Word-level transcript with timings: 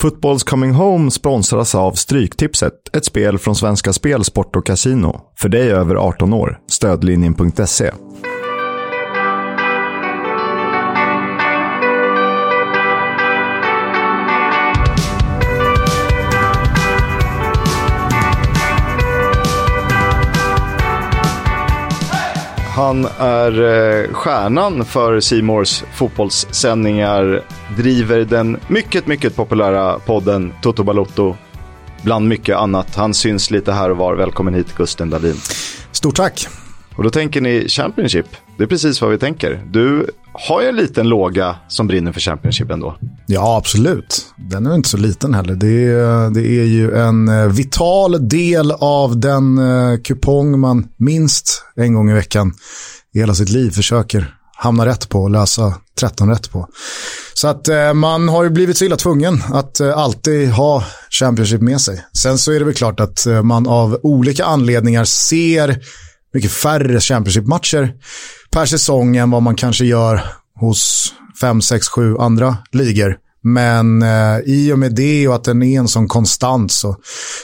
Footballs 0.00 0.42
Coming 0.42 0.72
Home 0.72 1.10
sponsras 1.10 1.74
av 1.74 1.92
Stryktipset, 1.92 2.72
ett 2.96 3.04
spel 3.04 3.38
från 3.38 3.56
Svenska 3.56 3.92
Spel, 3.92 4.24
Sport 4.24 4.56
och 4.56 4.66
Casino. 4.66 5.20
För 5.36 5.48
dig 5.48 5.70
över 5.70 5.94
18 5.94 6.32
år. 6.32 6.58
Stödlinjen.se. 6.66 7.90
Han 22.80 23.06
är 23.18 23.62
eh, 23.62 24.12
stjärnan 24.12 24.84
för 24.84 25.20
Simors 25.20 25.84
fotbollssändningar, 25.94 27.42
driver 27.76 28.24
den 28.24 28.60
mycket, 28.68 29.06
mycket 29.06 29.36
populära 29.36 29.98
podden 29.98 30.52
Toto 30.62 30.82
Balotto, 30.82 31.36
bland 32.02 32.28
mycket 32.28 32.56
annat. 32.56 32.94
Han 32.94 33.14
syns 33.14 33.50
lite 33.50 33.72
här 33.72 33.90
och 33.90 33.96
var. 33.96 34.14
Välkommen 34.14 34.54
hit, 34.54 34.74
Gusten 34.76 35.10
Dahlin. 35.10 35.36
Stort 35.92 36.16
tack. 36.16 36.48
Och 36.96 37.04
då 37.04 37.10
tänker 37.10 37.40
ni 37.40 37.68
Championship. 37.68 38.26
Det 38.56 38.62
är 38.62 38.66
precis 38.66 39.00
vad 39.00 39.10
vi 39.10 39.18
tänker. 39.18 39.66
Du 39.70 40.10
har 40.32 40.62
ju 40.62 40.68
en 40.68 40.76
liten 40.76 41.08
låga 41.08 41.56
som 41.68 41.86
brinner 41.86 42.12
för 42.12 42.20
Championship 42.20 42.70
ändå. 42.70 42.96
Ja, 43.26 43.56
absolut. 43.56 44.26
Den 44.36 44.66
är 44.66 44.74
inte 44.74 44.88
så 44.88 44.96
liten 44.96 45.34
heller. 45.34 45.54
Det 45.54 45.86
är, 45.86 46.30
det 46.30 46.46
är 46.46 46.64
ju 46.64 46.96
en 46.96 47.28
eh, 47.28 47.46
vital 47.46 48.28
del 48.28 48.72
av 48.72 49.20
den 49.20 49.58
eh, 49.58 50.00
kupong 50.04 50.60
man 50.60 50.88
minst 50.96 51.64
en 51.76 51.94
gång 51.94 52.10
i 52.10 52.14
veckan 52.14 52.52
i 53.14 53.18
hela 53.18 53.34
sitt 53.34 53.48
liv 53.48 53.70
försöker 53.70 54.34
hamna 54.56 54.86
rätt 54.86 55.08
på 55.08 55.18
och 55.18 55.30
lösa 55.30 55.74
13 56.00 56.30
rätt 56.30 56.50
på. 56.50 56.68
Så 57.34 57.48
att 57.48 57.68
eh, 57.68 57.94
man 57.94 58.28
har 58.28 58.44
ju 58.44 58.50
blivit 58.50 58.76
så 58.76 58.84
illa 58.84 58.96
tvungen 58.96 59.42
att 59.52 59.80
eh, 59.80 59.98
alltid 59.98 60.50
ha 60.50 60.84
Championship 61.10 61.60
med 61.60 61.80
sig. 61.80 62.04
Sen 62.16 62.38
så 62.38 62.52
är 62.52 62.58
det 62.58 62.64
väl 62.64 62.74
klart 62.74 63.00
att 63.00 63.26
eh, 63.26 63.42
man 63.42 63.66
av 63.66 63.98
olika 64.02 64.44
anledningar 64.44 65.04
ser 65.04 65.78
mycket 66.34 66.52
färre 66.52 67.00
Championship-matcher 67.00 67.92
per 68.50 68.66
säsong 68.66 69.16
än 69.16 69.30
vad 69.30 69.42
man 69.42 69.56
kanske 69.56 69.84
gör 69.84 70.22
hos 70.60 71.12
fem, 71.40 71.62
sex, 71.62 71.88
sju 71.88 72.16
andra 72.18 72.56
ligor. 72.72 73.16
Men 73.42 74.02
eh, 74.02 74.38
i 74.46 74.72
och 74.72 74.78
med 74.78 74.94
det 74.94 75.28
och 75.28 75.34
att 75.34 75.44
den 75.44 75.62
är 75.62 75.78
en 75.78 75.88
sån 75.88 76.08
konstant 76.08 76.72
så, 76.72 76.96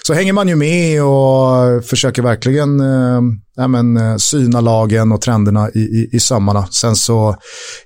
så 0.02 0.14
hänger 0.14 0.32
man 0.32 0.48
ju 0.48 0.56
med 0.56 1.02
och 1.02 1.84
försöker 1.84 2.22
verkligen 2.22 2.80
eh, 2.80 3.20
ja, 3.56 3.68
men, 3.68 3.96
eh, 3.96 4.16
syna 4.16 4.60
lagen 4.60 5.12
och 5.12 5.20
trenderna 5.20 5.70
i, 5.70 5.78
i, 5.78 6.08
i 6.12 6.20
sömmarna. 6.20 6.66
Sen 6.66 6.96
så 6.96 7.36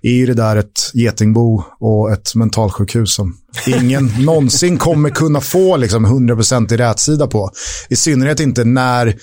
är 0.02 0.12
ju 0.12 0.26
det 0.26 0.34
där 0.34 0.56
ett 0.56 0.90
getingbo 0.94 1.64
och 1.80 2.12
ett 2.12 2.34
mentalsjukhus 2.34 3.14
som 3.14 3.36
ingen 3.66 4.06
någonsin 4.24 4.78
kommer 4.78 5.10
kunna 5.10 5.40
få 5.40 5.76
liksom, 5.76 6.06
100% 6.06 6.72
i 6.72 6.76
rätsida 6.76 7.26
på. 7.26 7.50
I 7.88 7.96
synnerhet 7.96 8.40
inte 8.40 8.64
när 8.64 9.16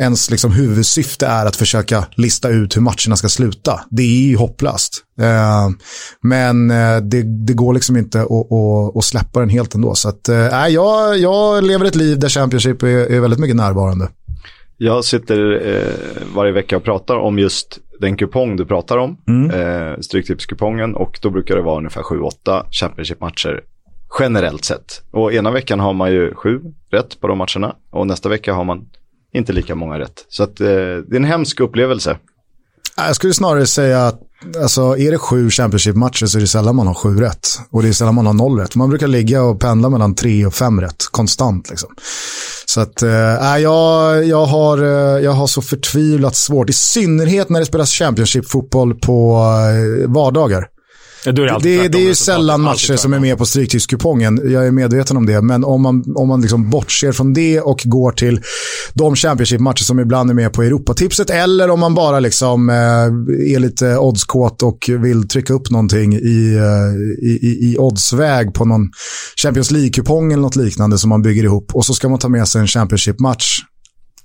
ens 0.00 0.30
liksom 0.30 0.52
huvudsyfte 0.52 1.26
är 1.26 1.46
att 1.46 1.56
försöka 1.56 2.04
lista 2.14 2.48
ut 2.48 2.76
hur 2.76 2.80
matcherna 2.80 3.16
ska 3.16 3.28
sluta. 3.28 3.80
Det 3.90 4.02
är 4.02 4.28
ju 4.28 4.36
hopplöst. 4.36 5.04
Eh, 5.20 5.68
men 6.22 6.70
eh, 6.70 6.96
det, 6.96 7.22
det, 7.46 7.52
går 7.52 7.74
liksom 7.74 7.96
inte 7.96 8.20
att, 8.20 8.30
att, 8.30 8.96
att, 8.96 9.04
släppa 9.04 9.40
den 9.40 9.48
helt 9.48 9.74
ändå. 9.74 9.94
Så 9.94 10.08
att, 10.08 10.28
eh, 10.28 10.68
jag, 10.68 11.18
jag 11.18 11.64
lever 11.64 11.84
ett 11.84 11.94
liv 11.94 12.18
där 12.18 12.28
Championship 12.28 12.82
är, 12.82 12.86
är 12.86 13.20
väldigt 13.20 13.40
mycket 13.40 13.56
närvarande. 13.56 14.08
Jag 14.76 15.04
sitter 15.04 15.68
eh, 15.68 16.34
varje 16.34 16.52
vecka 16.52 16.76
och 16.76 16.84
pratar 16.84 17.16
om 17.16 17.38
just 17.38 17.78
den 18.00 18.16
kupong 18.16 18.56
du 18.56 18.66
pratar 18.66 18.98
om, 18.98 19.16
mm. 19.28 19.50
eh, 19.50 19.98
Stryktipskupongen, 20.00 20.94
och 20.94 21.18
då 21.22 21.30
brukar 21.30 21.56
det 21.56 21.62
vara 21.62 21.78
ungefär 21.78 22.02
7-8 22.02 22.64
Championship-matcher 22.70 23.60
generellt 24.20 24.64
sett. 24.64 25.02
Och 25.10 25.32
ena 25.32 25.50
veckan 25.50 25.80
har 25.80 25.92
man 25.92 26.12
ju 26.12 26.34
sju 26.34 26.60
rätt 26.90 27.20
på 27.20 27.28
de 27.28 27.38
matcherna 27.38 27.76
och 27.90 28.06
nästa 28.06 28.28
vecka 28.28 28.54
har 28.54 28.64
man 28.64 28.88
inte 29.32 29.52
lika 29.52 29.74
många 29.74 29.98
rätt. 29.98 30.26
Så 30.28 30.42
att, 30.42 30.60
eh, 30.60 30.66
det 30.66 31.12
är 31.12 31.16
en 31.16 31.24
hemsk 31.24 31.60
upplevelse. 31.60 32.16
Jag 32.96 33.16
skulle 33.16 33.34
snarare 33.34 33.66
säga 33.66 34.06
att 34.06 34.20
alltså, 34.62 34.98
är 34.98 35.10
det 35.10 35.18
sju 35.18 35.50
Championship-matcher 35.50 36.26
så 36.26 36.38
är 36.38 36.40
det 36.40 36.46
sällan 36.46 36.76
man 36.76 36.86
har 36.86 36.94
sju 36.94 37.20
rätt. 37.20 37.48
Och 37.70 37.82
det 37.82 37.88
är 37.88 37.92
sällan 37.92 38.14
man 38.14 38.26
har 38.26 38.32
noll 38.32 38.58
rätt. 38.58 38.76
Man 38.76 38.88
brukar 38.88 39.06
ligga 39.06 39.42
och 39.42 39.60
pendla 39.60 39.88
mellan 39.88 40.14
tre 40.14 40.46
och 40.46 40.54
fem 40.54 40.80
rätt 40.80 41.06
konstant. 41.10 41.70
Liksom. 41.70 41.88
Så 42.66 42.80
att, 42.80 43.02
äh, 43.02 43.58
jag, 43.58 44.24
jag, 44.24 44.46
har, 44.46 44.78
eh, 44.78 45.24
jag 45.24 45.32
har 45.32 45.46
så 45.46 45.62
förtvivlat 45.62 46.36
svårt. 46.36 46.70
I 46.70 46.72
synnerhet 46.72 47.48
när 47.48 47.60
det 47.60 47.66
spelas 47.66 47.90
Championship-fotboll 47.90 48.94
på 48.94 49.36
eh, 49.36 50.10
vardagar. 50.10 50.66
Ja, 51.24 51.32
det, 51.32 51.58
det, 51.62 51.88
det, 51.88 51.98
är 51.98 52.02
ju 52.02 52.14
sällan 52.14 52.60
matcher 52.60 52.96
som 52.96 53.12
är 53.12 53.18
med 53.18 53.38
på 53.38 53.46
Stryktipskupongen. 53.46 54.52
Jag 54.52 54.66
är 54.66 54.70
medveten 54.70 55.16
om 55.16 55.26
det. 55.26 55.42
Men 55.42 55.64
om 55.64 55.82
man, 55.82 56.04
om 56.16 56.28
man 56.28 56.40
liksom 56.40 56.70
bortser 56.70 57.12
från 57.12 57.32
det 57.32 57.60
och 57.60 57.82
går 57.84 58.12
till 58.12 58.40
de 58.94 59.16
Championship-matcher 59.16 59.84
som 59.84 60.00
ibland 60.00 60.30
är 60.30 60.34
med 60.34 60.52
på 60.52 60.62
Europatipset 60.62 61.30
eller 61.30 61.70
om 61.70 61.80
man 61.80 61.94
bara 61.94 62.20
liksom, 62.20 62.68
eh, 62.70 62.74
är 63.54 63.58
lite 63.58 63.96
oddskåt 63.98 64.62
och 64.62 64.90
vill 65.00 65.28
trycka 65.28 65.52
upp 65.52 65.70
någonting 65.70 66.14
i, 66.14 66.56
eh, 66.56 67.28
i, 67.28 67.38
i, 67.42 67.72
i 67.72 67.78
oddsväg 67.78 68.54
på 68.54 68.64
någon 68.64 68.90
Champions 69.42 69.70
League-kupong 69.70 70.32
eller 70.32 70.42
något 70.42 70.56
liknande 70.56 70.98
som 70.98 71.08
man 71.08 71.22
bygger 71.22 71.44
ihop. 71.44 71.74
Och 71.74 71.86
så 71.86 71.94
ska 71.94 72.08
man 72.08 72.18
ta 72.18 72.28
med 72.28 72.48
sig 72.48 72.60
en 72.60 72.66
Championship-match. 72.66 73.60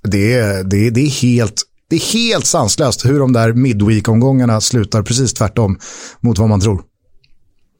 Det, 0.02 0.40
det, 0.70 0.90
det 0.90 1.00
är 1.00 1.22
helt 1.22 1.62
det 1.90 1.96
är 1.96 2.12
helt 2.14 2.46
sanslöst 2.46 3.06
hur 3.06 3.18
de 3.18 3.32
där 3.32 3.52
midweek-omgångarna 3.52 4.60
slutar 4.60 5.02
precis 5.02 5.34
tvärtom 5.34 5.78
mot 6.20 6.38
vad 6.38 6.48
man 6.48 6.60
tror. 6.60 6.82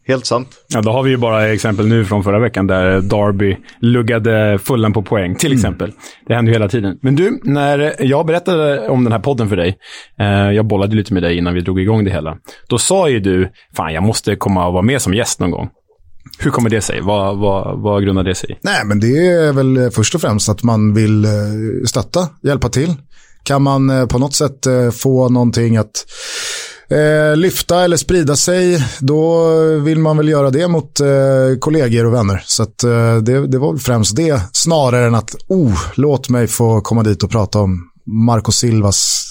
Helt 0.08 0.26
sant. 0.26 0.48
Ja, 0.68 0.82
då 0.82 0.90
har 0.90 1.02
vi 1.02 1.10
ju 1.10 1.16
bara 1.16 1.48
exempel 1.48 1.86
nu 1.86 2.04
från 2.04 2.24
förra 2.24 2.38
veckan 2.38 2.66
där 2.66 3.00
Darby 3.00 3.56
luggade 3.80 4.58
fullen 4.58 4.92
på 4.92 5.02
poäng, 5.02 5.34
till 5.34 5.52
mm. 5.52 5.58
exempel. 5.58 5.88
Mm. 5.88 6.00
Det 6.26 6.34
händer 6.34 6.52
ju 6.52 6.54
hela 6.54 6.68
tiden. 6.68 6.98
Men 7.02 7.16
du, 7.16 7.40
när 7.42 7.94
jag 7.98 8.26
berättade 8.26 8.88
om 8.88 9.04
den 9.04 9.12
här 9.12 9.20
podden 9.20 9.48
för 9.48 9.56
dig, 9.56 9.78
eh, 10.20 10.26
jag 10.26 10.66
bollade 10.66 10.96
lite 10.96 11.14
med 11.14 11.22
dig 11.22 11.38
innan 11.38 11.54
vi 11.54 11.60
drog 11.60 11.80
igång 11.80 12.04
det 12.04 12.10
hela, 12.10 12.36
då 12.68 12.78
sa 12.78 13.08
ju 13.08 13.20
du, 13.20 13.52
fan 13.76 13.94
jag 13.94 14.02
måste 14.02 14.36
komma 14.36 14.66
och 14.66 14.72
vara 14.72 14.82
med 14.82 15.02
som 15.02 15.14
gäst 15.14 15.40
någon 15.40 15.50
gång. 15.50 15.68
Hur 16.38 16.50
kommer 16.50 16.70
det 16.70 16.80
sig? 16.80 17.00
Vad, 17.00 17.38
vad, 17.38 17.82
vad 17.82 18.02
grundar 18.02 18.22
det 18.22 18.34
sig 18.34 18.50
i? 18.50 18.56
Nej, 18.62 18.84
men 18.84 19.00
det 19.00 19.26
är 19.26 19.52
väl 19.52 19.90
först 19.90 20.14
och 20.14 20.20
främst 20.20 20.48
att 20.48 20.62
man 20.62 20.94
vill 20.94 21.24
eh, 21.24 21.30
stötta, 21.86 22.28
hjälpa 22.42 22.68
till. 22.68 22.94
Kan 23.46 23.62
man 23.62 23.90
eh, 23.90 24.06
på 24.06 24.18
något 24.18 24.34
sätt 24.34 24.66
eh, 24.66 24.90
få 24.90 25.28
någonting 25.28 25.76
att 25.76 26.06
eh, 26.88 27.36
lyfta 27.36 27.84
eller 27.84 27.96
sprida 27.96 28.36
sig, 28.36 28.84
då 29.00 29.48
vill 29.78 29.98
man 29.98 30.16
väl 30.16 30.28
göra 30.28 30.50
det 30.50 30.68
mot 30.68 31.00
eh, 31.00 31.06
kollegor 31.60 32.06
och 32.06 32.14
vänner. 32.14 32.42
Så 32.46 32.62
att, 32.62 32.84
eh, 32.84 33.16
det, 33.16 33.46
det 33.46 33.58
var 33.58 33.72
väl 33.72 33.80
främst 33.80 34.16
det, 34.16 34.40
snarare 34.52 35.06
än 35.06 35.14
att, 35.14 35.34
oh, 35.48 35.78
låt 35.94 36.28
mig 36.28 36.46
få 36.46 36.80
komma 36.80 37.02
dit 37.02 37.22
och 37.22 37.30
prata 37.30 37.58
om 37.58 37.90
Marco 38.06 38.52
Silvas 38.52 39.30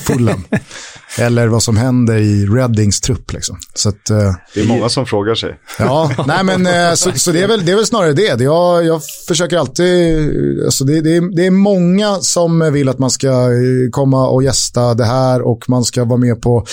fullen. 0.00 0.44
Eller 1.18 1.48
vad 1.48 1.62
som 1.62 1.76
händer 1.76 2.16
i 2.16 2.46
Reddings 2.46 3.00
trupp. 3.00 3.32
Liksom. 3.32 3.58
Så 3.74 3.88
att, 3.88 4.10
eh, 4.10 4.34
det 4.54 4.60
är 4.60 4.66
många 4.66 4.88
som 4.88 5.06
frågar 5.06 5.34
sig. 5.34 5.58
Ja, 5.78 6.10
nej 6.26 6.44
men 6.44 6.66
eh, 6.66 6.94
så, 6.94 7.12
så, 7.14 7.32
det, 7.32 7.42
är 7.42 7.48
väl, 7.48 7.64
det 7.64 7.72
är 7.72 7.76
väl 7.76 7.86
snarare 7.86 8.12
det. 8.12 8.40
Jag, 8.42 8.84
jag 8.84 9.00
försöker 9.28 9.58
alltid, 9.58 10.30
alltså 10.64 10.84
det, 10.84 11.00
det, 11.00 11.16
är, 11.16 11.36
det 11.36 11.46
är 11.46 11.50
många 11.50 12.16
som 12.16 12.72
vill 12.72 12.88
att 12.88 12.98
man 12.98 13.10
ska 13.10 13.28
eh, 13.28 13.90
komma 13.90 14.28
och 14.28 14.42
gästa 14.42 14.94
det 14.94 15.04
här 15.04 15.42
och 15.42 15.68
man 15.68 15.84
ska 15.84 16.04
vara 16.04 16.20
med 16.20 16.42
på 16.42 16.66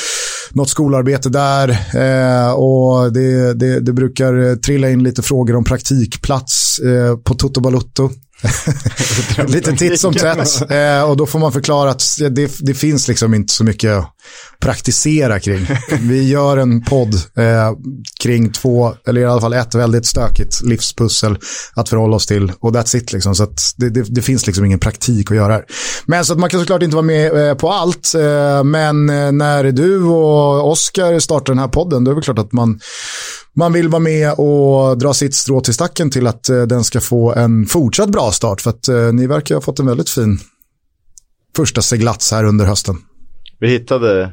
något 0.51 0.69
skolarbete 0.69 1.29
där. 1.29 1.69
Eh, 1.69 2.51
och 2.51 3.13
det, 3.13 3.53
det, 3.53 3.79
det, 3.79 3.93
brukar 3.93 4.55
trilla 4.55 4.89
in 4.89 5.03
lite 5.03 5.21
frågor 5.21 5.55
om 5.55 5.63
praktikplats 5.63 6.79
eh, 6.79 7.17
på 7.17 7.33
Toto 7.33 7.61
Balutto. 7.61 8.09
Lite 9.47 9.73
titt 9.73 9.99
som 9.99 10.13
tätt. 10.13 10.71
Eh, 10.71 11.01
och 11.01 11.17
då 11.17 11.25
får 11.25 11.39
man 11.39 11.53
förklara 11.53 11.89
att 11.89 12.03
det, 12.17 12.51
det, 12.59 12.73
finns 12.73 13.07
liksom 13.07 13.33
inte 13.33 13.53
så 13.53 13.63
mycket 13.63 14.03
praktisera 14.59 15.39
kring. 15.39 15.67
Vi 16.01 16.29
gör 16.29 16.57
en 16.57 16.83
podd 16.83 17.13
eh, 17.13 17.71
kring 18.23 18.51
två, 18.51 18.93
eller 19.07 19.21
i 19.21 19.25
alla 19.25 19.41
fall 19.41 19.53
ett 19.53 19.75
väldigt 19.75 20.05
stökigt 20.05 20.63
livspussel 20.63 21.37
att 21.73 21.89
förhålla 21.89 22.15
oss 22.15 22.25
till. 22.25 22.51
Och 22.59 22.71
that's 22.71 22.95
it 22.95 23.13
liksom. 23.13 23.35
Så 23.35 23.47
det, 23.77 23.89
det, 23.89 24.03
det, 24.09 24.21
finns 24.21 24.47
liksom 24.47 24.65
ingen 24.65 24.79
praktik 24.79 25.31
att 25.31 25.37
göra 25.37 25.53
här. 25.53 25.65
Men 26.05 26.25
så 26.25 26.33
att 26.33 26.39
man 26.39 26.49
kan 26.49 26.59
såklart 26.59 26.83
inte 26.83 26.95
vara 26.95 27.05
med 27.05 27.49
eh, 27.49 27.55
på 27.55 27.71
allt. 27.71 28.13
Eh, 28.15 28.63
men 28.63 29.09
eh, 29.09 29.31
när 29.31 29.63
du 29.63 30.03
och 30.03 30.71
Oskar 30.71 31.19
startar 31.19 31.53
den 31.53 31.59
här 31.59 31.67
podden, 31.67 32.03
då 32.03 32.11
är 32.11 32.15
det 32.15 32.21
klart 32.21 32.39
att 32.39 32.53
man 32.53 32.79
man 33.57 33.73
vill 33.73 33.89
vara 33.89 33.99
med 33.99 34.33
och 34.33 34.97
dra 34.97 35.13
sitt 35.13 35.35
strå 35.35 35.61
till 35.61 35.73
stacken 35.73 36.09
till 36.09 36.27
att 36.27 36.49
eh, 36.49 36.61
den 36.61 36.83
ska 36.83 37.01
få 37.01 37.33
en 37.33 37.65
fortsatt 37.65 38.09
bra 38.09 38.31
start. 38.31 38.61
För 38.61 38.69
att 38.69 38.87
eh, 38.87 39.13
ni 39.13 39.27
verkar 39.27 39.55
ha 39.55 39.61
fått 39.61 39.79
en 39.79 39.85
väldigt 39.85 40.09
fin 40.09 40.39
första 41.55 41.81
seglats 41.81 42.31
här 42.31 42.43
under 42.43 42.65
hösten. 42.65 42.97
Vi 43.59 43.67
hittade 43.67 44.31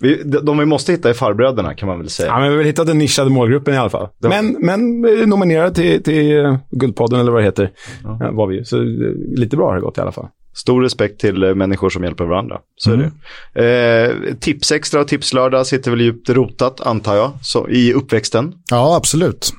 vi, 0.00 0.22
de 0.22 0.58
vi 0.58 0.64
måste 0.64 0.92
hitta 0.92 1.10
är 1.10 1.14
farbröderna 1.14 1.74
kan 1.74 1.88
man 1.88 1.98
väl 1.98 2.10
säga. 2.10 2.28
Ja, 2.28 2.40
men 2.40 2.50
vi 2.50 2.56
har 2.56 2.64
hittat 2.64 2.86
den 2.86 2.98
nischade 2.98 3.30
målgruppen 3.30 3.74
i 3.74 3.76
alla 3.76 3.90
fall. 3.90 4.08
Ja. 4.18 4.28
Men, 4.28 4.56
men 4.60 5.00
nominerade 5.28 5.74
till, 5.74 6.02
till 6.02 6.58
Guldpodden 6.70 7.20
eller 7.20 7.32
vad 7.32 7.40
det 7.40 7.44
heter. 7.44 7.70
Ja. 8.04 8.30
Var 8.32 8.46
vi. 8.46 8.64
Så 8.64 8.76
lite 9.36 9.56
bra 9.56 9.68
har 9.68 9.74
det 9.74 9.80
gått 9.80 9.98
i 9.98 10.00
alla 10.00 10.12
fall. 10.12 10.28
Stor 10.54 10.82
respekt 10.82 11.20
till 11.20 11.42
eh, 11.42 11.54
människor 11.54 11.90
som 11.90 12.04
hjälper 12.04 12.24
varandra. 12.24 12.58
Så 12.76 12.92
mm. 12.92 13.10
är 13.54 13.62
det. 13.62 14.28
Eh, 14.28 14.34
tipsextra 14.34 15.00
och 15.00 15.08
tipslördag 15.08 15.66
sitter 15.66 15.90
väl 15.90 16.00
djupt 16.00 16.30
rotat 16.30 16.80
antar 16.80 17.16
jag, 17.16 17.30
så, 17.42 17.68
i 17.68 17.92
uppväxten? 17.92 18.54
Ja, 18.70 18.96
absolut. 18.96 19.52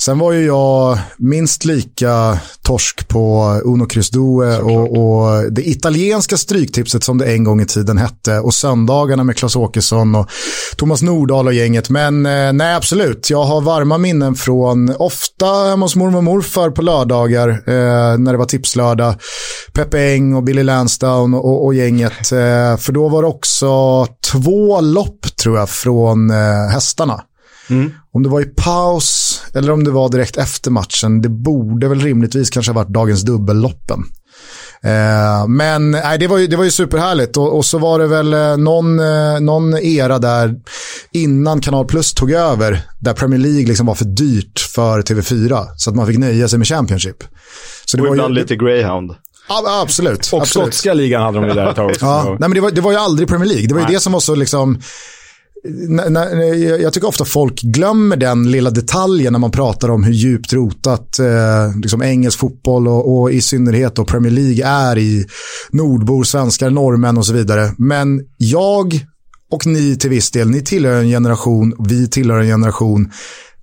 Sen 0.00 0.18
var 0.18 0.32
ju 0.32 0.46
jag 0.46 0.98
minst 1.16 1.64
lika 1.64 2.38
torsk 2.62 3.08
på 3.08 3.52
Uno 3.64 3.86
Crisdue 3.86 4.58
och, 4.58 4.96
och 4.98 5.52
det 5.52 5.68
italienska 5.68 6.36
stryktipset 6.36 7.04
som 7.04 7.18
det 7.18 7.26
en 7.26 7.44
gång 7.44 7.60
i 7.60 7.66
tiden 7.66 7.98
hette 7.98 8.38
och 8.38 8.54
söndagarna 8.54 9.24
med 9.24 9.36
Klas 9.36 9.56
Åkesson 9.56 10.14
och 10.14 10.30
Thomas 10.76 11.02
Nordahl 11.02 11.46
och 11.46 11.54
gänget. 11.54 11.90
Men 11.90 12.26
eh, 12.26 12.52
nej, 12.52 12.74
absolut. 12.74 13.30
Jag 13.30 13.44
har 13.44 13.60
varma 13.60 13.98
minnen 13.98 14.34
från 14.34 14.94
ofta 14.98 15.46
hemma 15.46 15.84
hos 15.84 15.96
mormor 15.96 16.18
och 16.18 16.24
morfar 16.24 16.70
på 16.70 16.82
lördagar 16.82 17.48
eh, 17.48 18.18
när 18.18 18.32
det 18.32 18.38
var 18.38 18.44
tipslördag. 18.44 19.14
Peppe 19.72 20.12
Eng 20.12 20.34
och 20.34 20.42
Billy 20.42 20.62
Lansdown 20.62 21.34
och, 21.34 21.64
och 21.64 21.74
gänget. 21.74 22.32
Eh, 22.32 22.76
för 22.76 22.92
då 22.92 23.08
var 23.08 23.22
det 23.22 23.28
också 23.28 24.06
två 24.32 24.80
lopp 24.80 25.36
tror 25.42 25.58
jag 25.58 25.70
från 25.70 26.30
eh, 26.30 26.68
hästarna. 26.72 27.22
Mm. 27.70 27.92
Om 28.12 28.22
det 28.22 28.28
var 28.28 28.40
i 28.40 28.44
paus 28.44 29.42
eller 29.54 29.72
om 29.72 29.84
det 29.84 29.90
var 29.90 30.08
direkt 30.08 30.36
efter 30.36 30.70
matchen, 30.70 31.22
det 31.22 31.28
borde 31.28 31.88
väl 31.88 32.00
rimligtvis 32.00 32.50
kanske 32.50 32.72
ha 32.72 32.76
varit 32.82 32.94
dagens 32.94 33.22
dubbelloppen. 33.22 34.04
Eh, 34.82 35.48
men 35.48 35.90
nej, 35.90 36.18
det, 36.18 36.26
var 36.26 36.38
ju, 36.38 36.46
det 36.46 36.56
var 36.56 36.64
ju 36.64 36.70
superhärligt 36.70 37.36
och, 37.36 37.56
och 37.56 37.64
så 37.64 37.78
var 37.78 37.98
det 37.98 38.06
väl 38.06 38.34
eh, 38.34 38.56
någon, 38.56 39.00
eh, 39.00 39.40
någon 39.40 39.78
era 39.78 40.18
där 40.18 40.54
innan 41.12 41.60
Kanal 41.60 41.86
Plus 41.86 42.14
tog 42.14 42.30
över 42.30 42.80
där 43.00 43.14
Premier 43.14 43.40
League 43.40 43.66
liksom 43.66 43.86
var 43.86 43.94
för 43.94 44.04
dyrt 44.04 44.60
för 44.74 45.02
TV4 45.02 45.66
så 45.76 45.90
att 45.90 45.96
man 45.96 46.06
fick 46.06 46.18
nöja 46.18 46.48
sig 46.48 46.58
med 46.58 46.68
Championship. 46.68 47.24
Så 47.84 47.96
det 47.96 48.02
och 48.02 48.08
var 48.08 48.14
ibland 48.14 48.34
ju, 48.34 48.40
lite 48.40 48.56
greyhound. 48.56 49.12
Ja, 49.48 49.80
absolut. 49.82 50.30
Och 50.32 50.48
skotska 50.48 50.94
ligan 50.94 51.22
hade 51.22 51.40
de 51.40 51.48
ju 51.48 51.54
där 51.54 51.70
ett 51.70 51.76
tag 51.76 51.90
också. 51.90 52.04
Ja, 52.04 52.24
nej, 52.24 52.48
men 52.48 52.50
det 52.50 52.60
var, 52.60 52.70
det 52.70 52.80
var 52.80 52.92
ju 52.92 52.98
aldrig 52.98 53.28
Premier 53.28 53.48
League. 53.48 53.66
Det 53.66 53.74
var 53.74 53.80
ju 53.80 53.86
nej. 53.86 53.94
det 53.94 54.00
som 54.00 54.12
var 54.12 54.20
så 54.20 54.34
liksom 54.34 54.80
jag 56.80 56.92
tycker 56.92 57.08
ofta 57.08 57.24
folk 57.24 57.62
glömmer 57.62 58.16
den 58.16 58.50
lilla 58.50 58.70
detaljen 58.70 59.32
när 59.32 59.40
man 59.40 59.50
pratar 59.50 59.90
om 59.90 60.04
hur 60.04 60.12
djupt 60.12 60.52
rotat 60.52 61.18
eh, 61.18 61.78
liksom 61.82 62.02
engelsk 62.02 62.38
fotboll 62.38 62.88
och, 62.88 63.20
och, 63.20 63.32
i 63.32 63.40
synnerhet 63.40 63.94
då 63.94 64.04
Premier 64.04 64.32
League 64.32 64.66
är 64.66 64.98
i 64.98 65.26
nordbor, 65.70 66.24
svenskar, 66.24 66.70
norrmän 66.70 67.18
och 67.18 67.26
så 67.26 67.32
vidare. 67.32 67.72
Men 67.78 68.20
jag 68.36 69.06
och 69.50 69.66
ni 69.66 69.96
till 69.96 70.10
viss 70.10 70.30
del, 70.30 70.50
ni 70.50 70.62
tillhör 70.62 71.00
en 71.00 71.08
generation, 71.08 71.74
vi 71.88 72.08
tillhör 72.08 72.38
en 72.38 72.46
generation 72.46 73.10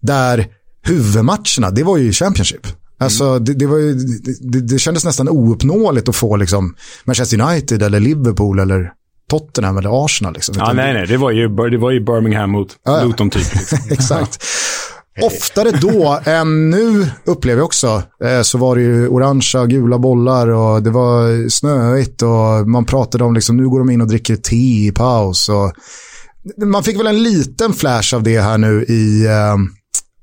där 0.01 0.47
huvudmatcherna, 0.81 1.71
det 1.71 1.83
var 1.83 1.97
ju 1.97 2.11
Championship. 2.11 2.67
Alltså, 2.97 3.23
mm. 3.25 3.43
det, 3.43 3.53
det, 3.53 3.65
var 3.65 3.77
ju, 3.77 3.93
det, 4.39 4.61
det 4.61 4.79
kändes 4.79 5.05
nästan 5.05 5.29
ouppnåeligt 5.29 6.09
att 6.09 6.15
få 6.15 6.35
liksom 6.35 6.75
Manchester 7.05 7.41
United 7.41 7.83
eller 7.83 7.99
Liverpool 7.99 8.59
eller 8.59 8.91
Tottenham 9.39 9.77
eller 9.77 10.05
Arsenal. 10.05 10.33
Liksom. 10.33 10.55
Ja, 10.57 10.73
nej, 10.73 10.93
nej. 10.93 11.07
Det 11.07 11.17
var 11.17 11.31
ju, 11.31 11.47
det 11.47 11.77
var 11.77 11.91
ju 11.91 11.99
Birmingham 11.99 12.49
mot 12.49 12.67
ja, 12.85 13.03
Luton 13.03 13.29
typ. 13.29 13.55
Liksom. 13.55 13.77
Exakt. 13.89 14.43
Oftare 15.21 15.71
då 15.71 16.19
än 16.25 16.69
nu 16.69 17.07
upplever 17.25 17.59
jag 17.59 17.65
också. 17.65 18.03
Eh, 18.23 18.41
så 18.41 18.57
var 18.57 18.75
det 18.75 18.81
ju 18.81 19.07
orangea, 19.07 19.65
gula 19.65 19.97
bollar 19.97 20.47
och 20.47 20.83
det 20.83 20.89
var 20.89 21.49
snöigt 21.49 22.21
och 22.21 22.69
man 22.69 22.85
pratade 22.85 23.23
om 23.23 23.33
liksom 23.33 23.57
nu 23.57 23.69
går 23.69 23.79
de 23.79 23.89
in 23.89 24.01
och 24.01 24.07
dricker 24.07 24.35
te 24.35 24.85
i 24.87 24.91
paus. 24.95 25.49
Och 25.49 25.73
man 26.65 26.83
fick 26.83 26.99
väl 26.99 27.07
en 27.07 27.23
liten 27.23 27.73
flash 27.73 28.15
av 28.15 28.23
det 28.23 28.41
här 28.41 28.57
nu 28.57 28.83
i 28.83 29.27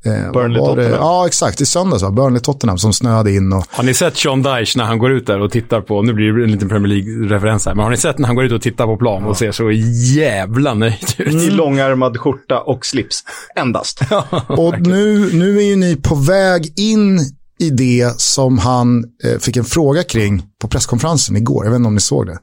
eh, 0.05 0.33
Burnley-Tottenham. 0.33 0.93
Ja, 0.93 1.27
exakt. 1.27 1.61
I 1.61 1.67
söndags, 1.67 2.03
Burnley-Tottenham 2.03 2.77
som 2.77 2.93
snöade 2.93 3.33
in. 3.33 3.53
Och... 3.53 3.65
Har 3.71 3.85
ni 3.85 3.95
sett 3.95 4.17
Sean 4.17 4.43
Dyche 4.43 4.79
när 4.79 4.85
han 4.85 4.99
går 4.99 5.13
ut 5.13 5.27
där 5.27 5.41
och 5.41 5.51
tittar 5.51 5.81
på, 5.81 6.03
nu 6.03 6.13
blir 6.13 6.33
det 6.33 6.45
en 6.45 6.53
liten 6.53 6.69
Premier 6.69 6.89
League-referens 6.89 7.67
här, 7.67 7.75
men 7.75 7.83
har 7.83 7.91
ni 7.91 7.97
sett 7.97 8.19
när 8.19 8.27
han 8.27 8.37
går 8.37 8.45
ut 8.45 8.53
och 8.53 8.63
tittar 8.63 8.87
på 8.87 8.97
plan 8.97 9.25
och 9.25 9.37
ser 9.37 9.53
så 9.53 9.71
jävla 10.17 10.75
nöjd 10.75 11.15
ut? 11.19 11.35
I 11.35 11.51
långärmad 11.51 12.19
skjorta 12.19 12.61
och 12.61 12.87
slips, 12.87 13.25
endast. 13.57 14.01
och 14.47 14.81
nu, 14.81 15.31
nu 15.33 15.59
är 15.59 15.63
ju 15.63 15.77
ni 15.77 15.97
på 15.97 16.15
väg 16.15 16.73
in 16.77 17.21
i 17.59 17.71
det 17.71 18.21
som 18.21 18.59
han 18.59 19.05
eh, 19.25 19.39
fick 19.39 19.57
en 19.57 19.65
fråga 19.65 20.03
kring 20.03 20.43
på 20.61 20.69
presskonferensen 20.69 21.37
igår. 21.37 21.65
Jag 21.65 21.71
vet 21.71 21.77
inte 21.77 21.89
om 21.89 21.95
ni 21.95 22.01
såg 22.01 22.27
det. 22.27 22.39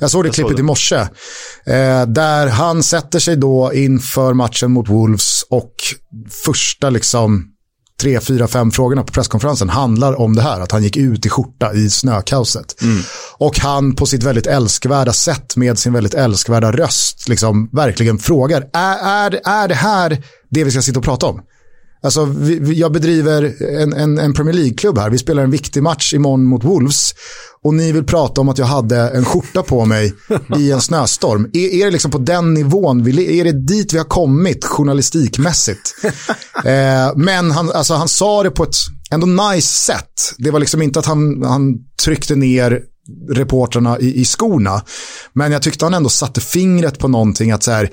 Jag 0.00 0.10
såg 0.10 0.24
det 0.24 0.28
jag 0.28 0.34
klippet 0.34 0.50
såg 0.50 0.56
det. 0.56 0.60
i 0.60 0.64
morse. 0.64 0.96
Eh, 1.66 2.06
där 2.06 2.46
han 2.46 2.82
sätter 2.82 3.18
sig 3.18 3.36
då 3.36 3.72
inför 3.74 4.34
matchen 4.34 4.70
mot 4.70 4.88
Wolves 4.88 5.44
och 5.50 5.74
första 6.44 6.90
liksom 6.90 7.44
tre, 8.00 8.20
fyra, 8.20 8.48
fem 8.48 8.70
frågorna 8.70 9.02
på 9.02 9.12
presskonferensen 9.12 9.68
handlar 9.68 10.20
om 10.20 10.36
det 10.36 10.42
här. 10.42 10.60
Att 10.60 10.72
han 10.72 10.82
gick 10.82 10.96
ut 10.96 11.26
i 11.26 11.28
skjorta 11.28 11.74
i 11.74 11.90
snökaoset. 11.90 12.82
Mm. 12.82 13.02
Och 13.38 13.58
han 13.58 13.94
på 13.94 14.06
sitt 14.06 14.22
väldigt 14.22 14.46
älskvärda 14.46 15.12
sätt 15.12 15.56
med 15.56 15.78
sin 15.78 15.92
väldigt 15.92 16.14
älskvärda 16.14 16.72
röst 16.72 17.28
liksom 17.28 17.68
verkligen 17.72 18.18
frågar. 18.18 18.68
Är, 18.72 18.98
är, 18.98 19.40
är 19.44 19.68
det 19.68 19.74
här 19.74 20.22
det 20.50 20.64
vi 20.64 20.70
ska 20.70 20.82
sitta 20.82 20.98
och 20.98 21.04
prata 21.04 21.26
om? 21.26 21.40
Alltså, 22.02 22.24
vi, 22.24 22.74
jag 22.74 22.92
bedriver 22.92 23.62
en, 23.62 23.92
en, 23.92 24.18
en 24.18 24.34
Premier 24.34 24.54
League-klubb 24.54 24.98
här. 24.98 25.10
Vi 25.10 25.18
spelar 25.18 25.42
en 25.42 25.50
viktig 25.50 25.82
match 25.82 26.14
imorgon 26.14 26.44
mot 26.44 26.64
Wolves. 26.64 27.14
Och 27.62 27.74
ni 27.74 27.92
vill 27.92 28.04
prata 28.04 28.40
om 28.40 28.48
att 28.48 28.58
jag 28.58 28.66
hade 28.66 28.96
en 28.96 29.24
skjorta 29.24 29.62
på 29.62 29.84
mig 29.84 30.14
i 30.58 30.70
en 30.72 30.80
snöstorm. 30.80 31.50
Är, 31.52 31.74
är 31.74 31.84
det 31.84 31.90
liksom 31.90 32.10
på 32.10 32.18
den 32.18 32.54
nivån, 32.54 33.02
vi, 33.02 33.40
är 33.40 33.44
det 33.44 33.66
dit 33.66 33.92
vi 33.92 33.98
har 33.98 34.04
kommit 34.04 34.64
journalistikmässigt? 34.64 35.94
eh, 36.64 37.16
men 37.16 37.50
han, 37.50 37.70
alltså, 37.70 37.94
han 37.94 38.08
sa 38.08 38.42
det 38.42 38.50
på 38.50 38.62
ett 38.62 38.76
ändå 39.10 39.26
nice 39.26 39.74
sätt. 39.74 40.34
Det 40.38 40.50
var 40.50 40.60
liksom 40.60 40.82
inte 40.82 40.98
att 40.98 41.06
han, 41.06 41.42
han 41.42 41.74
tryckte 42.04 42.34
ner 42.34 42.82
reportrarna 43.30 43.98
i, 43.98 44.20
i 44.20 44.24
skorna. 44.24 44.82
Men 45.32 45.52
jag 45.52 45.62
tyckte 45.62 45.84
han 45.84 45.94
ändå 45.94 46.08
satte 46.08 46.40
fingret 46.40 46.98
på 46.98 47.08
någonting 47.08 47.50
att 47.50 47.62
så 47.62 47.70
här, 47.70 47.90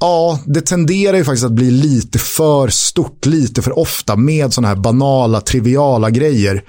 ja, 0.00 0.40
det 0.46 0.60
tenderar 0.60 1.16
ju 1.16 1.24
faktiskt 1.24 1.44
att 1.44 1.52
bli 1.52 1.70
lite 1.70 2.18
för 2.18 2.68
stort, 2.68 3.26
lite 3.26 3.62
för 3.62 3.78
ofta 3.78 4.16
med 4.16 4.52
sådana 4.52 4.68
här 4.68 4.76
banala, 4.76 5.40
triviala 5.40 6.10
grejer. 6.10 6.62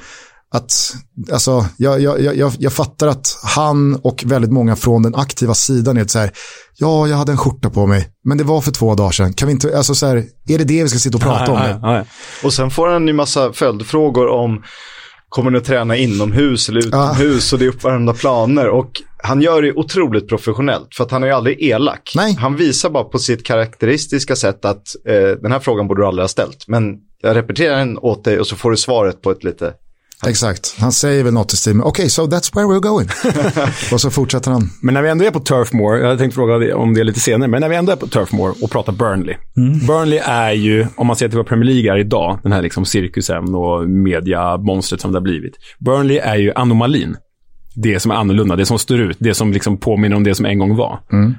Att, 0.54 0.95
alltså, 1.31 1.66
jag, 1.77 2.01
jag, 2.01 2.36
jag, 2.36 2.54
jag 2.60 2.74
fattar 2.74 3.07
att 3.07 3.38
han 3.44 3.95
och 3.95 4.24
väldigt 4.25 4.51
många 4.51 4.75
från 4.75 5.04
den 5.04 5.16
aktiva 5.16 5.54
sidan 5.54 5.98
är 5.98 6.07
så 6.07 6.19
här, 6.19 6.31
ja, 6.77 7.07
jag 7.07 7.18
hade 7.18 7.31
en 7.31 7.38
skjorta 7.38 7.69
på 7.69 7.86
mig, 7.88 8.07
men 8.25 8.38
det 8.38 8.44
var 8.44 8.62
för 8.62 8.72
två 8.72 8.95
dagar 8.95 9.12
sedan. 9.12 9.33
Kan 9.33 9.48
vi 9.48 9.51
inte, 9.51 9.77
alltså 9.77 9.95
så 9.95 10.06
här, 10.06 10.16
är 10.48 10.57
det 10.57 10.63
det 10.63 10.83
vi 10.83 10.89
ska 10.89 11.00
sitta 11.00 11.18
och 11.18 11.24
prata 11.24 11.51
om? 11.51 11.57
Ja, 11.57 11.80
ja, 11.81 11.98
ja, 11.98 12.04
och 12.44 12.54
sen 12.54 12.72
får 12.72 12.88
han 12.88 13.07
ju 13.07 13.13
massa 13.13 13.54
följdfrågor 13.54 14.27
om 14.27 14.63
kommer 15.30 15.51
ni 15.51 15.57
att 15.57 15.66
träna 15.66 15.95
inomhus 15.95 16.69
eller 16.69 16.88
utomhus 16.88 17.54
och 17.54 17.60
det 17.60 17.66
är 17.66 17.69
uppvärmda 17.69 18.13
planer. 18.13 18.69
Och 18.69 18.92
han 19.25 19.42
gör 19.42 19.62
det 19.62 19.74
otroligt 19.74 20.27
professionellt 20.27 20.95
för 20.95 21.04
att 21.04 21.12
han 21.12 21.24
är 21.24 21.27
ju 21.27 21.33
aldrig 21.33 21.63
elak. 21.63 22.13
Nej. 22.16 22.36
Han 22.39 22.56
visar 22.56 22.89
bara 22.89 23.04
på 23.04 23.19
sitt 23.19 23.45
karaktäristiska 23.45 24.36
sätt 24.36 24.66
att 24.66 24.88
eh, 25.07 25.30
den 25.42 25.51
här 25.51 25.60
frågan 25.60 25.88
borde 25.88 26.01
du 26.01 26.07
aldrig 26.07 26.24
ha 26.24 26.27
ställt. 26.27 26.68
Men 26.68 26.98
jag 27.22 27.36
repeterar 27.36 27.77
den 27.77 27.98
åt 27.98 28.24
dig 28.24 28.39
och 28.39 28.48
så 28.48 28.56
får 28.56 28.72
du 28.72 28.77
svaret 28.77 29.22
på 29.22 29.31
ett 29.31 29.44
lite 29.44 29.74
Exakt, 30.27 30.75
han 30.79 30.91
säger 30.91 31.24
väl 31.24 31.34
något 31.34 31.53
i 31.53 31.58
stil 31.58 31.74
med 31.74 31.86
okej, 31.86 32.03
okay, 32.03 32.10
so 32.10 32.25
that's 32.25 32.55
where 32.55 32.65
we're 32.65 32.79
going. 32.79 33.08
och 33.94 34.01
så 34.01 34.10
fortsätter 34.10 34.51
han. 34.51 34.70
Men 34.82 34.94
när 34.94 35.01
vi 35.01 35.10
ändå 35.10 35.25
är 35.25 35.32
på 35.32 35.39
Turfmore, 35.39 36.00
jag 36.00 36.05
hade 36.05 36.20
tänkt 36.20 36.34
fråga 36.34 36.75
om 36.77 36.94
det 36.94 37.03
lite 37.03 37.20
senare, 37.20 37.50
men 37.50 37.62
när 37.62 37.70
vi 37.70 37.75
ändå 37.75 37.91
är 37.91 37.96
på 37.96 38.08
Turfmore 38.08 38.53
och 38.62 38.72
pratar 38.72 38.94
Burnley. 38.94 39.36
Mm. 39.58 39.86
Burnley 39.88 40.20
är 40.24 40.51
ju, 40.51 40.88
om 40.96 41.08
man 41.08 41.15
ser 41.15 41.27
till 41.29 41.38
vad 41.38 41.48
Premier 41.48 41.74
League 41.74 41.94
är 41.94 41.98
idag, 41.98 42.39
den 42.44 42.51
här 42.51 42.62
liksom 42.62 42.86
cirkusen 42.86 43.55
och 43.55 43.89
mediamonstret 43.89 45.01
som 45.01 45.12
det 45.12 45.17
har 45.17 45.24
blivit. 45.24 45.53
Burnley 45.79 46.17
är 46.17 46.36
ju 46.36 46.51
anomalin. 46.55 47.17
Det 47.75 48.00
som 48.00 48.12
är 48.12 48.15
annorlunda, 48.15 48.55
det 48.55 48.65
som 48.65 48.79
står 48.79 49.00
ut, 49.00 49.17
det 49.20 49.34
som 49.34 49.53
liksom 49.53 49.77
påminner 49.77 50.15
om 50.15 50.24
det 50.24 50.36
som 50.36 50.46
en 50.46 50.60
gång 50.60 50.75
var. 50.75 51.00
Mm. 51.12 51.34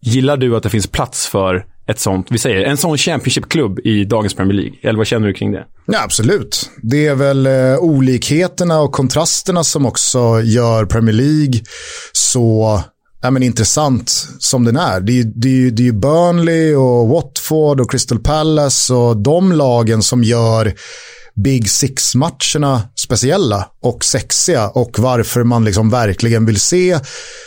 Gillar 0.00 0.36
du 0.36 0.56
att 0.56 0.62
det 0.62 0.70
finns 0.70 0.86
plats 0.86 1.26
för 1.26 1.64
ett 1.86 2.00
sånt, 2.00 2.26
vi 2.30 2.38
säger 2.38 2.64
en 2.64 2.76
sån 2.76 2.98
Championship-klubb 2.98 3.78
i 3.84 4.04
dagens 4.04 4.34
Premier 4.34 4.54
League? 4.54 4.78
Eller 4.82 4.96
vad 4.96 5.06
känner 5.06 5.26
du 5.26 5.34
kring 5.34 5.52
det? 5.52 5.64
Ja, 5.86 6.02
absolut. 6.04 6.70
Det 6.82 7.06
är 7.06 7.14
väl 7.14 7.46
eh, 7.46 7.78
olikheterna 7.78 8.80
och 8.80 8.92
kontrasterna 8.92 9.64
som 9.64 9.86
också 9.86 10.40
gör 10.40 10.86
Premier 10.86 11.14
League 11.14 11.60
så 12.12 12.80
ja, 13.22 13.30
men 13.30 13.42
intressant 13.42 14.10
som 14.38 14.64
den 14.64 14.76
är. 14.76 15.00
Det 15.00 15.20
är, 15.20 15.24
det, 15.34 15.66
är, 15.66 15.70
det 15.70 15.88
är 15.88 15.92
Burnley 15.92 16.74
och 16.74 17.08
Watford 17.08 17.80
och 17.80 17.90
Crystal 17.90 18.18
Palace 18.18 18.94
och 18.94 19.16
de 19.16 19.52
lagen 19.52 20.02
som 20.02 20.24
gör 20.24 20.72
Big 21.34 21.70
Six-matcherna 21.70 22.82
speciella 23.12 23.66
och 23.82 24.04
sexiga 24.04 24.68
och 24.68 24.98
varför 24.98 25.44
man 25.44 25.64
liksom 25.64 25.90
verkligen 25.90 26.46
vill 26.46 26.60
se 26.60 27.00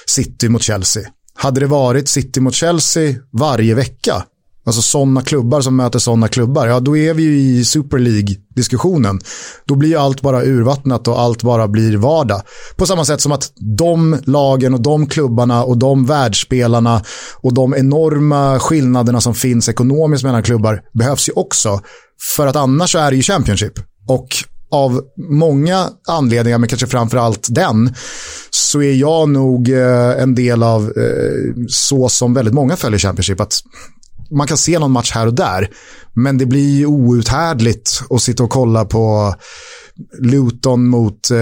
City 0.06 0.50
mot 0.50 0.62
Chelsea. 0.62 1.04
Hade 1.38 1.60
det 1.60 1.68
varit 1.68 2.10
City 2.10 2.40
mot 2.40 2.54
Chelsea 2.54 3.16
varje 3.34 3.76
vecka, 3.76 4.24
alltså 4.66 4.82
sådana 4.82 5.22
klubbar 5.22 5.62
som 5.62 5.76
möter 5.76 6.00
sådana 6.00 6.28
klubbar, 6.28 6.68
ja 6.68 6.80
då 6.80 6.98
är 6.98 7.14
vi 7.14 7.24
ju 7.24 7.38
i 7.38 7.66
Super 7.66 8.00
League-diskussionen. 8.00 9.20
Då 9.66 9.76
blir 9.76 9.90
ju 9.90 9.96
allt 9.96 10.22
bara 10.22 10.44
urvattnat 10.44 11.08
och 11.08 11.20
allt 11.20 11.44
bara 11.44 11.68
blir 11.68 11.98
vardag. 11.98 12.42
På 12.76 12.86
samma 12.86 13.06
sätt 13.06 13.22
som 13.22 13.32
att 13.32 13.52
de 13.78 14.18
lagen 14.26 14.74
och 14.74 14.82
de 14.82 15.08
klubbarna 15.08 15.64
och 15.64 15.78
de 15.78 16.06
världsspelarna 16.06 17.02
och 17.42 17.54
de 17.54 17.76
enorma 17.76 18.60
skillnaderna 18.60 19.22
som 19.22 19.36
finns 19.36 19.70
ekonomiskt 19.70 20.24
mellan 20.24 20.44
klubbar 20.44 20.82
behövs 20.94 21.30
ju 21.30 21.34
också. 21.34 21.80
För 22.36 22.48
att 22.48 22.56
annars 22.56 22.92
så 22.92 22.98
är 22.98 23.12
det 23.12 23.18
ju 23.18 23.24
Championship. 23.24 23.74
Och 24.08 24.28
av 24.72 25.02
många 25.30 25.90
anledningar, 26.08 26.58
men 26.58 26.70
kanske 26.70 26.88
framför 26.88 27.18
allt 27.18 27.48
den, 27.50 27.94
så 28.50 28.82
är 28.82 28.94
jag 28.94 29.30
nog 29.30 29.70
eh, 29.70 30.22
en 30.22 30.36
del 30.36 30.64
av 30.64 30.84
eh, 30.84 31.64
så 31.68 32.10
som 32.10 32.34
väldigt 32.34 32.54
många 32.54 32.76
följer 32.76 33.00
Championship. 33.00 33.40
Att 33.40 33.62
man 34.32 34.48
kan 34.48 34.58
se 34.58 34.80
någon 34.80 34.92
match 34.92 35.12
här 35.12 35.28
och 35.28 35.34
där. 35.34 35.70
Men 36.14 36.38
det 36.38 36.46
blir 36.46 36.78
ju 36.78 36.86
outhärdligt 36.86 38.02
att 38.10 38.22
sitta 38.22 38.44
och 38.44 38.50
kolla 38.50 38.86
på 38.86 39.36
Luton 40.20 40.88
mot 40.88 41.32
eh, 41.32 41.38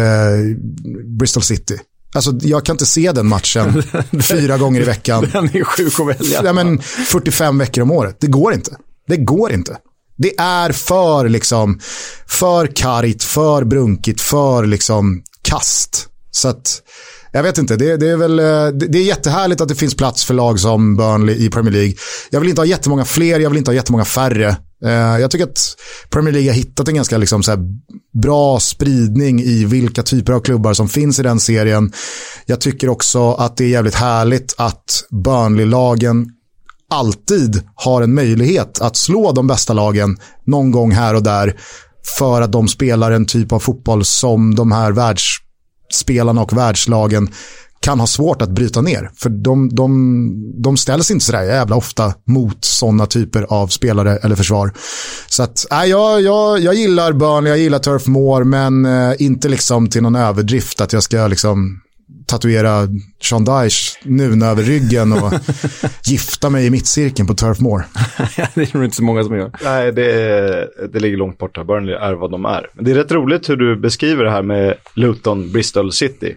Bristol 1.19 1.43
City. 1.43 1.79
Alltså, 2.15 2.31
jag 2.41 2.65
kan 2.65 2.73
inte 2.73 2.85
se 2.85 3.11
den 3.11 3.27
matchen 3.27 3.83
fyra 4.21 4.57
gånger 4.57 4.81
i 4.81 4.83
veckan. 4.83 5.27
Den 5.33 5.45
är 5.45 5.63
sjuk 5.63 5.99
att 5.99 6.07
välja. 6.07 6.41
Ja, 6.43 6.53
men 6.53 6.79
45 6.79 7.57
veckor 7.57 7.81
om 7.81 7.91
året. 7.91 8.17
Det 8.19 8.27
går 8.27 8.53
inte. 8.53 8.77
Det 9.07 9.17
går 9.17 9.51
inte. 9.51 9.77
Det 10.17 10.39
är 10.39 10.71
för 10.71 11.29
liksom, 11.29 11.79
för 12.27 12.67
kargt, 12.67 13.23
för 13.23 13.63
brunkigt, 13.63 14.21
för 14.21 14.65
liksom 14.65 15.23
kast. 15.41 16.07
Så 16.31 16.47
att, 16.47 16.81
jag 17.31 17.43
vet 17.43 17.57
inte, 17.57 17.75
det, 17.75 17.97
det, 17.97 18.09
är 18.09 18.17
väl, 18.17 18.39
eh, 18.39 18.67
det, 18.67 18.97
är 18.97 19.03
jättehärligt 19.03 19.61
att 19.61 19.67
det 19.67 19.75
finns 19.75 19.95
plats 19.95 20.25
för 20.25 20.33
lag 20.33 20.59
som 20.59 20.95
Burnley 20.95 21.45
i 21.45 21.49
Premier 21.49 21.73
League. 21.73 21.93
Jag 22.29 22.39
vill 22.39 22.49
inte 22.49 22.61
ha 22.61 22.65
jättemånga 22.65 23.05
fler, 23.05 23.39
jag 23.39 23.49
vill 23.49 23.57
inte 23.57 23.71
ha 23.71 23.75
jättemånga 23.75 24.05
färre. 24.05 24.57
Eh, 24.85 24.91
jag 24.91 25.31
tycker 25.31 25.45
att 25.45 25.75
Premier 26.09 26.33
League 26.33 26.49
har 26.49 26.55
hittat 26.55 26.87
en 26.87 26.95
ganska 26.95 27.17
liksom 27.17 27.43
så 27.43 27.57
bra 28.21 28.59
spridning 28.59 29.41
i 29.41 29.65
vilka 29.65 30.03
typer 30.03 30.33
av 30.33 30.39
klubbar 30.39 30.73
som 30.73 30.89
finns 30.89 31.19
i 31.19 31.23
den 31.23 31.39
serien. 31.39 31.91
Jag 32.45 32.61
tycker 32.61 32.89
också 32.89 33.33
att 33.33 33.57
det 33.57 33.63
är 33.63 33.69
jävligt 33.69 33.95
härligt 33.95 34.55
att 34.57 35.03
Burnley-lagen 35.09 36.29
alltid 36.93 37.63
har 37.75 38.01
en 38.01 38.13
möjlighet 38.13 38.81
att 38.81 38.95
slå 38.95 39.31
de 39.31 39.47
bästa 39.47 39.73
lagen 39.73 40.17
någon 40.45 40.71
gång 40.71 40.91
här 40.91 41.15
och 41.15 41.23
där 41.23 41.59
för 42.17 42.41
att 42.41 42.51
de 42.51 42.67
spelar 42.67 43.11
en 43.11 43.25
typ 43.25 43.51
av 43.51 43.59
fotboll 43.59 44.05
som 44.05 44.55
de 44.55 44.71
här 44.71 44.91
världsspelarna 44.91 46.41
och 46.41 46.57
världslagen 46.57 47.29
kan 47.83 47.99
ha 47.99 48.07
svårt 48.07 48.41
att 48.41 48.49
bryta 48.49 48.81
ner. 48.81 49.11
För 49.15 49.29
de, 49.29 49.69
de, 49.75 50.61
de 50.61 50.77
ställs 50.77 51.11
inte 51.11 51.25
sådär 51.25 51.43
jävla 51.43 51.75
ofta 51.75 52.13
mot 52.27 52.65
sådana 52.65 53.05
typer 53.05 53.45
av 53.49 53.67
spelare 53.67 54.17
eller 54.17 54.35
försvar. 54.35 54.73
Så 55.27 55.43
att, 55.43 55.71
äh, 55.71 55.83
jag, 55.83 56.21
jag, 56.21 56.59
jag 56.59 56.73
gillar 56.73 57.13
Burnley, 57.13 57.49
jag 57.49 57.59
gillar 57.59 57.79
Turf 57.79 58.07
Moor, 58.07 58.43
men 58.43 58.85
eh, 58.85 59.15
inte 59.19 59.49
liksom 59.49 59.89
till 59.89 60.01
någon 60.01 60.15
överdrift 60.15 60.81
att 60.81 60.93
jag 60.93 61.03
ska 61.03 61.27
liksom 61.27 61.82
tatuera 62.27 62.87
Sean 63.21 63.45
Dyche 63.45 63.99
nun 64.03 64.41
över 64.41 64.63
ryggen 64.63 65.13
och 65.13 65.33
gifta 66.05 66.49
mig 66.49 66.65
i 66.65 66.69
mittcirkeln 66.69 67.27
på 67.27 67.33
Turf 67.33 67.59
Moor. 67.59 67.83
det 68.55 68.61
är 68.61 68.77
nog 68.77 68.83
inte 68.83 68.95
så 68.95 69.03
många 69.03 69.23
som 69.23 69.37
gör. 69.37 69.51
Nej, 69.63 69.91
det, 69.91 70.11
är, 70.11 70.69
det 70.87 70.99
ligger 70.99 71.17
långt 71.17 71.37
borta. 71.37 71.63
Burnley 71.63 71.95
är 71.95 72.13
vad 72.13 72.31
de 72.31 72.45
är. 72.45 72.67
Men 72.73 72.85
det 72.85 72.91
är 72.91 72.95
rätt 72.95 73.11
roligt 73.11 73.49
hur 73.49 73.55
du 73.55 73.75
beskriver 73.75 74.23
det 74.23 74.31
här 74.31 74.43
med 74.43 74.75
Luton, 74.95 75.51
Bristol 75.51 75.91
City. 75.91 76.35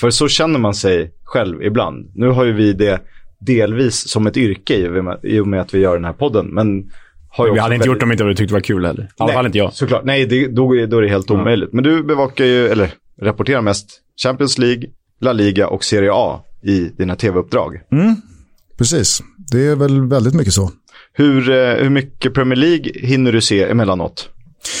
För 0.00 0.10
så 0.10 0.28
känner 0.28 0.58
man 0.58 0.74
sig 0.74 1.12
själv 1.24 1.62
ibland. 1.62 2.10
Nu 2.14 2.28
har 2.28 2.44
ju 2.44 2.52
vi 2.52 2.72
det 2.72 3.00
delvis 3.40 4.08
som 4.08 4.26
ett 4.26 4.36
yrke 4.36 4.76
i 5.22 5.40
och 5.40 5.48
med 5.48 5.60
att 5.60 5.74
vi 5.74 5.78
gör 5.78 5.94
den 5.94 6.04
här 6.04 6.12
podden. 6.12 6.46
Men 6.46 6.90
har 7.36 7.52
vi 7.52 7.60
hade 7.60 7.74
inte 7.74 7.88
gjort 7.88 7.98
det 8.00 8.04
om 8.04 8.12
inte 8.12 8.24
vi 8.24 8.34
tyckte 8.34 8.52
det 8.52 8.56
var 8.56 8.60
kul 8.60 8.86
heller. 8.86 9.02
I 9.02 9.06
alla 9.16 9.32
fall 9.32 9.46
inte 9.46 9.58
jag. 9.58 9.72
Såklart. 9.72 10.04
Nej, 10.04 10.26
det, 10.26 10.46
då, 10.48 10.68
då 10.86 10.98
är 10.98 11.02
det 11.02 11.08
helt 11.08 11.30
omöjligt. 11.30 11.72
Men 11.72 11.84
du 11.84 12.02
bevakar 12.02 12.44
ju, 12.44 12.68
eller 12.68 12.90
rapporterar 13.22 13.60
mest 13.60 14.00
Champions 14.22 14.58
League, 14.58 14.82
La 15.20 15.32
Liga 15.32 15.68
och 15.68 15.84
Serie 15.84 16.10
A 16.12 16.40
i 16.62 16.80
dina 16.80 17.16
tv-uppdrag. 17.16 17.80
Mm, 17.92 18.16
precis, 18.78 19.22
det 19.52 19.66
är 19.66 19.76
väl 19.76 20.08
väldigt 20.08 20.34
mycket 20.34 20.52
så. 20.52 20.70
Hur, 21.12 21.50
eh, 21.50 21.74
hur 21.82 21.90
mycket 21.90 22.34
Premier 22.34 22.56
League 22.56 22.92
hinner 22.94 23.32
du 23.32 23.40
se 23.40 23.62
emellanåt? 23.64 24.28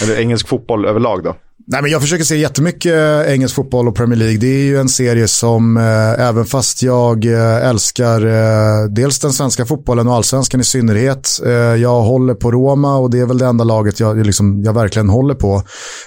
Eller 0.02 0.20
engelsk 0.20 0.48
fotboll 0.48 0.86
överlag 0.86 1.24
då? 1.24 1.36
Nej, 1.66 1.82
men 1.82 1.90
jag 1.90 2.00
försöker 2.00 2.24
se 2.24 2.36
jättemycket 2.36 2.92
eh, 2.92 3.32
engelsk 3.32 3.54
fotboll 3.54 3.88
och 3.88 3.96
Premier 3.96 4.18
League. 4.18 4.38
Det 4.38 4.46
är 4.46 4.64
ju 4.64 4.78
en 4.78 4.88
serie 4.88 5.28
som, 5.28 5.76
eh, 5.76 6.26
även 6.26 6.44
fast 6.44 6.82
jag 6.82 7.24
eh, 7.24 7.68
älskar 7.68 8.26
eh, 8.26 8.88
dels 8.90 9.18
den 9.18 9.32
svenska 9.32 9.66
fotbollen 9.66 10.08
och 10.08 10.14
allsvenskan 10.14 10.60
i 10.60 10.64
synnerhet. 10.64 11.40
Eh, 11.46 11.52
jag 11.52 12.02
håller 12.02 12.34
på 12.34 12.50
Roma 12.50 12.96
och 12.96 13.10
det 13.10 13.18
är 13.18 13.26
väl 13.26 13.38
det 13.38 13.46
enda 13.46 13.64
laget 13.64 14.00
jag, 14.00 14.26
liksom, 14.26 14.62
jag 14.62 14.72
verkligen 14.72 15.08
håller 15.08 15.34
på. 15.34 15.62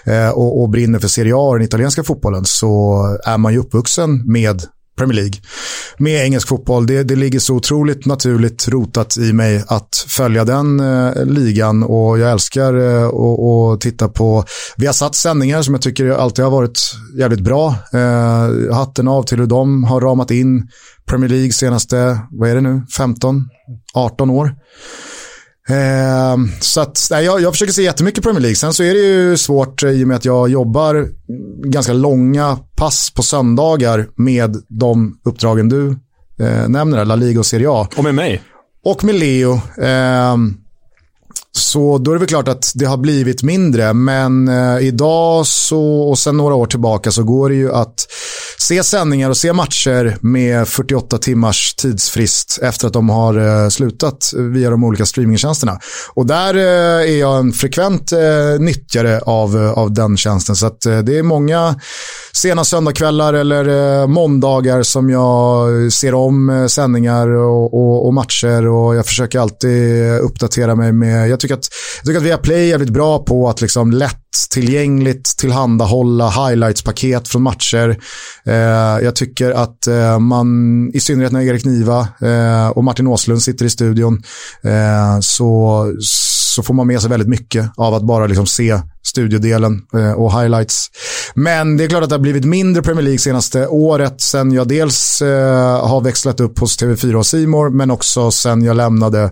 Eh, 0.06 0.30
och, 0.30 0.62
och 0.62 0.70
brinner 0.70 1.00
för 1.00 1.08
Serie 1.08 1.36
A 1.36 1.40
och 1.40 1.56
den 1.58 1.66
italienska 1.66 2.04
fotbollen 2.04 2.46
så 2.46 3.04
är 3.26 3.38
man 3.38 3.54
ju 3.54 3.60
uppvuxen 3.60 4.32
med 4.32 4.62
Premier 4.98 5.16
League. 5.16 5.39
Med 5.98 6.25
engelsk 6.25 6.48
fotboll, 6.48 6.88
det, 6.88 7.04
det 7.04 7.16
ligger 7.16 7.39
så 7.39 7.56
otroligt 7.56 8.06
naturligt 8.06 8.68
rotat 8.68 9.18
i 9.18 9.34
mig 9.34 9.63
att 9.68 10.06
följa 10.08 10.46
den 10.46 10.80
eh, 10.80 11.25
ligan 11.25 11.84
och 11.84 12.20
jag 12.20 12.32
älskar 12.32 12.74
eh, 12.74 13.08
att 13.08 13.82
titta 13.82 14.08
på, 14.08 14.44
vi 14.77 14.86
har 14.86 14.94
satt 14.94 15.16
sändningar 15.16 15.62
som 15.62 15.74
jag 15.74 15.82
tycker 15.82 16.10
alltid 16.10 16.44
har 16.44 16.51
varit 16.51 16.80
jävligt 17.18 17.42
bra. 17.42 17.75
Eh, 17.94 18.75
hatten 18.75 19.08
av 19.08 19.24
till 19.24 19.39
hur 19.39 19.48
de 19.48 19.84
har 19.84 20.01
ramat 20.01 20.32
in 20.32 20.70
Premier 21.06 21.30
League 21.30 21.51
senaste, 21.51 22.20
vad 22.32 22.50
är 22.50 22.56
det 22.56 22.62
nu, 22.62 22.82
15, 22.98 23.50
18 23.94 24.30
år. 24.30 24.56
Eh, 25.69 26.38
så 26.59 26.81
att, 26.81 27.07
nej, 27.12 27.25
jag, 27.25 27.41
jag 27.41 27.53
försöker 27.53 27.74
se 27.74 27.83
jättemycket 27.83 28.24
Premier 28.24 28.41
League. 28.41 28.55
Sen 28.55 28.74
så 28.74 28.83
är 28.83 28.93
det 28.93 29.00
ju 29.00 29.38
svårt 29.38 29.83
i 29.83 30.03
och 30.03 30.07
med 30.07 30.17
att 30.17 30.25
jag 30.25 30.50
jobbar 30.50 31.07
ganska 31.63 31.93
långa 31.93 32.59
pass 32.75 33.12
på 33.12 33.24
söndagar 33.24 34.07
med 34.15 34.57
de 34.67 35.19
uppdragen 35.25 35.69
du 35.69 35.89
eh, 36.39 36.69
nämner, 36.69 37.05
La 37.05 37.15
Liga 37.15 37.39
och 37.39 37.45
Serie 37.45 37.69
A. 37.69 37.88
Och 37.97 38.03
med 38.03 38.15
mig. 38.15 38.41
Och 38.83 39.03
med 39.03 39.15
Leo. 39.15 39.53
Eh, 39.81 40.36
så 41.51 41.98
då 41.98 42.12
är 42.12 42.16
det 42.16 42.20
väl 42.20 42.27
klart 42.27 42.48
att 42.48 42.72
det 42.75 42.86
har 42.86 42.98
blivit 42.98 43.44
mindre. 43.44 43.94
Men 43.94 44.48
eh, 44.48 44.88
idag 44.88 45.48
så, 45.48 46.01
och 46.01 46.20
sen 46.20 46.38
några 46.38 46.56
år 46.56 46.66
tillbaka 46.66 47.12
så 47.12 47.24
går 47.24 47.50
det 47.50 47.56
ju 47.56 47.74
att 47.74 48.08
se 48.60 48.84
sändningar 48.84 49.30
och 49.30 49.38
se 49.38 49.54
matcher 49.54 50.18
med 50.22 50.68
48 50.68 51.18
timmars 51.18 51.75
tidsfrist 51.75 52.60
efter 52.62 52.88
att 52.88 52.94
de 52.94 53.10
har 53.10 53.63
eh, 53.63 53.70
slutat 53.70 54.34
via 54.36 54.70
de 54.70 54.84
olika 54.84 55.06
streamingtjänsterna. 55.06 55.80
Och 56.13 56.25
där 56.25 56.56
eh, 56.56 57.12
är 57.12 57.20
jag 57.20 57.39
en 57.39 57.51
frekvent 57.51 58.12
eh, 58.12 58.20
nyttjare 58.60 59.20
av, 59.20 59.58
eh, 59.58 59.72
av 59.72 59.94
den 59.94 60.18
tjänsten. 60.18 60.56
Så 60.56 60.66
att, 60.66 60.86
eh, 60.86 61.00
det 61.00 61.18
är 61.18 61.24
många 61.24 61.75
sena 62.34 62.63
söndagkvällar 62.63 63.34
eller 63.34 64.00
eh, 64.01 64.08
måndagar 64.08 64.84
som 64.84 65.10
jag 65.10 65.94
ser 65.94 66.13
om 66.13 66.50
eh, 66.50 66.66
sändningar 66.66 67.27
och, 67.27 67.74
och, 67.74 68.06
och, 68.08 68.13
matcher 68.13 68.68
och 68.68 68.96
jag 68.96 69.06
försöker 69.06 69.39
alltid 69.39 70.08
eh, 70.08 70.25
uppdatera 70.25 70.75
mig 70.75 70.92
med, 70.92 71.30
jag 71.38 71.41
tycker 71.41 71.56
att, 71.56 71.70
jag 71.98 72.06
tycker 72.06 72.17
att 72.17 72.25
Viaplay 72.25 72.60
är 72.60 72.70
jävligt 72.70 72.89
bra 72.89 73.20
på 73.20 73.50
att 73.50 73.62
liksom 73.62 73.91
lätt 73.91 74.22
tillgängligt 74.50 75.38
tillhandahålla 75.38 76.29
highlights-paket 76.29 77.27
från 77.27 77.41
matcher. 77.41 77.98
Eh, 78.46 78.53
jag 79.03 79.15
tycker 79.15 79.51
att 79.51 79.88
eh, 79.88 80.20
man, 80.20 80.48
i 80.94 81.00
synnerhet 81.00 81.32
när 81.32 81.41
Erik 81.41 81.65
Niva 81.65 82.08
eh, 82.22 82.67
och 82.67 82.84
Martin 82.84 83.08
Åslund 83.08 83.41
sitter 83.41 83.65
i 83.65 83.70
studion, 83.70 84.24
eh, 84.63 85.20
så, 85.22 85.86
så 86.00 86.63
får 86.63 86.74
man 86.74 86.88
med 86.88 87.01
sig 87.01 87.10
väldigt 87.10 87.29
mycket 87.29 87.72
av 87.77 87.94
att 87.94 88.03
bara 88.03 88.27
liksom 88.27 88.46
se 88.46 88.82
studiodelen 89.08 89.82
eh, 89.94 90.12
och 90.12 90.42
highlights. 90.42 90.92
Men 91.36 91.78
det 91.78 91.84
är 91.84 91.90
klart 91.90 92.04
att 92.04 92.10
det 92.10 92.16
har 92.16 92.20
blivit 92.20 92.46
mindre 92.46 92.84
Premier 92.84 93.04
League 93.04 93.20
senaste 93.20 93.68
året 93.68 94.22
sen 94.22 94.52
jag 94.52 94.68
dels 94.68 95.22
eh, 95.22 95.88
har 95.88 96.02
växlat 96.02 96.40
upp 96.40 96.60
hos 96.60 96.82
TV4 96.82 97.14
och 97.14 97.26
Simor 97.26 97.70
men 97.70 97.92
också 97.92 98.32
sen 98.32 98.64
jag 98.64 98.78
lämnade 98.78 99.32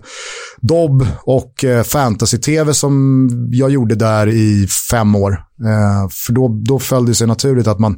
Dobb 0.60 1.06
och 1.22 1.64
eh, 1.64 1.82
Fantasy-TV 1.82 2.74
som 2.74 3.28
jag 3.52 3.70
gjorde 3.70 3.94
där 3.94 4.28
i 4.28 4.68
fem 4.90 5.14
år. 5.14 5.42
För 6.26 6.32
då, 6.32 6.60
då 6.64 6.78
föll 6.78 7.06
det 7.06 7.14
sig 7.14 7.26
naturligt 7.26 7.66
att 7.66 7.78
man 7.78 7.96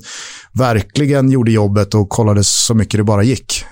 verkligen 0.52 1.30
gjorde 1.30 1.50
jobbet 1.50 1.94
och 1.94 2.08
kollade 2.08 2.44
så 2.44 2.74
mycket 2.74 2.98
det 2.98 3.04
bara 3.04 3.22
gick. 3.22 3.64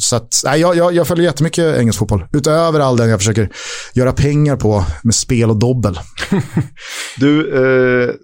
Så 0.00 0.16
att, 0.16 0.40
nej, 0.44 0.60
jag, 0.60 0.76
jag, 0.76 0.94
jag 0.94 1.06
följer 1.06 1.24
jättemycket 1.24 1.76
engelsk 1.78 1.98
fotboll. 1.98 2.26
Utöver 2.32 2.80
all 2.80 2.96
den 2.96 3.08
jag 3.08 3.20
försöker 3.20 3.50
göra 3.94 4.12
pengar 4.12 4.56
på 4.56 4.84
med 5.02 5.14
spel 5.14 5.50
och 5.50 5.56
dobbel. 5.56 5.98
du 7.26 7.54
eh, 7.54 8.14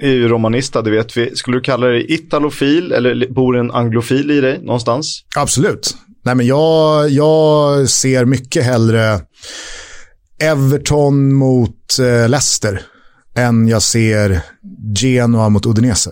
är 0.00 0.12
ju 0.12 0.28
romanista, 0.28 0.82
det 0.82 0.90
vet 0.90 1.16
vi. 1.16 1.36
Skulle 1.36 1.56
du 1.56 1.60
kalla 1.60 1.86
dig 1.86 2.12
italofil 2.12 2.92
eller 2.92 3.32
bor 3.32 3.56
en 3.56 3.70
anglofil 3.70 4.30
i 4.30 4.40
dig 4.40 4.58
någonstans? 4.62 5.24
Absolut. 5.36 5.96
Nej, 6.24 6.34
men 6.34 6.46
jag, 6.46 7.10
jag 7.10 7.88
ser 7.88 8.24
mycket 8.24 8.64
hellre 8.64 9.20
Everton 10.42 11.34
mot 11.34 11.98
eh, 11.98 12.28
Leicester 12.28 12.82
än 13.36 13.68
jag 13.68 13.82
ser 13.82 14.40
Genoa 14.96 15.48
mot 15.48 15.66
Udinese. 15.66 16.10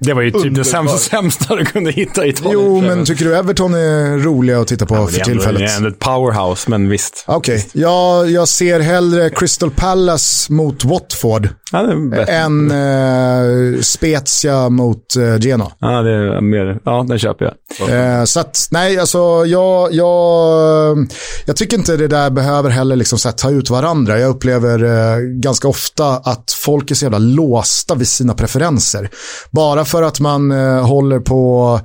Det 0.00 0.14
var 0.14 0.22
ju 0.22 0.30
typ 0.30 0.54
det 0.54 0.64
sämsta, 0.64 0.98
sämsta 0.98 1.56
du 1.56 1.64
kunde 1.64 1.90
hitta 1.90 2.26
i 2.26 2.28
Italien. 2.28 2.54
Jo, 2.54 2.80
men 2.80 3.04
tycker 3.04 3.24
du 3.24 3.36
Everton 3.36 3.74
är 3.74 4.18
roliga 4.18 4.60
att 4.60 4.68
titta 4.68 4.86
på 4.86 4.94
ja, 4.94 5.06
för 5.06 5.20
tillfället? 5.20 5.60
Det 5.60 5.64
är 5.64 5.76
ändå 5.76 5.88
ett 5.88 5.98
powerhouse, 5.98 6.70
men 6.70 6.88
visst. 6.88 7.24
Okej, 7.26 7.56
okay. 7.56 7.82
jag, 7.82 8.30
jag 8.30 8.48
ser 8.48 8.80
hellre 8.80 9.30
Crystal 9.30 9.70
Palace 9.70 10.52
mot 10.52 10.84
Watford 10.84 11.48
ja, 11.72 11.92
än 12.26 12.70
eh, 12.70 13.80
Spezia 13.80 14.68
mot 14.68 15.16
eh, 15.16 15.38
Genoa. 15.40 15.72
Ja, 15.78 16.02
det 16.02 16.10
är 16.10 16.40
mer, 16.40 16.80
ja, 16.84 17.04
den 17.08 17.18
köper 17.18 17.44
jag. 17.44 18.18
Eh, 18.18 18.24
så 18.24 18.40
att, 18.40 18.68
nej, 18.70 18.98
alltså 18.98 19.18
jag, 19.46 19.92
jag, 19.92 21.08
jag 21.44 21.56
tycker 21.56 21.76
inte 21.76 21.96
det 21.96 22.08
där 22.08 22.30
behöver 22.30 22.70
heller 22.70 22.96
liksom 22.96 23.18
så 23.18 23.32
ta 23.32 23.50
ut 23.50 23.70
varandra. 23.70 24.18
Jag 24.18 24.30
upplever 24.30 24.84
eh, 24.84 25.18
ganska 25.20 25.68
ofta 25.68 26.08
att 26.08 26.52
folk 26.64 26.90
är 26.90 26.94
så 26.94 27.04
jävla 27.04 27.18
låsta 27.18 27.94
vid 27.94 28.08
sina 28.08 28.34
preferenser. 28.34 29.10
Bara 29.50 29.84
för 29.88 30.02
att 30.02 30.20
man 30.20 30.50
eh, 30.50 30.86
håller 30.86 31.20
på 31.20 31.80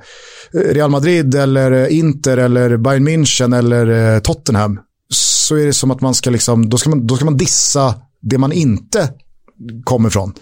eh, 0.54 0.58
Real 0.58 0.90
Madrid 0.90 1.34
eller 1.34 1.72
eh, 1.72 1.98
Inter 1.98 2.36
eller 2.36 2.76
Bayern 2.76 3.08
München 3.08 3.58
eller 3.58 4.14
eh, 4.14 4.20
Tottenham 4.20 4.78
så 5.10 5.56
är 5.56 5.66
det 5.66 5.74
som 5.74 5.90
att 5.90 6.00
man 6.00 6.14
ska, 6.14 6.30
liksom, 6.30 6.68
då 6.68 6.76
ska 6.78 6.90
man, 6.90 7.06
då 7.06 7.16
ska 7.16 7.24
man 7.24 7.36
dissa 7.36 7.94
det 8.20 8.38
man 8.38 8.52
inte 8.52 9.08
kommer 9.84 10.10
från. 10.10 10.32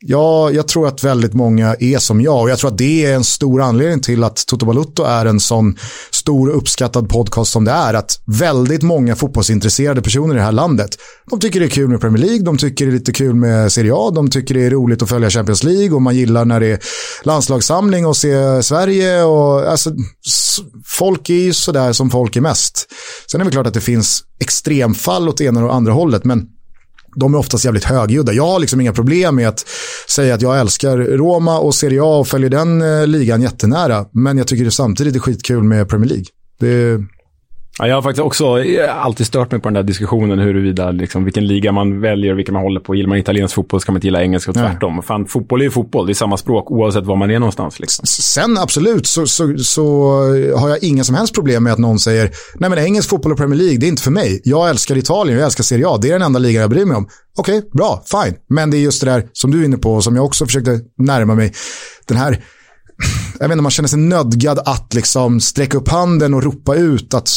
Ja, 0.00 0.50
jag 0.50 0.68
tror 0.68 0.88
att 0.88 1.04
väldigt 1.04 1.34
många 1.34 1.76
är 1.80 1.98
som 1.98 2.20
jag 2.20 2.42
och 2.42 2.50
jag 2.50 2.58
tror 2.58 2.70
att 2.70 2.78
det 2.78 3.06
är 3.06 3.14
en 3.14 3.24
stor 3.24 3.62
anledning 3.62 4.00
till 4.00 4.24
att 4.24 4.46
Toto 4.46 4.66
Balutto 4.66 5.02
är 5.02 5.26
en 5.26 5.40
sån 5.40 5.76
stor 6.10 6.50
uppskattad 6.50 7.08
podcast 7.08 7.52
som 7.52 7.64
det 7.64 7.70
är. 7.70 7.94
Att 7.94 8.20
väldigt 8.26 8.82
många 8.82 9.16
fotbollsintresserade 9.16 10.02
personer 10.02 10.34
i 10.34 10.36
det 10.36 10.44
här 10.44 10.52
landet, 10.52 10.90
de 11.30 11.40
tycker 11.40 11.60
det 11.60 11.66
är 11.66 11.70
kul 11.70 11.88
med 11.88 12.00
Premier 12.00 12.24
League, 12.26 12.44
de 12.44 12.58
tycker 12.58 12.86
det 12.86 12.90
är 12.90 12.92
lite 12.92 13.12
kul 13.12 13.34
med 13.34 13.72
Serie 13.72 13.92
A, 13.94 14.10
de 14.14 14.30
tycker 14.30 14.54
det 14.54 14.64
är 14.64 14.70
roligt 14.70 15.02
att 15.02 15.08
följa 15.08 15.30
Champions 15.30 15.62
League 15.64 15.90
och 15.90 16.02
man 16.02 16.16
gillar 16.16 16.44
när 16.44 16.60
det 16.60 16.66
är 16.66 16.78
landslagssamling 17.22 18.06
och 18.06 18.16
se 18.16 18.62
Sverige. 18.62 19.22
Och, 19.22 19.70
alltså, 19.70 19.90
folk 20.98 21.30
är 21.30 21.34
ju 21.34 21.52
sådär 21.52 21.92
som 21.92 22.10
folk 22.10 22.36
är 22.36 22.40
mest. 22.40 22.86
Sen 23.30 23.40
är 23.40 23.44
det 23.44 23.50
klart 23.50 23.66
att 23.66 23.74
det 23.74 23.80
finns 23.80 24.22
extremfall 24.40 25.28
åt 25.28 25.40
ena 25.40 25.64
och 25.64 25.74
andra 25.74 25.92
hållet, 25.92 26.24
men 26.24 26.46
de 27.14 27.34
är 27.34 27.38
oftast 27.38 27.64
jävligt 27.64 27.84
högljudda. 27.84 28.32
Jag 28.32 28.46
har 28.46 28.58
liksom 28.58 28.80
inga 28.80 28.92
problem 28.92 29.36
med 29.36 29.48
att 29.48 29.66
säga 30.08 30.34
att 30.34 30.42
jag 30.42 30.60
älskar 30.60 30.98
Roma 30.98 31.58
och 31.58 31.74
Serie 31.74 32.02
A 32.02 32.18
och 32.18 32.28
följer 32.28 32.50
den 32.50 32.82
eh, 32.82 33.06
ligan 33.06 33.42
jättenära. 33.42 34.06
Men 34.12 34.38
jag 34.38 34.46
tycker 34.46 34.64
det 34.64 34.70
samtidigt 34.70 35.16
är 35.16 35.20
skitkul 35.20 35.62
med 35.62 35.88
Premier 35.88 36.08
League. 36.08 36.26
Det, 36.60 37.04
Ja, 37.78 37.88
jag 37.88 37.94
har 37.94 38.02
faktiskt 38.02 38.24
också 38.24 38.56
alltid 38.90 39.26
stört 39.26 39.50
mig 39.50 39.60
på 39.60 39.68
den 39.68 39.74
där 39.74 39.82
diskussionen 39.82 40.38
huruvida 40.38 40.90
liksom, 40.90 41.24
vilken 41.24 41.46
liga 41.46 41.72
man 41.72 42.00
väljer 42.00 42.34
vilken 42.34 42.54
man 42.54 42.62
håller 42.62 42.80
på. 42.80 42.94
Gillar 42.94 43.08
man 43.08 43.18
italiensk 43.18 43.54
fotboll 43.54 43.80
så 43.80 43.84
kan 43.86 43.92
man 43.92 43.96
inte 43.96 44.06
gilla 44.06 44.22
engelsk 44.22 44.48
och 44.48 44.54
tvärtom. 44.54 45.02
Fan, 45.02 45.26
fotboll 45.26 45.60
är 45.60 45.64
ju 45.64 45.70
fotboll, 45.70 46.06
det 46.06 46.12
är 46.12 46.14
samma 46.14 46.36
språk 46.36 46.70
oavsett 46.70 47.04
var 47.04 47.16
man 47.16 47.30
är 47.30 47.38
någonstans. 47.38 47.80
Liksom. 47.80 48.06
Sen 48.06 48.58
absolut 48.58 49.06
så, 49.06 49.26
så, 49.26 49.58
så, 49.58 50.10
har 50.56 50.68
jag 50.68 50.82
inga 50.82 51.04
som 51.04 51.14
helst 51.14 51.34
problem 51.34 51.64
med 51.64 51.72
att 51.72 51.78
någon 51.78 51.98
säger 51.98 52.30
nej 52.54 52.70
men 52.70 52.78
engelsk 52.78 53.08
fotboll 53.08 53.32
och 53.32 53.38
Premier 53.38 53.58
League, 53.58 53.78
det 53.78 53.86
är 53.86 53.88
inte 53.88 54.02
för 54.02 54.10
mig. 54.10 54.40
Jag 54.44 54.70
älskar 54.70 54.96
Italien, 54.96 55.38
jag 55.38 55.44
älskar 55.44 55.64
Serie 55.64 55.88
A, 55.88 55.98
det 56.02 56.08
är 56.08 56.12
den 56.12 56.22
enda 56.22 56.38
ligan 56.38 56.60
jag 56.60 56.70
bryr 56.70 56.84
mig 56.84 56.96
om. 56.96 57.08
Okej, 57.36 57.58
okay, 57.58 57.70
bra, 57.72 58.04
fine. 58.10 58.34
Men 58.48 58.70
det 58.70 58.76
är 58.76 58.80
just 58.80 59.00
det 59.00 59.10
där 59.10 59.28
som 59.32 59.50
du 59.50 59.60
är 59.60 59.64
inne 59.64 59.76
på 59.76 59.94
och 59.94 60.04
som 60.04 60.16
jag 60.16 60.24
också 60.24 60.46
försökte 60.46 60.80
närma 60.98 61.34
mig. 61.34 61.52
Den 62.06 62.16
här 62.16 62.40
jag 63.38 63.48
vet 63.48 63.52
inte, 63.52 63.62
man 63.62 63.70
känner 63.70 63.88
sig 63.88 63.98
nödgad 63.98 64.58
att 64.58 64.94
liksom 64.94 65.40
sträcka 65.40 65.78
upp 65.78 65.88
handen 65.88 66.34
och 66.34 66.42
ropa 66.42 66.74
ut 66.74 67.14
att 67.14 67.30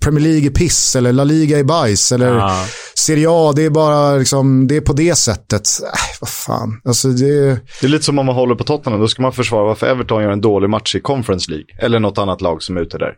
Premier 0.00 0.20
League 0.20 0.46
är 0.46 0.50
piss 0.50 0.96
eller 0.96 1.12
La 1.12 1.24
Liga 1.24 1.58
är 1.58 1.64
bajs 1.64 2.12
eller 2.12 2.34
ja. 2.34 2.64
Serie 2.94 3.26
A, 3.30 3.52
det 3.56 3.64
är 3.64 3.70
bara 3.70 4.16
liksom, 4.16 4.66
det 4.66 4.76
är 4.76 4.80
på 4.80 4.92
det 4.92 5.14
sättet. 5.14 5.68
Äh, 5.82 5.88
vad 6.20 6.28
fan. 6.28 6.80
Alltså, 6.84 7.08
det... 7.08 7.60
det 7.80 7.86
är 7.86 7.88
lite 7.88 8.04
som 8.04 8.18
om 8.18 8.26
man 8.26 8.34
håller 8.34 8.54
på 8.54 8.64
Tottenham, 8.64 9.00
då 9.00 9.08
ska 9.08 9.22
man 9.22 9.32
försvara 9.32 9.64
varför 9.64 9.86
Everton 9.86 10.22
gör 10.22 10.30
en 10.30 10.40
dålig 10.40 10.70
match 10.70 10.94
i 10.94 11.00
Conference 11.00 11.50
League. 11.50 11.66
Eller 11.78 11.98
något 11.98 12.18
annat 12.18 12.40
lag 12.40 12.62
som 12.62 12.76
är 12.76 12.80
ute 12.80 12.98
där. 12.98 13.14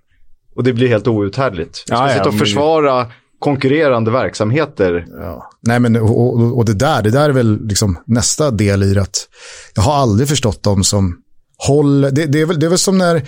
Och 0.57 0.64
det 0.64 0.73
blir 0.73 0.88
helt 0.88 1.07
outhärdligt. 1.07 1.76
Ska 1.76 1.95
ja, 1.95 2.14
sitta 2.14 2.29
och 2.29 2.38
försvara 2.38 3.07
konkurrerande 3.38 4.11
verksamheter. 4.11 5.07
Ja. 5.21 5.50
Nej, 5.67 5.81
men 5.81 5.97
och, 5.97 6.21
och, 6.21 6.59
och, 6.59 6.64
det 6.64 6.75
där, 6.75 7.03
det 7.03 7.11
där 7.11 7.29
är 7.29 7.33
väl 7.33 7.67
liksom 7.67 7.99
nästa 8.07 8.50
del 8.50 8.83
i 8.83 8.95
det. 8.95 9.07
Jag 9.75 9.83
har 9.83 9.95
aldrig 9.95 10.29
förstått 10.29 10.62
dem 10.62 10.85
som 10.85 11.17
håller, 11.66 12.11
det, 12.11 12.26
det, 12.26 12.40
är 12.40 12.47
väl, 12.47 12.61
det 12.61 12.66
är 12.66 12.71
väl 12.71 12.78
som 12.78 12.99
när 12.99 13.23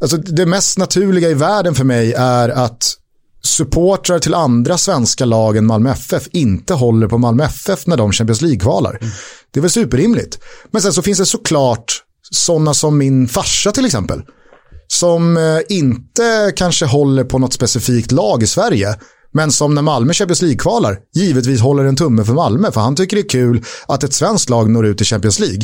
Alltså 0.00 0.16
det 0.16 0.46
mest 0.46 0.78
naturliga 0.78 1.30
i 1.30 1.34
världen 1.34 1.74
för 1.74 1.84
mig 1.84 2.12
är 2.12 2.48
att 2.48 2.94
supportrar 3.42 4.18
till 4.18 4.34
andra 4.34 4.78
svenska 4.78 5.24
lag 5.24 5.56
än 5.56 5.66
Malmö 5.66 5.90
FF 5.90 6.28
inte 6.32 6.74
håller 6.74 7.08
på 7.08 7.18
Malmö 7.18 7.44
FF 7.44 7.86
när 7.86 7.96
de 7.96 8.12
Champions 8.12 8.42
League-kvalar. 8.42 8.98
Mm. 9.00 9.12
Det 9.50 9.60
är 9.60 9.62
väl 9.62 9.70
superrimligt. 9.70 10.38
Men 10.70 10.82
sen 10.82 10.92
så 10.92 11.02
finns 11.02 11.18
det 11.18 11.26
såklart 11.26 12.02
sådana 12.30 12.74
som 12.74 12.98
min 12.98 13.28
farsa 13.28 13.72
till 13.72 13.86
exempel. 13.86 14.22
Som 14.86 15.36
eh, 15.36 15.58
inte 15.68 16.52
kanske 16.56 16.86
håller 16.86 17.24
på 17.24 17.38
något 17.38 17.52
specifikt 17.52 18.12
lag 18.12 18.42
i 18.42 18.46
Sverige. 18.46 18.94
Men 19.32 19.52
som 19.52 19.74
när 19.74 19.82
Malmö 19.82 20.12
Champions 20.12 20.42
League-kvalar 20.42 20.98
givetvis 21.14 21.60
håller 21.60 21.84
en 21.84 21.96
tumme 21.96 22.24
för 22.24 22.32
Malmö. 22.32 22.72
För 22.72 22.80
han 22.80 22.96
tycker 22.96 23.16
det 23.16 23.22
är 23.22 23.28
kul 23.28 23.64
att 23.88 24.04
ett 24.04 24.14
svenskt 24.14 24.50
lag 24.50 24.70
når 24.70 24.86
ut 24.86 25.00
i 25.00 25.04
Champions 25.04 25.38
League. 25.38 25.62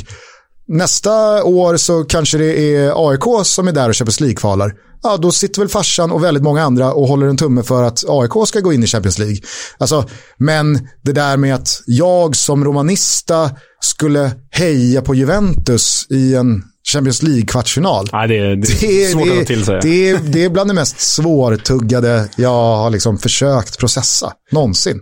Nästa 0.69 1.45
år 1.45 1.77
så 1.77 2.05
kanske 2.05 2.39
det 2.39 2.77
är 2.77 3.09
AIK 3.11 3.47
som 3.47 3.69
är 3.69 3.73
där 3.73 3.89
och 3.89 3.97
Champions 3.97 4.21
League-kvalar. 4.21 4.73
Ja, 5.03 5.17
då 5.17 5.33
sitter 5.33 5.61
väl 5.61 5.69
farsan 5.69 6.13
och 6.13 6.25
väldigt 6.25 6.43
många 6.43 6.63
andra 6.63 6.93
och 6.93 7.09
håller 7.09 7.27
en 7.27 7.37
tumme 7.37 7.63
för 7.63 7.83
att 7.83 8.05
AIK 8.09 8.49
ska 8.49 8.61
gå 8.61 8.73
in 8.73 8.83
i 8.83 8.87
Champions 8.87 9.19
League. 9.19 9.39
Alltså, 9.79 10.09
men 10.37 10.89
det 11.03 11.13
där 11.13 11.37
med 11.37 11.55
att 11.55 11.83
jag 11.87 12.37
som 12.37 12.65
romanista 12.65 13.51
skulle 13.81 14.31
heja 14.51 15.03
på 15.03 15.15
Juventus 15.15 16.07
i 16.11 16.35
en 16.35 16.63
Champions 16.93 17.23
League-kvartsfinal. 17.23 18.09
Ja, 18.13 18.27
det, 18.27 18.39
är, 18.39 18.57
det 18.57 19.05
är 19.05 19.13
svårt 19.13 19.27
det, 19.27 19.41
att 19.41 19.47
till 19.47 19.65
sig. 19.65 19.81
Det 19.83 20.11
är, 20.11 20.19
det 20.19 20.45
är 20.45 20.51
bland 20.51 20.71
det 20.71 20.75
mest 20.75 21.01
svårtuggade 21.01 22.29
jag 22.37 22.77
har 22.77 22.91
liksom 22.91 23.19
försökt 23.19 23.79
processa 23.79 24.33
någonsin. 24.53 25.01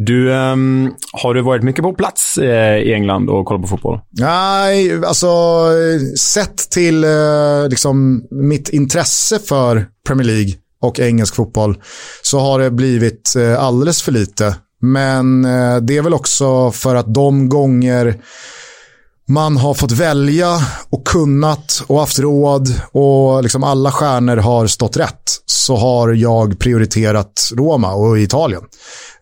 Du, 0.00 0.30
um, 0.30 0.94
har 1.12 1.34
du 1.34 1.42
varit 1.42 1.62
mycket 1.62 1.82
på 1.82 1.92
plats 1.92 2.38
eh, 2.38 2.76
i 2.76 2.94
England 2.94 3.30
och 3.30 3.46
kollat 3.46 3.62
på 3.62 3.68
fotboll? 3.68 4.00
Nej, 4.10 5.04
alltså 5.04 5.28
sett 6.18 6.70
till 6.70 7.04
eh, 7.04 7.68
liksom, 7.70 8.22
mitt 8.30 8.68
intresse 8.68 9.38
för 9.38 9.86
Premier 10.06 10.26
League 10.26 10.52
och 10.82 11.00
engelsk 11.00 11.34
fotboll 11.34 11.78
så 12.22 12.38
har 12.38 12.58
det 12.58 12.70
blivit 12.70 13.34
eh, 13.38 13.64
alldeles 13.64 14.02
för 14.02 14.12
lite. 14.12 14.56
Men 14.80 15.44
eh, 15.44 15.76
det 15.76 15.96
är 15.96 16.02
väl 16.02 16.14
också 16.14 16.70
för 16.70 16.94
att 16.94 17.14
de 17.14 17.48
gånger 17.48 18.20
man 19.28 19.56
har 19.56 19.74
fått 19.74 19.92
välja 19.92 20.60
och 20.90 21.06
kunnat 21.06 21.82
och 21.86 22.00
haft 22.00 22.18
råd 22.18 22.68
och 22.92 23.42
liksom 23.42 23.64
alla 23.64 23.92
stjärnor 23.92 24.36
har 24.36 24.66
stått 24.66 24.96
rätt 24.96 25.42
så 25.46 25.76
har 25.76 26.12
jag 26.12 26.58
prioriterat 26.58 27.50
Roma 27.54 27.94
och 27.94 28.18
Italien. 28.18 28.62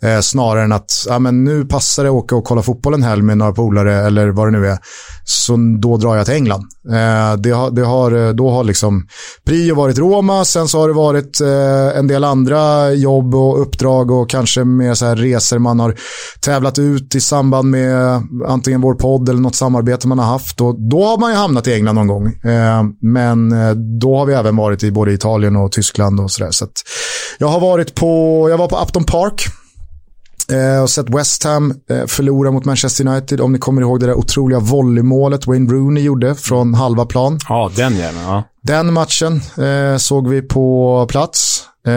Eh, 0.03 0.21
snarare 0.21 0.65
än 0.65 0.73
att 0.73 1.07
ja, 1.09 1.19
men 1.19 1.45
nu 1.45 1.65
passar 1.65 2.05
det 2.05 2.09
att 2.09 2.15
åka 2.15 2.37
och 2.37 2.45
kolla 2.45 2.63
fotboll 2.63 2.95
en 2.95 3.03
helg 3.03 3.23
med 3.23 3.39
några 3.39 3.53
polare 3.53 4.07
eller 4.07 4.29
vad 4.29 4.47
det 4.47 4.59
nu 4.59 4.67
är. 4.67 4.79
Så 5.25 5.57
då 5.81 5.97
drar 5.97 6.17
jag 6.17 6.27
till 6.27 6.35
England. 6.35 6.65
Eh, 6.89 7.37
det 7.39 7.51
har, 7.51 7.71
det 7.71 7.83
har, 7.83 8.27
eh, 8.27 8.33
då 8.33 8.51
har 8.51 8.65
liksom 8.65 9.07
prio 9.47 9.75
varit 9.75 9.99
Roma, 9.99 10.45
sen 10.45 10.69
så 10.69 10.81
har 10.81 10.89
det 10.89 10.95
varit 10.95 11.41
eh, 11.41 11.99
en 11.99 12.07
del 12.07 12.25
andra 12.25 12.93
jobb 12.93 13.35
och 13.35 13.63
uppdrag 13.63 14.11
och 14.11 14.31
kanske 14.31 14.65
mer 14.65 14.95
så 14.95 15.07
här 15.07 15.17
resor 15.17 15.59
man 15.59 15.81
har 15.81 15.95
tävlat 16.41 16.79
ut 16.79 17.15
i 17.15 17.21
samband 17.21 17.71
med 17.71 18.23
antingen 18.47 18.81
vår 18.81 18.95
podd 18.95 19.29
eller 19.29 19.41
något 19.41 19.55
samarbete 19.55 20.09
man 20.09 20.19
har 20.19 20.27
haft. 20.27 20.61
Och 20.61 20.89
då 20.91 21.05
har 21.05 21.19
man 21.19 21.31
ju 21.31 21.37
hamnat 21.37 21.67
i 21.67 21.75
England 21.75 21.95
någon 21.95 22.07
gång. 22.07 22.27
Eh, 22.27 22.83
men 23.01 23.53
eh, 23.53 23.71
då 24.01 24.17
har 24.17 24.27
vi 24.27 24.35
även 24.35 24.57
varit 24.57 24.83
i 24.83 24.91
både 24.91 25.13
Italien 25.13 25.57
och 25.57 25.73
Tyskland 25.73 26.21
och 26.21 26.31
sådär. 26.31 26.51
Så 26.51 26.67
jag 27.39 27.49
har 27.49 27.61
varit 27.61 27.95
på, 27.95 28.47
jag 28.51 28.59
var 28.59 28.69
på 28.69 28.79
Upton 28.79 29.05
Park 29.05 29.47
Eh, 30.53 30.83
och 30.83 30.91
sett 30.91 31.11
West 31.11 31.45
Ham 31.45 31.75
eh, 31.91 32.07
förlora 32.07 32.51
mot 32.51 32.65
Manchester 32.65 33.09
United. 33.09 33.41
Om 33.41 33.53
ni 33.53 33.59
kommer 33.59 33.83
ihåg 33.83 34.01
det 34.01 34.07
där 34.07 34.15
otroliga 34.15 34.59
volleymålet 34.61 35.47
Wayne 35.47 35.73
Rooney 35.73 36.05
gjorde 36.05 36.35
från 36.35 36.75
halva 36.75 37.07
plan. 37.07 37.39
Ja, 37.49 37.71
den 37.77 37.97
gärna. 37.97 38.23
Ja. 38.23 38.45
Den 38.63 38.93
matchen 38.93 39.41
eh, 39.59 39.97
såg 39.97 40.29
vi 40.29 40.43
på 40.43 41.07
plats. 41.09 41.65
Eh, 41.87 41.95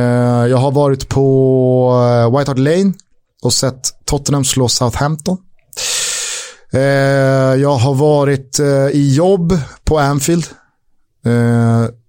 jag 0.47 0.57
har 0.57 0.71
varit 0.71 1.09
på 1.09 1.91
eh, 2.23 2.37
White 2.37 2.51
Hart 2.51 2.57
Lane 2.59 2.93
och 3.41 3.53
sett 3.53 4.05
Tottenham 4.05 4.45
slå 4.45 4.67
Southampton. 4.67 5.37
Eh, 6.73 6.81
jag 7.61 7.75
har 7.75 7.93
varit 7.93 8.59
i 8.93 9.15
jobb 9.15 9.57
på 9.83 9.99
Anfield. 9.99 10.45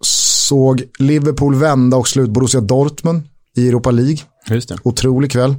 såg 0.01 0.83
Liverpool 0.99 1.55
vända 1.55 1.97
och 1.97 2.09
slut 2.09 2.31
Borussia 2.31 2.61
Dortmund 2.61 3.23
i 3.57 3.69
Europa 3.69 3.91
League. 3.91 4.19
Just 4.49 4.69
det. 4.69 4.77
Otrolig 4.83 5.31
kväll 5.33 5.55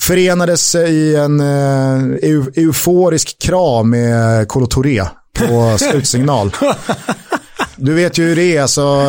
förenades 0.00 0.74
i 0.74 1.16
en 1.16 1.40
uh, 1.40 2.16
euforisk 2.56 3.38
kram 3.42 3.90
med 3.90 4.48
Kolo 4.48 4.66
Touré 4.66 5.04
på 5.32 5.76
slutsignal. 5.90 6.50
Du 7.76 7.94
vet 7.94 8.18
ju 8.18 8.24
hur 8.24 8.36
det 8.36 8.56
är, 8.56 8.62
alltså, 8.62 9.06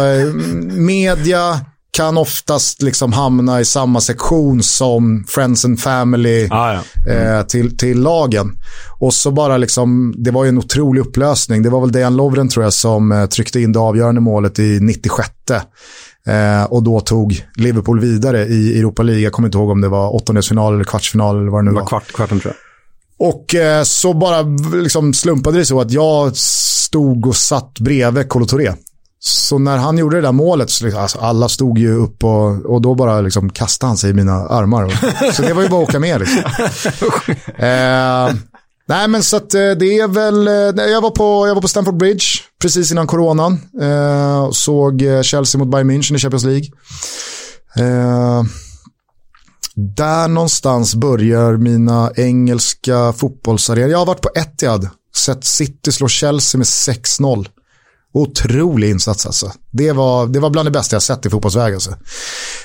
media 0.71 1.60
kan 1.95 2.17
oftast 2.17 2.81
liksom 2.81 3.13
hamna 3.13 3.60
i 3.60 3.65
samma 3.65 4.01
sektion 4.01 4.63
som 4.63 5.25
Friends 5.27 5.65
and 5.65 5.79
Family 5.79 6.47
ah, 6.51 6.73
ja. 6.73 7.12
mm. 7.12 7.38
eh, 7.38 7.45
till, 7.45 7.77
till 7.77 8.01
lagen. 8.01 8.58
Och 8.99 9.13
så 9.13 9.31
bara 9.31 9.58
liksom, 9.58 10.13
det 10.17 10.31
var 10.31 10.43
ju 10.43 10.49
en 10.49 10.58
otrolig 10.58 11.01
upplösning. 11.01 11.63
Det 11.63 11.69
var 11.69 11.81
väl 11.81 11.91
Dejan 11.91 12.15
Lovren 12.15 12.49
tror 12.49 12.63
jag 12.63 12.73
som 12.73 13.12
eh, 13.12 13.25
tryckte 13.25 13.60
in 13.60 13.71
det 13.71 13.79
avgörande 13.79 14.21
målet 14.21 14.60
i 14.60 14.79
96. 14.81 15.29
Eh, 16.27 16.63
och 16.69 16.84
då 16.84 16.99
tog 16.99 17.45
Liverpool 17.55 17.99
vidare 17.99 18.45
i 18.45 18.79
Europa 18.79 19.03
League. 19.03 19.23
Jag 19.23 19.34
kommer 19.34 19.47
inte 19.47 19.58
ihåg 19.58 19.69
om 19.69 19.81
det 19.81 19.89
var 19.89 20.15
åttondelsfinal 20.15 20.73
eller 20.73 20.84
kvartsfinal 20.84 21.41
eller 21.41 21.51
vad 21.51 21.63
det 21.63 21.69
nu 21.69 21.71
var. 21.71 21.81
var. 21.81 21.88
Kvart, 21.88 22.12
kvarten 22.13 22.39
tror 22.39 22.53
jag. 22.53 23.27
Och 23.29 23.55
eh, 23.55 23.84
så 23.84 24.13
bara 24.13 24.41
liksom 24.73 25.13
slumpade 25.13 25.58
det 25.58 25.65
så 25.65 25.81
att 25.81 25.91
jag 25.91 26.38
stod 26.38 27.27
och 27.27 27.36
satt 27.36 27.79
bredvid 27.79 28.29
Kolo 28.29 28.45
Touré. 28.45 28.73
Så 29.27 29.57
när 29.57 29.77
han 29.77 29.97
gjorde 29.97 30.15
det 30.15 30.21
där 30.21 30.31
målet, 30.31 30.69
så 30.69 30.85
liksom, 30.85 31.01
alltså 31.01 31.19
alla 31.19 31.49
stod 31.49 31.77
ju 31.77 31.95
upp 31.95 32.23
och, 32.23 32.65
och 32.65 32.81
då 32.81 32.95
bara 32.95 33.21
liksom 33.21 33.49
kastade 33.49 33.89
han 33.89 33.97
sig 33.97 34.09
i 34.09 34.13
mina 34.13 34.33
armar. 34.33 35.31
så 35.31 35.41
det 35.41 35.53
var 35.53 35.61
ju 35.61 35.69
bara 35.69 35.83
att 35.83 35.89
åka 35.89 35.99
med. 35.99 36.19
Liksom. 36.19 36.41
eh, 37.57 38.35
Nej, 38.88 39.07
men 39.07 39.23
så 39.23 39.38
att 39.38 39.53
eh, 39.53 39.71
det 39.71 39.99
är 39.99 40.07
väl, 40.07 40.47
eh, 40.47 40.85
jag 40.85 41.01
var 41.01 41.09
på, 41.09 41.47
jag 41.47 41.55
var 41.55 41.61
på 41.61 41.67
Stamford 41.67 41.97
Bridge 41.97 42.25
precis 42.61 42.91
innan 42.91 43.07
coronan. 43.07 43.59
Eh, 43.81 44.51
såg 44.51 45.03
Chelsea 45.23 45.59
mot 45.59 45.71
Bayern 45.71 45.91
München 45.91 46.15
i 46.15 46.19
Champions 46.19 46.43
League. 46.43 46.67
Eh, 47.75 48.43
där 49.75 50.27
någonstans 50.27 50.95
börjar 50.95 51.57
mina 51.57 52.11
engelska 52.15 53.13
fotbollsarenor. 53.13 53.89
Jag 53.89 53.97
har 53.97 54.05
varit 54.05 54.21
på 54.21 54.29
Etihad, 54.35 54.89
sett 55.15 55.45
City 55.45 55.91
slå 55.91 56.07
Chelsea 56.07 56.57
med 56.57 56.65
6-0. 56.65 57.47
Otrolig 58.15 58.89
insats 58.89 59.25
alltså. 59.25 59.51
Det 59.71 59.91
var, 59.91 60.28
det 60.28 60.39
var 60.39 60.49
bland 60.49 60.67
det 60.67 60.71
bästa 60.71 60.95
jag 60.95 61.04
sett 61.04 61.25
i 61.25 61.30
fotbollsväg 61.30 61.73
alltså. 61.73 61.91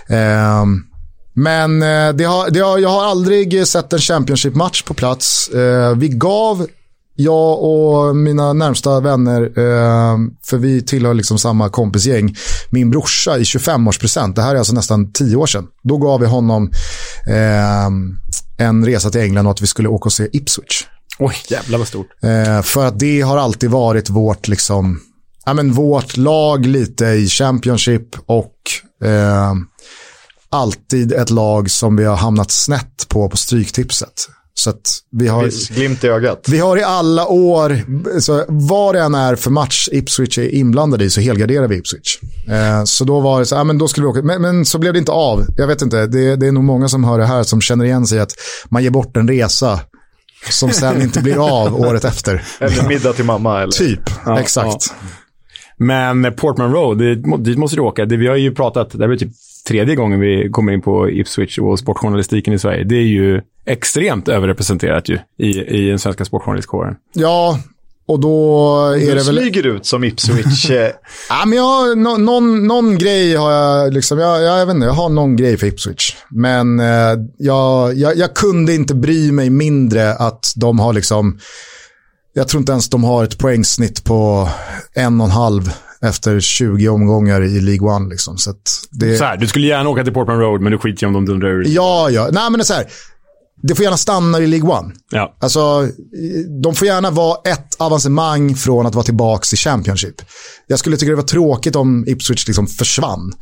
Eh, 0.08 0.64
men 1.34 1.80
det 2.16 2.24
har, 2.24 2.50
det 2.50 2.60
har, 2.60 2.78
jag 2.78 2.88
har 2.88 3.04
aldrig 3.04 3.66
sett 3.66 3.92
en 3.92 3.98
Championship-match 3.98 4.82
på 4.82 4.94
plats. 4.94 5.48
Eh, 5.48 5.96
vi 5.96 6.08
gav 6.08 6.66
jag 7.20 7.62
och 7.62 8.16
mina 8.16 8.52
närmsta 8.52 9.00
vänner, 9.00 9.42
eh, 9.42 10.18
för 10.46 10.56
vi 10.56 10.82
tillhör 10.82 11.14
liksom 11.14 11.38
samma 11.38 11.68
kompisgäng, 11.68 12.36
min 12.70 12.90
brorsa 12.90 13.38
i 13.38 13.42
25-årspresent, 13.42 14.34
det 14.34 14.42
här 14.42 14.54
är 14.54 14.58
alltså 14.58 14.72
nästan 14.72 15.12
10 15.12 15.36
år 15.36 15.46
sedan. 15.46 15.66
Då 15.82 15.96
gav 15.96 16.20
vi 16.20 16.26
honom 16.26 16.70
eh, 17.26 18.66
en 18.66 18.86
resa 18.86 19.10
till 19.10 19.20
England 19.20 19.46
och 19.46 19.52
att 19.52 19.62
vi 19.62 19.66
skulle 19.66 19.88
åka 19.88 20.04
och 20.06 20.12
se 20.12 20.28
Ipswich. 20.32 20.84
Oj, 21.18 21.34
jävlar 21.48 21.78
vad 21.78 21.88
stort. 21.88 22.06
Eh, 22.22 22.62
för 22.62 22.86
att 22.86 22.98
det 22.98 23.20
har 23.20 23.38
alltid 23.38 23.70
varit 23.70 24.10
vårt, 24.10 24.48
liksom, 24.48 25.00
ja, 25.46 25.54
men 25.54 25.72
vårt 25.72 26.16
lag 26.16 26.66
lite 26.66 27.04
i 27.04 27.28
Championship 27.28 28.16
och 28.26 28.54
eh, 29.04 29.52
alltid 30.50 31.12
ett 31.12 31.30
lag 31.30 31.70
som 31.70 31.96
vi 31.96 32.04
har 32.04 32.16
hamnat 32.16 32.50
snett 32.50 33.08
på 33.08 33.28
på 33.28 33.36
stryktipset. 33.36 34.28
Så 34.54 34.70
att 34.70 34.98
vi 35.10 35.28
har, 35.28 35.44
Viss 35.44 35.68
glimt 35.68 36.04
i 36.04 36.08
ögat. 36.08 36.44
vi 36.48 36.58
har 36.58 36.76
i 36.76 36.82
alla 36.82 37.26
år, 37.26 37.84
så 38.20 38.44
vad 38.48 38.94
det 38.94 39.00
än 39.00 39.14
är 39.14 39.36
för 39.36 39.50
match 39.50 39.88
Ipswich 39.92 40.38
är 40.38 40.54
inblandade 40.54 41.04
i 41.04 41.10
så 41.10 41.20
helgarderar 41.20 41.68
vi 41.68 41.76
Ipswich. 41.76 42.18
Eh, 42.48 42.84
så 42.84 43.04
då 43.04 43.20
var 43.20 43.40
det 43.40 43.46
så, 43.46 43.54
ja, 43.54 43.64
men 43.64 43.78
då 43.78 43.88
skulle 43.88 44.06
vi 44.06 44.10
åka, 44.10 44.22
men, 44.22 44.42
men 44.42 44.64
så 44.64 44.78
blev 44.78 44.92
det 44.92 44.98
inte 44.98 45.12
av. 45.12 45.44
Jag 45.56 45.66
vet 45.66 45.82
inte, 45.82 46.06
det, 46.06 46.36
det 46.36 46.46
är 46.46 46.52
nog 46.52 46.64
många 46.64 46.88
som 46.88 47.04
hör 47.04 47.18
det 47.18 47.26
här 47.26 47.42
som 47.42 47.60
känner 47.60 47.84
igen 47.84 48.06
sig 48.06 48.18
i 48.18 48.20
att 48.20 48.32
man 48.68 48.82
ger 48.82 48.90
bort 48.90 49.16
en 49.16 49.28
resa 49.28 49.80
som 50.50 50.70
sen 50.70 51.02
inte 51.02 51.20
blir 51.20 51.64
av 51.64 51.80
året 51.80 52.04
efter. 52.04 52.44
Eller 52.60 52.88
middag 52.88 53.12
till 53.12 53.24
mamma. 53.24 53.62
Eller? 53.62 53.72
Typ, 53.72 54.00
Ja, 54.26 54.40
exakt. 54.40 54.92
Men 55.82 56.32
Portman 56.36 56.72
Road, 56.72 56.98
det- 56.98 57.36
dit 57.38 57.58
måste 57.58 57.76
du 57.76 57.80
åka. 57.82 58.04
Det, 58.06 58.16
vi 58.16 58.26
har 58.26 58.36
ju 58.36 58.54
pratat, 58.54 58.90
det 58.92 58.98
här 58.98 59.08
blir 59.08 59.18
typ 59.18 59.32
tredje 59.68 59.94
gången 59.94 60.20
vi 60.20 60.48
kommer 60.52 60.72
in 60.72 60.82
på 60.82 61.10
Ipswich 61.10 61.58
och 61.58 61.78
sportjournalistiken 61.78 62.54
i 62.54 62.58
Sverige. 62.58 62.84
Det 62.84 62.94
är 62.96 63.02
ju 63.06 63.40
extremt 63.66 64.28
överrepresenterat 64.28 65.08
ju 65.08 65.18
i, 65.38 65.60
i 65.60 65.88
den 65.88 65.98
svenska 65.98 66.24
sportjournalistkåren. 66.24 66.94
Ja, 67.12 67.58
och 68.06 68.20
då 68.20 68.76
är 68.94 68.98
Du 69.00 69.06
det 69.06 69.14
väl... 69.14 69.22
smyger 69.24 69.66
ut 69.66 69.86
som 69.86 70.04
Ipswich. 70.04 70.70
eh, 70.70 70.76
Ja, 71.28 71.46
men 71.46 71.58
jag, 71.58 71.98
nå- 71.98 72.16
någon, 72.16 72.66
någon 72.66 72.98
grej 72.98 73.34
har 73.34 73.52
jag, 73.52 73.92
liksom, 73.94 74.18
jag, 74.18 74.42
jag, 74.42 74.58
jag 74.60 74.66
vet 74.66 74.74
inte, 74.74 74.86
jag 74.86 74.92
har 74.94 75.08
någon 75.08 75.36
grej 75.36 75.56
för 75.56 75.66
Ipswich. 75.66 76.14
Men 76.30 76.80
eh, 76.80 76.86
jag, 77.38 77.94
jag, 77.94 78.16
jag 78.16 78.34
kunde 78.34 78.74
inte 78.74 78.94
bry 78.94 79.32
mig 79.32 79.50
mindre 79.50 80.14
att 80.14 80.52
de 80.56 80.78
har 80.78 80.92
liksom, 80.92 81.38
jag 82.32 82.48
tror 82.48 82.60
inte 82.60 82.72
ens 82.72 82.88
de 82.88 83.04
har 83.04 83.24
ett 83.24 83.38
poängsnitt 83.38 84.04
på 84.04 84.48
en 84.94 85.20
och 85.20 85.26
en 85.26 85.32
halv 85.32 85.72
efter 86.02 86.40
20 86.40 86.88
omgångar 86.88 87.42
i 87.42 87.60
League 87.60 87.88
One. 87.96 88.08
Liksom. 88.10 88.38
Så 88.38 88.54
det, 88.90 89.16
Så 89.16 89.24
här, 89.24 89.36
du 89.36 89.46
skulle 89.46 89.66
gärna 89.66 89.88
åka 89.90 90.04
till 90.04 90.12
Portman 90.14 90.38
Road, 90.38 90.60
men 90.60 90.72
du 90.72 90.78
skiter 90.78 91.04
i 91.04 91.06
om 91.06 91.12
de 91.12 91.26
dundrar 91.26 91.48
ur. 91.48 91.64
ja, 91.68 92.10
ja, 92.10 92.28
nej 92.32 92.42
men 92.50 92.52
det 92.52 92.62
är 92.62 92.64
så 92.64 92.74
här, 92.74 92.86
det 93.62 93.74
får 93.74 93.82
gärna 93.84 93.96
stanna 93.96 94.38
i 94.38 94.46
League 94.46 94.70
One. 94.70 94.92
Ja. 95.10 95.36
Alltså, 95.40 95.88
de 96.62 96.74
får 96.74 96.86
gärna 96.86 97.10
vara 97.10 97.38
ett 97.52 97.74
avancemang 97.78 98.54
från 98.54 98.86
att 98.86 98.94
vara 98.94 99.04
tillbaka 99.04 99.44
i 99.52 99.56
Championship. 99.56 100.14
Jag 100.66 100.78
skulle 100.78 100.96
tycka 100.96 101.10
det 101.10 101.16
var 101.16 101.22
tråkigt 101.22 101.76
om 101.76 102.04
Ipswich 102.08 102.46
liksom 102.46 102.66
försvann 102.66 103.32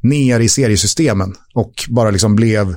ner 0.00 0.40
i 0.40 0.48
seriesystemen 0.48 1.34
och 1.54 1.72
bara 1.88 2.10
liksom 2.10 2.36
blev 2.36 2.76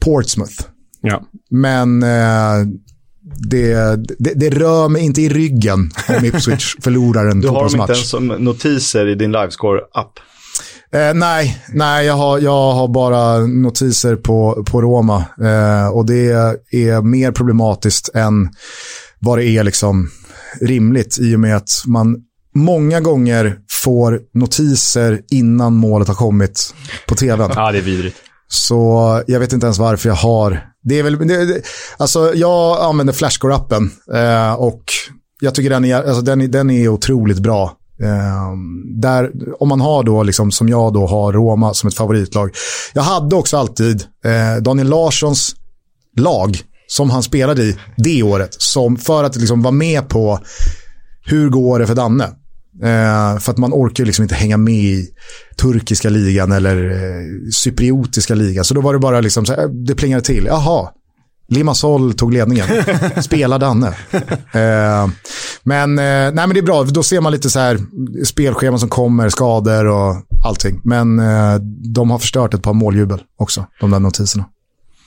Portsmouth. 0.00 0.62
ja. 1.02 1.22
Men 1.50 2.02
eh, 2.02 2.66
det, 3.36 3.74
det, 4.18 4.32
det 4.34 4.50
rör 4.50 4.88
mig 4.88 5.02
inte 5.02 5.22
i 5.22 5.28
ryggen 5.28 5.90
om 6.08 6.24
Ipswich 6.24 6.76
förlorar 6.82 7.26
en 7.26 7.40
Du 7.40 7.48
har 7.48 7.54
dem 7.54 7.64
inte 7.64 7.78
fotbollsmatch. 7.78 7.90
ens 7.90 8.10
som 8.10 8.26
notiser 8.26 9.06
i 9.08 9.14
din 9.14 9.32
livescore-app. 9.32 10.12
Eh, 10.92 11.14
nej, 11.14 11.62
nej 11.74 12.06
jag, 12.06 12.14
har, 12.14 12.38
jag 12.38 12.72
har 12.72 12.88
bara 12.88 13.38
notiser 13.38 14.16
på, 14.16 14.64
på 14.66 14.82
Roma. 14.82 15.24
Eh, 15.42 15.88
och 15.88 16.06
det 16.06 16.30
är 16.70 17.02
mer 17.02 17.32
problematiskt 17.32 18.08
än 18.14 18.48
vad 19.18 19.38
det 19.38 19.44
är 19.44 19.64
liksom 19.64 20.10
rimligt 20.60 21.18
i 21.20 21.36
och 21.36 21.40
med 21.40 21.56
att 21.56 21.70
man 21.86 22.16
många 22.54 23.00
gånger 23.00 23.56
får 23.82 24.20
notiser 24.34 25.20
innan 25.30 25.72
målet 25.74 26.08
har 26.08 26.14
kommit 26.14 26.74
på 27.06 27.14
tvn. 27.14 27.50
ja, 27.54 27.72
det 27.72 27.78
är 27.78 27.82
vidrigt. 27.82 28.16
Så 28.48 29.22
jag 29.26 29.40
vet 29.40 29.52
inte 29.52 29.66
ens 29.66 29.78
varför 29.78 30.08
jag 30.08 30.16
har. 30.16 30.69
Det 30.82 30.98
är 30.98 31.02
väl, 31.02 31.28
det, 31.28 31.44
det, 31.46 31.62
alltså 31.96 32.34
jag 32.34 32.80
använder 32.80 33.12
Flashcore-appen 33.12 33.90
eh, 34.14 34.54
och 34.54 34.82
jag 35.40 35.54
tycker 35.54 35.70
den 35.70 35.84
är, 35.84 35.94
alltså 35.94 36.22
den 36.22 36.50
den 36.50 36.70
är 36.70 36.88
otroligt 36.88 37.38
bra. 37.38 37.76
Eh, 38.02 38.52
där, 39.00 39.30
om 39.62 39.68
man 39.68 39.80
har 39.80 40.02
då, 40.02 40.22
liksom, 40.22 40.52
som 40.52 40.68
jag 40.68 40.92
då 40.92 41.06
har 41.06 41.32
Roma 41.32 41.74
som 41.74 41.88
ett 41.88 41.94
favoritlag. 41.94 42.54
Jag 42.92 43.02
hade 43.02 43.36
också 43.36 43.56
alltid 43.56 44.04
eh, 44.24 44.62
Daniel 44.62 44.88
Larssons 44.88 45.54
lag 46.16 46.62
som 46.86 47.10
han 47.10 47.22
spelade 47.22 47.62
i 47.62 47.76
det 47.96 48.22
året. 48.22 48.54
Som, 48.58 48.96
för 48.96 49.24
att 49.24 49.36
liksom 49.36 49.62
vara 49.62 49.72
med 49.72 50.08
på 50.08 50.38
hur 51.24 51.48
går 51.48 51.78
det 51.78 51.86
för 51.86 51.94
Danne. 51.94 52.28
Eh, 52.82 53.38
för 53.38 53.52
att 53.52 53.58
man 53.58 53.72
orkar 53.72 54.04
liksom 54.04 54.22
inte 54.22 54.34
hänga 54.34 54.56
med 54.56 54.74
i 54.74 55.08
turkiska 55.56 56.08
ligan 56.08 56.52
eller 56.52 56.90
eh, 56.90 57.50
cypriotiska 57.52 58.34
ligan. 58.34 58.64
Så 58.64 58.74
då 58.74 58.80
var 58.80 58.92
det 58.92 58.98
bara 58.98 59.20
liksom, 59.20 59.46
så 59.46 59.52
här, 59.52 59.68
det 59.68 59.94
plingade 59.94 60.22
till. 60.22 60.44
Jaha, 60.46 60.88
Limassol 61.48 62.14
tog 62.14 62.32
ledningen. 62.32 62.66
Spela 63.22 63.58
Danne. 63.58 63.88
Eh, 64.52 65.08
men, 65.62 65.98
eh, 65.98 66.04
nej, 66.04 66.32
men 66.32 66.50
det 66.50 66.60
är 66.60 66.62
bra, 66.62 66.84
då 66.84 67.02
ser 67.02 67.20
man 67.20 67.32
lite 67.32 67.50
så 67.50 67.58
här 67.58 67.78
spelscheman 68.24 68.78
som 68.78 68.88
kommer, 68.88 69.28
skador 69.28 69.86
och 69.86 70.14
allting. 70.44 70.80
Men 70.84 71.18
eh, 71.18 71.54
de 71.94 72.10
har 72.10 72.18
förstört 72.18 72.54
ett 72.54 72.62
par 72.62 72.72
måljubel 72.72 73.22
också, 73.36 73.66
de 73.80 73.90
där 73.90 74.00
notiserna. 74.00 74.44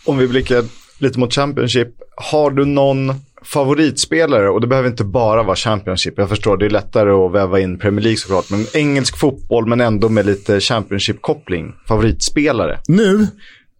Om 0.05 0.17
vi 0.17 0.27
blickar 0.27 0.63
lite 0.99 1.19
mot 1.19 1.33
Championship. 1.33 1.87
Har 2.15 2.51
du 2.51 2.65
någon 2.65 3.09
favoritspelare? 3.45 4.49
Och 4.49 4.61
det 4.61 4.67
behöver 4.67 4.89
inte 4.89 5.03
bara 5.03 5.43
vara 5.43 5.55
Championship. 5.55 6.13
Jag 6.17 6.29
förstår, 6.29 6.57
det 6.57 6.65
är 6.65 6.69
lättare 6.69 7.09
att 7.11 7.31
väva 7.31 7.59
in 7.59 7.79
Premier 7.79 8.01
League 8.03 8.17
såklart. 8.17 8.49
Men 8.49 8.65
engelsk 8.73 9.17
fotboll, 9.17 9.65
men 9.67 9.81
ändå 9.81 10.09
med 10.09 10.25
lite 10.25 10.59
Championship-koppling. 10.59 11.73
Favoritspelare? 11.87 12.79
Nu, 12.87 13.27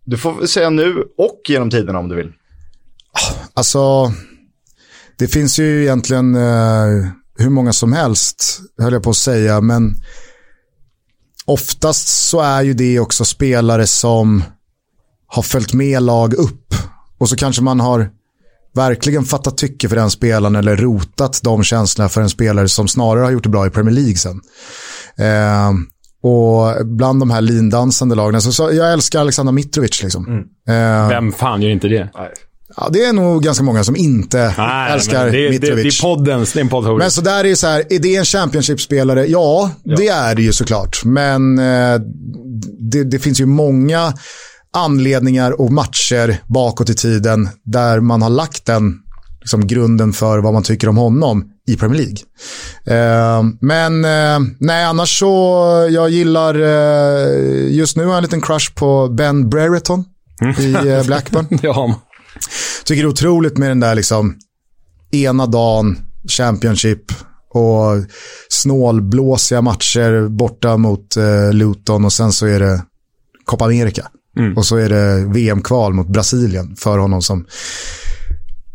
Du 0.06 0.17
får 0.17 0.45
säga 0.45 0.69
nu 0.69 1.04
och 1.17 1.41
genom 1.47 1.69
tiderna 1.69 1.99
om 1.99 2.10
du 2.10 2.15
vill. 2.15 2.32
Alltså, 3.54 4.12
det 5.17 5.28
finns 5.28 5.60
ju 5.60 5.82
egentligen 5.82 6.36
eh, 6.36 7.08
hur 7.38 7.49
många 7.49 7.73
som 7.73 7.93
helst, 7.93 8.60
höll 8.78 8.93
jag 8.93 9.04
på 9.04 9.10
att 9.10 9.15
säga, 9.15 9.62
men 9.62 9.95
oftast 11.45 12.28
så 12.30 12.39
är 12.39 12.62
ju 12.62 12.73
det 12.73 12.99
också 12.99 13.26
spelare 13.26 13.88
som 13.88 14.43
har 15.28 15.43
följt 15.43 15.73
med 15.73 16.02
lag 16.02 16.34
upp. 16.34 16.73
Och 17.17 17.30
så 17.30 17.36
kanske 17.36 17.62
man 17.63 17.80
har 17.80 18.10
verkligen 18.76 19.24
fattat 19.26 19.58
tycke 19.58 19.90
för 19.90 19.96
den 19.96 20.12
spelaren 20.12 20.56
eller 20.56 20.76
rotat 20.76 21.40
de 21.44 21.64
känslorna 21.64 22.10
för 22.10 22.22
en 22.22 22.30
spelare 22.30 22.70
som 22.70 22.88
snarare 22.88 23.24
har 23.24 23.32
gjort 23.32 23.44
det 23.44 23.50
bra 23.50 23.68
i 23.68 23.70
Premier 23.70 23.94
League 23.96 24.16
sen. 24.16 24.42
Eh, 25.18 25.72
och 26.24 26.86
bland 26.86 27.20
de 27.20 27.32
här 27.32 27.42
lindansande 27.42 28.16
lagen, 28.16 28.42
så, 28.42 28.52
så, 28.52 28.72
jag 28.74 28.94
älskar 28.94 29.20
Alexander 29.22 29.54
Mitrovic. 29.54 30.04
Liksom. 30.04 30.44
Eh, 30.70 31.08
Vem 31.10 31.32
fan 31.32 31.62
gör 31.62 31.70
inte 31.70 31.88
det? 31.88 32.10
Nej. 32.16 32.32
Ja, 32.78 32.90
det 32.92 33.06
är 33.06 33.14
nog 33.14 33.44
ganska 33.44 33.64
många 33.64 33.84
som 33.84 33.96
inte 33.96 34.54
Nej, 34.58 34.92
älskar 34.94 35.26
det, 35.26 35.32
det, 35.32 35.44
det 35.48 35.50
Mitrovic. 35.50 36.00
är 36.00 36.04
poddens, 36.04 36.54
det 36.54 36.60
är 36.60 36.62
en 36.62 36.70
poddhost. 36.70 37.00
men 37.00 37.12
så 37.12 37.22
där 37.22 37.40
är 37.40 37.44
det 37.44 37.56
så 37.56 37.68
här, 37.68 37.84
är 37.90 38.00
det 38.00 38.16
en 38.16 38.26
Championship-spelare? 38.26 39.26
Ja, 39.26 39.72
det 39.98 40.08
är 40.08 40.36
det 40.36 40.42
ju 40.42 40.54
såklart. 40.54 41.06
Men 41.06 41.60
eh, 41.60 42.00
det, 42.92 43.04
det 43.04 43.20
finns 43.20 43.42
ju 43.42 43.46
många 43.46 44.14
anledningar 44.74 45.62
och 45.62 45.72
matcher 45.72 46.42
bakåt 46.48 46.90
i 46.90 46.96
tiden 46.96 47.50
där 47.64 48.00
man 48.00 48.22
har 48.22 48.30
lagt 48.30 48.66
den 48.66 49.00
liksom, 49.40 49.68
grunden 49.68 50.14
för 50.14 50.40
vad 50.40 50.54
man 50.54 50.64
tycker 50.64 50.90
om 50.90 50.98
honom 50.98 51.44
i 51.68 51.76
Premier 51.76 52.02
League. 52.02 52.18
Eh, 52.86 53.44
men 53.62 54.06
eh, 54.06 54.40
nej, 54.60 54.86
annars 54.86 55.20
så, 55.20 55.28
jag 55.92 56.10
gillar, 56.10 56.56
eh, 56.56 57.72
just 57.72 57.98
nu 57.98 58.04
har 58.04 58.10
jag 58.10 58.18
en 58.18 58.24
liten 58.24 58.42
crush 58.42 58.74
på 58.76 59.10
Ben 59.10 59.50
Brereton 59.50 60.04
i 60.60 60.74
eh, 60.74 61.06
Blackburn. 61.06 61.48
Man. 61.76 61.94
Tycker 62.86 63.04
det 63.04 63.08
är 63.08 63.12
otroligt 63.12 63.58
med 63.58 63.70
den 63.70 63.80
där 63.80 63.96
liksom 63.96 64.36
ena 65.12 65.46
dagen, 65.46 65.98
Championship 66.28 67.12
och 67.54 67.92
snålblåsiga 68.50 69.62
matcher 69.62 70.28
borta 70.28 70.78
mot 70.78 71.18
eh, 71.18 71.54
Luton 71.54 72.06
och 72.06 72.14
sen 72.14 72.32
så 72.32 72.46
är 72.46 72.60
det 72.60 72.84
Copa 73.46 73.66
America. 73.66 74.08
Och 74.58 74.65
så 74.65 74.76
är 74.78 74.89
det 74.89 75.26
VM-kval 75.34 75.93
mot 75.93 76.08
Brasilien 76.08 76.76
för 76.76 76.98
honom 76.98 77.22
som 77.22 77.46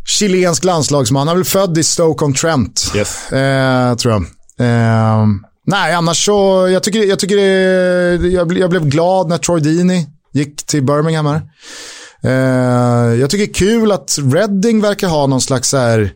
chilensk 0.07 0.65
landslagsman. 0.65 1.29
Han 1.29 1.35
är 1.37 1.39
väl 1.39 1.45
född 1.45 1.79
i 1.79 1.83
Stoke-on-Trent, 1.85 2.93
Yes. 2.97 3.33
eh, 3.33 3.95
tror 3.97 4.13
jag. 4.15 4.23
Eh, 4.61 5.27
nej, 5.67 5.95
annars 5.95 6.25
så, 6.27 6.69
jag 6.73 6.83
tycker, 6.83 7.05
jag 7.05 7.19
tycker 7.19 7.37
det, 7.37 8.29
jag, 8.29 8.53
jag 8.59 8.71
blev 8.71 8.89
glad 8.89 9.29
när 9.29 9.39
Troy 9.39 9.61
Deeney 9.61 10.07
gick 10.33 10.67
till 10.67 10.83
Birmingham 10.83 11.27
här. 11.27 11.43
Eh, 12.25 13.15
jag 13.21 13.31
tycker 13.31 13.47
det 13.47 13.51
är 13.51 13.55
kul 13.55 13.93
att 13.93 14.19
Reading 14.33 14.81
verkar 14.81 15.09
ha 15.09 15.27
någon 15.27 15.41
slags 15.41 15.73
här, 15.73 16.13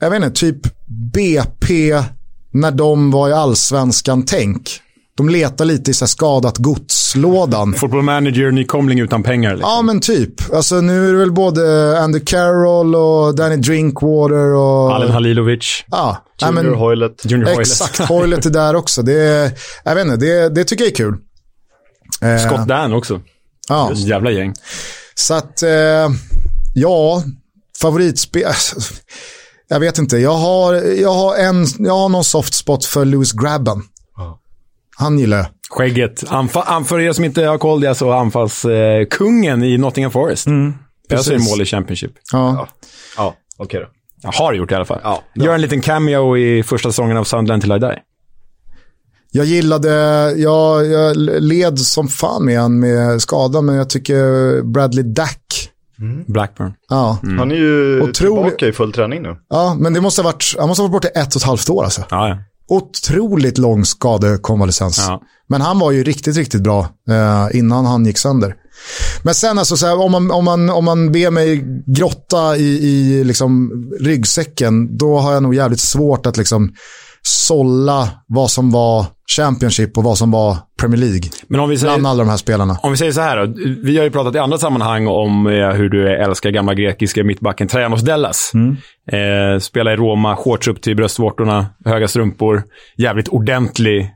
jag 0.00 0.10
vet 0.10 0.22
inte, 0.24 0.40
typ 0.40 0.60
BP 1.14 2.02
när 2.52 2.70
de 2.70 3.10
var 3.10 3.28
i 3.28 3.32
allsvenskan-tänk. 3.32 4.80
De 5.16 5.28
letar 5.28 5.64
lite 5.64 5.90
i 5.90 5.94
så 5.94 6.06
skadat 6.06 6.58
godslådan. 7.14 7.74
Football 7.74 8.02
manager, 8.02 8.50
nykomling 8.50 9.00
utan 9.00 9.22
pengar. 9.22 9.50
Liksom. 9.50 9.70
Ja, 9.70 9.82
men 9.82 10.00
typ. 10.00 10.54
Alltså, 10.54 10.80
nu 10.80 11.08
är 11.08 11.12
det 11.12 11.18
väl 11.18 11.32
både 11.32 11.98
Andy 12.00 12.20
Carroll 12.20 12.94
och 12.94 13.34
Danny 13.34 13.56
Drinkwater 13.56 14.54
och... 14.54 14.94
Allen 14.94 15.10
Halilovic. 15.10 15.84
Ja, 15.86 16.16
Junior 16.40 16.62
men, 16.62 16.74
Hoylet. 16.74 17.24
Junior 17.24 17.46
Hoylet. 17.46 17.60
exakt. 17.60 17.98
Hoylet 17.98 18.46
är 18.46 18.50
där 18.50 18.74
också. 18.74 19.02
Det, 19.02 19.20
är, 19.22 19.52
jag 19.84 19.94
vet 19.94 20.04
inte, 20.06 20.16
det, 20.16 20.48
det 20.48 20.64
tycker 20.64 20.84
jag 20.84 20.92
är 20.92 20.96
kul. 20.96 21.16
Eh, 22.22 22.46
Scott 22.46 22.68
Dan 22.68 22.92
också. 22.92 23.20
Ja, 23.68 23.90
Jävla 23.94 24.30
gäng. 24.30 24.54
så 25.14 25.34
att, 25.34 25.62
eh, 25.62 26.08
ja, 26.74 27.22
favoritspel... 27.82 28.52
Jag 29.70 29.80
vet 29.80 29.98
inte, 29.98 30.18
jag 30.18 30.34
har, 30.34 30.74
jag 30.74 31.14
har, 31.14 31.36
en, 31.36 31.66
jag 31.78 31.96
har 31.96 32.08
någon 32.08 32.24
soft 32.24 32.54
spot 32.54 32.84
för 32.84 33.04
Lewis 33.04 33.32
Grabban. 33.32 33.82
Ja. 34.98 35.04
Han 35.04 35.18
gillar 35.18 35.36
jag. 35.36 35.46
Skägget. 35.70 36.24
Anfa, 36.28 36.62
an, 36.62 36.84
för 36.84 37.00
er 37.00 37.12
som 37.12 37.24
inte 37.24 37.44
har 37.44 37.58
koll, 37.58 37.80
det 37.80 37.86
är 37.86 37.88
alltså 37.88 38.10
anfallskungen 38.10 39.06
kungen 39.06 39.62
i 39.64 39.78
Nottingham 39.78 40.10
Forest. 40.12 40.46
Mm, 40.46 40.74
jag 41.08 41.24
ser 41.24 41.32
precis. 41.32 41.50
mål 41.50 41.62
i 41.62 41.64
Championship. 41.64 42.12
Ja. 42.32 42.68
Ja, 43.16 43.34
okej 43.56 43.80
då. 43.80 43.86
Jag 44.22 44.32
har 44.32 44.52
gjort 44.52 44.72
i 44.72 44.74
alla 44.74 44.84
fall. 44.84 45.00
Ja. 45.02 45.22
Gör 45.34 45.54
en 45.54 45.60
liten 45.60 45.80
cameo 45.80 46.36
i 46.36 46.62
första 46.62 46.88
säsongen 46.88 47.16
av 47.16 47.24
Sunderland 47.24 47.62
till 47.62 47.72
I 47.72 47.78
Die. 47.78 47.98
Jag 49.30 49.46
gillade, 49.46 49.90
jag, 50.36 50.86
jag 50.86 51.16
led 51.42 51.78
som 51.78 52.08
fan 52.08 52.44
med 52.44 52.60
han 52.60 52.80
med 52.80 53.22
skada, 53.22 53.60
men 53.60 53.74
jag 53.74 53.90
tycker 53.90 54.62
Bradley 54.62 55.02
Dack, 55.04 55.70
Blackburn. 56.26 56.72
ja. 56.88 57.18
Han 57.22 57.50
är 57.50 57.56
ju 57.56 58.00
Otrolig- 58.00 58.14
tillbaka 58.14 58.66
i 58.66 58.72
full 58.72 58.92
träning 58.92 59.22
nu. 59.22 59.36
Ja, 59.48 59.76
men 59.80 59.92
det 59.94 60.00
måste 60.00 60.22
ha 60.22 60.28
varit, 60.30 60.54
han 60.58 60.68
måste 60.68 60.82
ha 60.82 60.88
varit 60.88 61.02
borta 61.02 61.20
ett 61.20 61.34
och 61.34 61.40
ett 61.42 61.46
halvt 61.46 61.70
år 61.70 61.84
alltså. 61.84 62.04
Ja, 62.10 62.28
ja. 62.28 62.38
Otroligt 62.68 63.58
lång 63.58 63.84
skadekonvalescens. 63.84 64.98
Ja. 64.98 65.22
Men 65.48 65.60
han 65.60 65.78
var 65.78 65.90
ju 65.90 66.04
riktigt, 66.04 66.36
riktigt 66.36 66.62
bra 66.62 66.88
eh, 67.10 67.58
innan 67.58 67.86
han 67.86 68.06
gick 68.06 68.18
sönder. 68.18 68.54
Men 69.22 69.34
sen 69.34 69.58
alltså, 69.58 69.76
så 69.76 69.86
här, 69.86 70.00
om, 70.00 70.12
man, 70.12 70.30
om, 70.30 70.44
man, 70.44 70.70
om 70.70 70.84
man 70.84 71.12
ber 71.12 71.30
mig 71.30 71.64
grotta 71.86 72.56
i, 72.56 72.88
i 72.88 73.24
liksom, 73.24 73.70
ryggsäcken, 74.00 74.96
då 74.96 75.18
har 75.18 75.32
jag 75.32 75.42
nog 75.42 75.54
jävligt 75.54 75.80
svårt 75.80 76.26
att 76.26 76.36
liksom 76.36 76.74
sålla 77.22 78.10
vad 78.26 78.50
som 78.50 78.70
var 78.70 79.06
Championship 79.36 79.98
och 79.98 80.04
vad 80.04 80.18
som 80.18 80.30
var 80.30 80.56
Premier 80.80 81.00
League. 81.00 81.30
Men 81.48 81.60
om 81.60 81.68
vi 81.68 81.78
säger... 81.78 81.92
Bland 81.92 82.06
alla 82.06 82.24
de 82.24 82.30
här 82.30 82.36
spelarna. 82.36 82.78
Om 82.82 82.90
vi 82.90 82.96
säger 82.96 83.12
så 83.12 83.20
här 83.20 83.46
då. 83.46 83.54
Vi 83.82 83.96
har 83.96 84.04
ju 84.04 84.10
pratat 84.10 84.34
i 84.34 84.38
andra 84.38 84.58
sammanhang 84.58 85.06
om 85.06 85.46
eh, 85.46 85.70
hur 85.70 85.88
du 85.88 86.08
älskar 86.08 86.50
gamla 86.50 86.74
grekiska 86.74 87.24
mittbacken 87.24 87.68
Trajanos 87.68 88.02
Dellas. 88.02 88.52
Eh, 89.12 89.58
spelar 89.60 89.92
i 89.92 89.96
Roma, 89.96 90.36
shorts 90.36 90.68
upp 90.68 90.82
till 90.82 90.96
bröstvårtorna, 90.96 91.66
höga 91.84 92.08
strumpor. 92.08 92.62
Jävligt 92.96 93.28
ordentlig. 93.28 94.14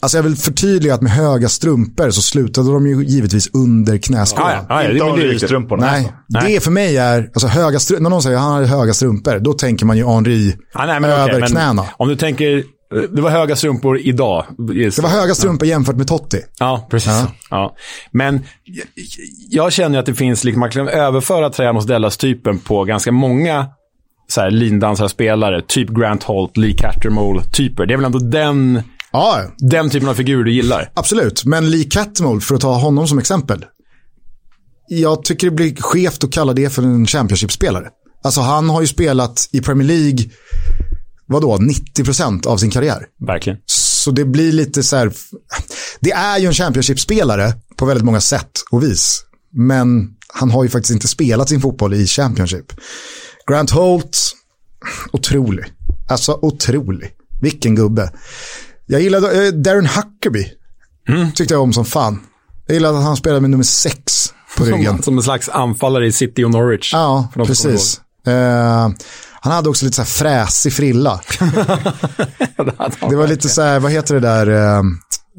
Alltså 0.00 0.18
jag 0.18 0.22
vill 0.22 0.36
förtydliga 0.36 0.94
att 0.94 1.02
med 1.02 1.12
höga 1.12 1.48
strumpor 1.48 2.10
så 2.10 2.22
slutade 2.22 2.72
de 2.72 2.86
ju 2.86 3.04
givetvis 3.04 3.50
under 3.54 3.98
knäskålen. 3.98 4.50
Ja, 4.68 4.82
ja, 4.82 4.82
ja, 4.82 4.90
Inte. 4.90 5.04
Henri-strumporna. 5.04 5.86
Nej, 5.86 6.12
alltså. 6.34 6.48
det 6.48 6.60
för 6.60 6.70
mig 6.70 6.96
är, 6.96 7.30
alltså 7.34 7.46
höga 7.46 7.78
strumpor, 7.78 8.02
när 8.02 8.10
någon 8.10 8.22
säger 8.22 8.36
att 8.36 8.42
han 8.42 8.52
har 8.52 8.62
höga 8.62 8.94
strumpor, 8.94 9.38
då 9.38 9.52
tänker 9.52 9.86
man 9.86 9.96
ju 9.96 10.06
Henri 10.06 10.56
Ja, 10.74 10.86
nej, 10.86 11.00
men 11.00 11.10
över 11.10 11.40
men 11.40 11.48
knäna. 11.48 11.84
Om 11.96 12.08
du 12.08 12.16
tänker, 12.16 12.62
det 12.90 13.22
var 13.22 13.30
höga 13.30 13.56
strumpor 13.56 13.98
idag. 13.98 14.46
Det 14.58 14.98
var 14.98 15.08
höga 15.08 15.34
strumpor 15.34 15.68
jämfört 15.68 15.96
med 15.96 16.08
Totti. 16.08 16.40
Ja, 16.58 16.86
precis. 16.90 17.22
Ja. 17.50 17.76
Men 18.10 18.40
jag, 19.50 19.72
känner 19.72 19.98
att 19.98 20.06
det 20.06 20.14
finns, 20.14 20.44
liksom, 20.44 20.60
man 20.60 20.70
kan 20.70 20.88
överföra 20.88 21.50
Trajanos 21.50 21.86
Dellas-typen 21.86 22.58
på 22.58 22.84
ganska 22.84 23.12
många 23.12 23.66
så 24.28 24.40
här, 24.40 24.50
lindansarspelare. 24.50 25.62
Typ 25.68 25.88
Grant 25.88 26.22
Holt, 26.22 26.56
Lee 26.56 26.74
Cattermole-typer. 26.76 27.86
Det 27.86 27.94
är 27.94 27.96
väl 27.96 28.06
ändå 28.06 28.18
den, 28.18 28.82
Ja, 29.12 29.42
den 29.58 29.90
typen 29.90 30.08
av 30.08 30.14
figur 30.14 30.44
du 30.44 30.52
gillar? 30.52 30.90
absolut. 30.94 31.44
Men 31.44 31.70
Lee 31.70 31.84
Catmull, 31.84 32.40
för 32.40 32.54
att 32.54 32.60
ta 32.60 32.74
honom 32.74 33.08
som 33.08 33.18
exempel. 33.18 33.64
Jag 34.88 35.24
tycker 35.24 35.46
det 35.50 35.56
blir 35.56 35.76
skevt 35.76 36.24
att 36.24 36.32
kalla 36.32 36.52
det 36.52 36.70
för 36.72 36.82
en 36.82 37.06
Championship-spelare. 37.06 37.88
Alltså 38.24 38.40
han 38.40 38.70
har 38.70 38.80
ju 38.80 38.86
spelat 38.86 39.48
i 39.52 39.60
Premier 39.60 39.88
League, 39.88 40.18
vadå, 41.26 41.56
90% 41.56 42.46
av 42.46 42.56
sin 42.56 42.70
karriär. 42.70 43.06
Verkligen. 43.26 43.58
Så 43.66 44.10
det 44.10 44.24
blir 44.24 44.52
lite 44.52 44.82
så 44.82 44.96
här, 44.96 45.12
det 46.00 46.12
är 46.12 46.38
ju 46.38 46.46
en 46.46 46.54
Championship-spelare 46.54 47.52
på 47.76 47.86
väldigt 47.86 48.04
många 48.04 48.20
sätt 48.20 48.50
och 48.70 48.82
vis. 48.82 49.24
Men 49.52 50.10
han 50.28 50.50
har 50.50 50.64
ju 50.64 50.70
faktiskt 50.70 50.94
inte 50.94 51.08
spelat 51.08 51.48
sin 51.48 51.60
fotboll 51.60 51.94
i 51.94 52.06
Championship. 52.06 52.72
Grant 53.46 53.70
Holt, 53.70 54.18
otrolig. 55.12 55.64
Alltså 56.08 56.38
otrolig. 56.42 57.10
Vilken 57.40 57.74
gubbe. 57.74 58.12
Jag 58.86 59.00
gillade 59.00 59.46
eh, 59.46 59.52
Darren 59.52 59.86
Huckerby. 59.86 60.52
Tyckte 61.34 61.54
jag 61.54 61.62
om 61.62 61.72
som 61.72 61.84
fan. 61.84 62.20
Jag 62.66 62.74
gillade 62.74 62.98
att 62.98 63.04
han 63.04 63.16
spelade 63.16 63.40
med 63.40 63.50
nummer 63.50 63.64
sex 63.64 64.32
på 64.58 64.64
ryggen. 64.64 64.94
Som, 64.94 65.02
som 65.02 65.16
en 65.16 65.22
slags 65.22 65.48
anfallare 65.48 66.06
i 66.06 66.12
City 66.12 66.44
och 66.44 66.50
Norwich. 66.50 66.92
Ja, 66.92 67.28
precis. 67.34 68.00
Eh, 68.26 68.88
han 69.44 69.52
hade 69.52 69.68
också 69.68 69.84
lite 69.84 69.94
så 69.94 70.02
här 70.02 70.06
fräsig 70.06 70.72
frilla. 70.72 71.20
Det 73.10 73.16
var 73.16 73.26
lite 73.26 73.48
så 73.48 73.62
här, 73.62 73.80
vad 73.80 73.92
heter 73.92 74.14
det 74.14 74.20
där 74.20 74.46
eh, 74.46 74.82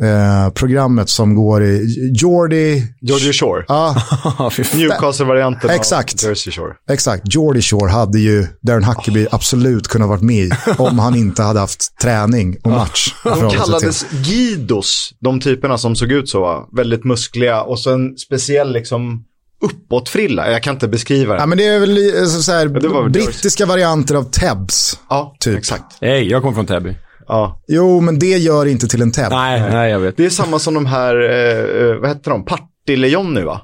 eh, 0.10 0.50
programmet 0.50 1.10
som 1.10 1.36
går 1.36 1.64
i 1.64 1.96
Jordy, 2.16 2.82
Georgie 3.02 3.34
Shore. 3.34 3.66
ja. 3.68 3.96
Newcastle-varianten 4.74 5.70
Exakt. 5.70 6.24
av 6.24 6.30
Jersey 6.30 6.54
Shore. 6.54 6.74
exakt, 6.90 7.24
Jordy 7.26 7.62
Shore 7.62 7.92
hade 7.92 8.20
ju 8.20 8.48
Darren 8.62 8.84
Huckerby 8.84 9.28
absolut 9.32 9.88
kunnat 9.88 10.10
varit 10.10 10.22
med 10.24 10.46
i 10.46 10.52
om 10.78 11.00
han 11.00 11.16
inte 11.16 11.44
hade 11.44 11.60
haft 11.60 11.98
träning 12.02 12.58
och 12.64 12.72
match. 12.72 13.14
att 13.24 13.40
De 13.40 13.52
kallades 13.52 14.06
Guidos, 14.12 15.10
de 15.20 15.40
typerna 15.40 15.78
som 15.78 15.96
såg 15.96 16.12
ut 16.12 16.30
så. 16.30 16.42
Va? 16.42 16.68
Väldigt 16.76 17.04
muskliga 17.04 17.62
och 17.62 17.80
så 17.80 17.94
en 17.94 18.18
speciell 18.18 18.74
liksom 18.74 19.24
uppåtfrilla. 19.66 20.52
Jag 20.52 20.64
kan 20.64 20.74
inte 20.74 20.88
beskriva 20.88 21.34
det. 21.34 21.40
Ja, 21.40 21.46
men 21.46 21.58
det 21.58 21.66
är 21.66 21.80
väl 21.80 21.98
eh, 21.98 22.24
så, 22.26 22.42
så 22.42 22.52
här, 22.52 22.66
det 22.68 22.88
väl 22.88 23.10
brittiska 23.10 23.66
varianter 23.66 24.16
av 24.16 24.24
Tebs. 24.24 25.00
Ja, 25.10 25.36
typ. 25.40 25.58
exakt. 25.58 25.98
Hej, 26.02 26.30
jag 26.30 26.42
kommer 26.42 26.56
från 26.56 26.66
Täby. 26.66 26.96
Ja. 27.28 27.62
Jo, 27.68 28.02
men 28.02 28.20
det 28.20 28.26
gör 28.38 28.66
inte 28.66 28.88
till 28.88 29.02
en 29.02 29.12
Teb. 29.12 29.28
Nej, 29.32 29.62
nej, 29.72 29.92
jag 29.92 30.00
vet. 30.00 30.18
Det 30.18 30.26
är 30.26 30.30
samma 30.30 30.60
som 30.60 30.74
de 30.74 30.86
här, 30.86 31.16
eh, 31.30 31.88
eh, 31.90 31.96
vad 31.96 32.10
heter 32.10 32.32
de, 32.32 32.46
Partille-Jonny 32.46 33.42
va? 33.42 33.62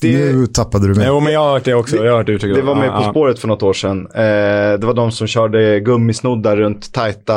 Det, 0.00 0.08
Nu 0.32 0.46
tappade 0.46 0.88
du 0.88 0.94
mig. 0.94 1.06
Jo, 1.06 1.20
men 1.20 1.32
jag 1.32 1.40
har 1.40 1.50
hört 1.52 1.64
det 1.64 1.74
också. 1.74 1.96
Jag 1.96 2.12
har 2.12 2.18
hört 2.18 2.26
det 2.26 2.62
var 2.62 2.74
med 2.74 2.88
Ja, 2.88 2.96
På 2.96 3.02
ja. 3.02 3.10
spåret 3.10 3.38
för 3.38 3.48
något 3.48 3.62
år 3.62 3.72
sedan. 3.72 4.06
Eh, 4.14 4.78
det 4.80 4.86
var 4.86 4.94
de 4.94 5.12
som 5.12 5.26
körde 5.26 5.80
gummisnoddar 5.80 6.56
runt 6.56 6.92
tajta 6.92 7.36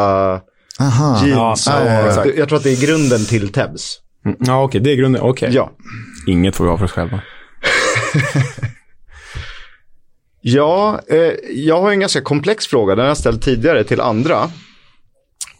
Aha. 0.79 1.25
jeans. 1.25 1.67
Ja, 1.67 1.81
och, 1.81 1.87
ja, 1.87 1.93
ja, 1.93 2.07
exakt. 2.07 2.37
jag 2.37 2.47
tror 2.49 2.57
att 2.57 2.63
det 2.63 2.71
är 2.71 2.85
grunden 2.87 3.25
till 3.25 3.49
Tebs. 3.49 3.99
Mm, 4.25 4.37
Ja, 4.39 4.63
okej. 4.63 4.81
Det 4.81 4.91
är 4.91 4.95
grunden. 4.95 5.21
Okej. 5.21 5.49
Ja. 5.53 5.71
Inget 6.27 6.55
får 6.55 6.63
vi 6.63 6.69
ha 6.69 6.77
för 6.77 6.85
oss 6.85 6.91
själva. 6.91 7.21
Ja, 10.41 10.99
eh, 11.07 11.33
jag 11.49 11.81
har 11.81 11.91
en 11.91 11.99
ganska 11.99 12.21
komplex 12.21 12.67
fråga. 12.67 12.95
Den 12.95 13.01
har 13.01 13.07
jag 13.07 13.17
ställt 13.17 13.41
tidigare 13.41 13.83
till 13.83 14.01
andra. 14.01 14.43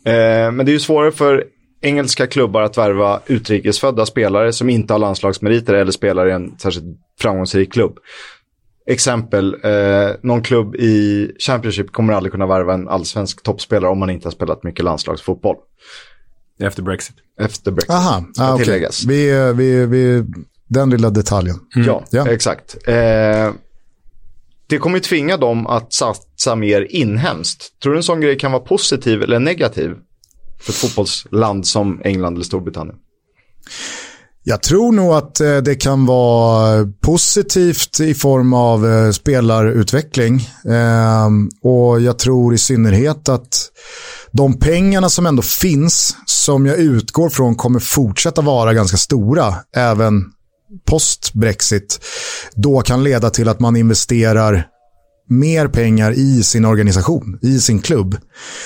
Eh, 0.06 0.52
men 0.52 0.58
det 0.58 0.72
är 0.72 0.74
ju 0.74 0.80
svårare 0.80 1.12
för 1.12 1.46
engelska 1.82 2.28
klubbar 2.28 2.62
att 2.62 2.78
värva 2.78 3.22
utrikesfödda 3.28 4.06
spelare 4.06 4.54
som 4.54 4.70
inte 4.70 4.94
har 4.94 5.00
landslagsmeriter 5.00 5.74
eller 5.74 5.92
spelar 5.92 6.28
i 6.28 6.32
en 6.32 6.58
särskilt 6.60 6.86
framgångsrik 7.20 7.74
klubb. 7.74 7.98
Exempel, 8.88 9.56
eh, 9.64 10.10
någon 10.22 10.42
klubb 10.42 10.76
i 10.76 11.28
Championship 11.40 11.92
kommer 11.92 12.14
aldrig 12.14 12.32
kunna 12.32 12.48
värva 12.48 12.74
en 12.74 12.88
allsvensk 12.88 13.44
toppspelare 13.44 13.92
om 13.92 14.00
man 14.00 14.10
inte 14.10 14.28
har 14.28 14.32
spelat 14.32 14.64
mycket 14.64 14.86
landslagsfotboll. 14.86 15.56
Efter 16.60 16.82
Brexit. 16.82 17.16
Efter 17.40 17.72
Brexit. 17.72 17.92
Aha, 17.92 18.26
ah, 18.40 18.54
okej. 18.54 18.66
tilläggas. 18.66 19.06
vi, 19.06 19.32
eh, 19.32 19.54
vi, 19.54 19.86
vi, 19.86 20.24
den 20.70 20.90
lilla 20.90 21.10
detaljen. 21.10 21.60
Ja, 21.76 22.04
Ja. 22.10 22.28
exakt. 22.28 22.78
Eh, 22.88 23.52
det 24.70 24.78
kommer 24.80 24.98
ju 24.98 25.02
tvinga 25.02 25.38
dem 25.38 25.68
att 25.68 25.94
satsa 25.94 26.56
mer 26.56 26.88
inhemskt. 26.90 27.80
Tror 27.84 27.94
du 27.94 28.00
en 28.00 28.04
sån 28.04 28.22
grej 28.22 28.38
kan 28.40 28.52
vara 28.52 28.62
positiv 28.62 29.22
eller 29.24 29.40
negativ 29.40 29.92
för 30.62 30.72
ett 30.72 30.78
fotbollsland 30.78 31.68
som 31.68 32.02
England 32.04 32.34
eller 32.34 32.46
Storbritannien? 32.46 32.96
Jag 34.44 34.62
tror 34.62 34.92
nog 34.92 35.14
att 35.14 35.40
eh, 35.40 35.58
det 35.58 35.76
kan 35.76 36.06
vara 36.06 36.88
positivt 37.02 38.00
i 38.00 38.14
form 38.14 38.54
av 38.54 38.88
eh, 38.88 39.12
spelarutveckling. 39.12 40.50
Ehm, 40.70 41.50
och 41.64 42.02
jag 42.02 42.20
tror 42.20 42.54
i 42.54 42.58
synnerhet 42.58 43.30
att 43.30 43.72
de 44.32 44.60
pengarna 44.60 45.10
som 45.10 45.26
ändå 45.26 45.42
finns, 45.42 46.18
som 46.26 46.66
jag 46.66 46.78
utgår 46.78 47.30
från 47.30 47.56
kommer 47.56 47.80
fortsätta 47.80 48.42
vara 48.42 48.74
ganska 48.74 48.98
stora, 48.98 49.56
även 49.76 50.24
post-Brexit, 50.86 52.00
då 52.56 52.82
kan 52.82 53.04
leda 53.04 53.30
till 53.30 53.50
att 53.50 53.60
man 53.60 53.76
investerar 53.76 54.68
mer 55.30 55.68
pengar 55.68 56.12
i 56.12 56.44
sin 56.44 56.66
organisation, 56.66 57.40
i 57.42 57.60
sin 57.60 57.82
klubb. 57.82 58.18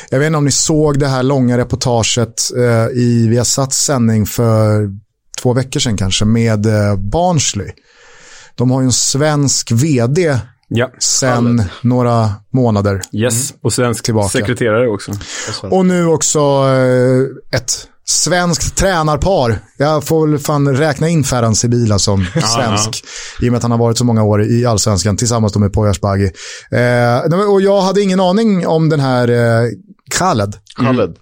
Jag 0.09 0.19
vet 0.19 0.27
inte 0.27 0.37
om 0.37 0.45
ni 0.45 0.51
såg 0.51 0.99
det 0.99 1.07
här 1.07 1.23
långa 1.23 1.57
reportaget 1.57 2.41
eh, 2.57 2.97
i 2.99 3.27
Viasats 3.29 3.85
sändning 3.85 4.25
för 4.25 4.89
två 5.41 5.53
veckor 5.53 5.79
sedan 5.79 5.97
kanske 5.97 6.25
med 6.25 6.65
eh, 6.65 6.95
Barnsley. 6.95 7.71
De 8.55 8.71
har 8.71 8.81
ju 8.81 8.85
en 8.85 8.91
svensk 8.91 9.71
vd 9.71 10.39
Ja. 10.67 10.91
sen 10.99 11.63
några 11.81 12.29
månader. 12.53 13.01
Yes, 13.11 13.53
och 13.61 13.73
svensk 13.73 14.03
Tillbaka. 14.05 14.29
sekreterare 14.29 14.87
också. 14.89 15.11
Och 15.61 15.85
nu 15.85 16.05
också 16.05 16.39
eh, 16.39 17.57
ett 17.59 17.87
svenskt 18.05 18.77
tränarpar. 18.77 19.59
Jag 19.77 20.03
får 20.03 20.27
väl 20.27 20.39
fan 20.39 20.77
räkna 20.77 21.09
in 21.09 21.23
Ferhan 21.23 21.55
Sibila 21.55 21.99
som 21.99 22.25
svensk. 22.55 23.03
I 23.41 23.47
och 23.49 23.51
med 23.51 23.57
att 23.57 23.63
han 23.63 23.71
har 23.71 23.77
varit 23.77 23.97
så 23.97 24.05
många 24.05 24.23
år 24.23 24.43
i 24.43 24.65
allsvenskan 24.65 25.17
tillsammans 25.17 25.55
med 25.55 25.73
Poya 25.73 25.91
Asbaghi. 25.91 26.31
Eh, 26.71 27.39
och 27.49 27.61
jag 27.61 27.81
hade 27.81 28.01
ingen 28.01 28.19
aning 28.19 28.67
om 28.67 28.89
den 28.89 28.99
här 28.99 29.27
eh, 29.27 29.69
Khaled. 30.11 30.55
Khaled. 30.77 31.15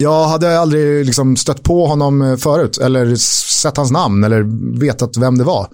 Jag 0.00 0.28
hade 0.28 0.60
aldrig 0.60 1.06
liksom 1.06 1.36
stött 1.36 1.62
på 1.62 1.86
honom 1.86 2.38
förut 2.40 2.78
eller 2.78 3.16
sett 3.16 3.76
hans 3.76 3.90
namn 3.90 4.24
eller 4.24 4.42
vetat 4.80 5.16
vem 5.16 5.38
det 5.38 5.44
var. 5.44 5.68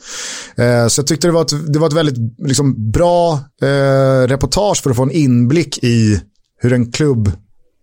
Eh, 0.56 0.86
så 0.88 1.00
jag 1.00 1.06
tyckte 1.06 1.26
det 1.26 1.32
var 1.32 1.42
ett, 1.42 1.72
det 1.72 1.78
var 1.78 1.86
ett 1.86 1.92
väldigt 1.92 2.38
liksom, 2.38 2.90
bra 2.92 3.32
eh, 3.62 4.28
reportage 4.28 4.82
för 4.82 4.90
att 4.90 4.96
få 4.96 5.02
en 5.02 5.10
inblick 5.10 5.84
i 5.84 6.20
hur 6.60 6.72
en 6.72 6.92
klubb 6.92 7.32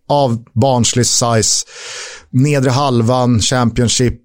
av 0.08 0.44
barnslig 0.54 1.06
size, 1.06 1.66
nedre 2.32 2.70
halvan, 2.70 3.40
Championship, 3.40 4.20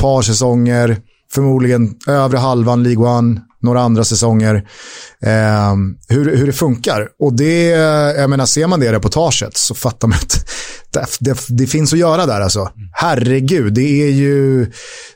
par 0.00 0.22
säsonger, 0.22 0.96
förmodligen 1.32 1.94
övre 2.06 2.38
halvan, 2.38 2.82
League 2.82 3.06
One, 3.06 3.40
några 3.60 3.80
andra 3.80 4.04
säsonger. 4.04 4.54
Eh, 5.22 5.74
hur, 6.08 6.36
hur 6.36 6.46
det 6.46 6.52
funkar. 6.52 7.08
Och 7.18 7.32
det, 7.32 7.64
jag 8.16 8.30
menar, 8.30 8.46
ser 8.46 8.66
man 8.66 8.80
det 8.80 8.92
reportaget 8.92 9.56
så 9.56 9.74
fattar 9.74 10.08
man 10.08 10.18
att 10.18 10.48
det, 10.92 11.06
det, 11.20 11.38
det 11.48 11.66
finns 11.66 11.92
att 11.92 11.98
göra 11.98 12.26
där 12.26 12.40
alltså. 12.40 12.70
Herregud, 12.92 13.74
det 13.74 14.02
är 14.02 14.10
ju 14.10 14.66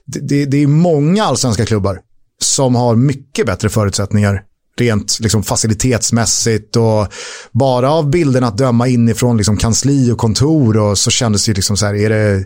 det, 0.06 0.44
det 0.44 0.62
är 0.62 0.66
många 0.66 1.24
allsvenska 1.24 1.66
klubbar 1.66 1.98
som 2.42 2.74
har 2.74 2.96
mycket 2.96 3.46
bättre 3.46 3.68
förutsättningar 3.68 4.42
rent 4.76 5.18
liksom, 5.20 5.42
facilitetsmässigt 5.42 6.76
och 6.76 7.08
bara 7.52 7.90
av 7.90 8.10
bilden 8.10 8.44
att 8.44 8.58
döma 8.58 8.88
inifrån 8.88 9.36
liksom, 9.36 9.56
kansli 9.56 10.10
och 10.10 10.18
kontor 10.18 10.76
och 10.76 10.98
så 10.98 11.10
kändes 11.10 11.46
det 11.46 11.52
liksom 11.52 11.76
så 11.76 11.86
här, 11.86 11.94
är 11.94 12.08
det, 12.08 12.44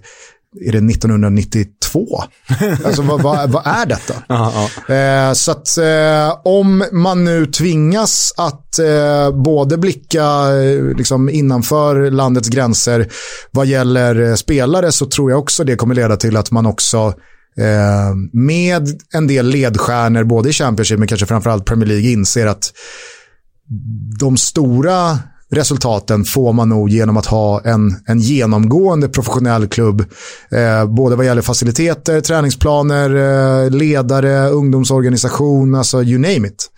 är 0.61 0.73
det 0.73 0.93
1992? 0.93 2.07
alltså 2.85 3.03
vad, 3.03 3.23
vad, 3.23 3.51
vad 3.51 3.67
är 3.67 3.87
detta? 3.87 4.15
Aha, 4.29 4.69
ja. 4.89 4.95
Eh, 4.95 5.33
så 5.33 5.51
att 5.51 5.79
eh, 5.79 6.41
om 6.45 6.85
man 6.93 7.25
nu 7.25 7.47
tvingas 7.47 8.35
att 8.37 8.79
eh, 8.79 9.31
både 9.31 9.79
blicka 9.79 10.49
liksom 10.97 11.29
innanför 11.29 12.11
landets 12.11 12.49
gränser 12.49 13.09
vad 13.51 13.67
gäller 13.67 14.37
spelare 14.37 14.93
så 14.93 15.07
tror 15.07 15.31
jag 15.31 15.41
också 15.41 15.65
det 15.65 15.77
kommer 15.77 15.95
leda 15.95 16.17
till 16.17 16.37
att 16.37 16.51
man 16.51 16.67
också 16.67 17.15
eh, 17.59 18.15
med 18.33 18.89
en 19.13 19.27
del 19.27 19.47
ledstjärnor 19.47 20.25
både 20.25 20.49
i 20.49 20.53
Championship 20.53 20.99
men 20.99 21.09
kanske 21.09 21.27
framförallt 21.27 21.65
Premier 21.65 21.89
League 21.89 22.11
inser 22.11 22.47
att 22.47 22.73
de 24.19 24.37
stora 24.37 25.19
resultaten 25.51 26.25
får 26.25 26.53
man 26.53 26.69
nog 26.69 26.89
genom 26.89 27.17
att 27.17 27.27
ha 27.27 27.61
en, 27.61 27.97
en 28.07 28.21
genomgående 28.21 29.09
professionell 29.09 29.69
klubb. 29.69 30.05
Eh, 30.51 30.87
både 30.87 31.17
vad 31.17 31.27
gäller 31.27 31.43
faciliteter, 31.43 32.21
träningsplaner, 32.21 33.11
eh, 33.65 33.71
ledare, 33.71 34.49
ungdomsorganisation, 34.49 35.75
alltså 35.75 36.03
you 36.03 36.19
name 36.19 36.49
it. 36.49 36.71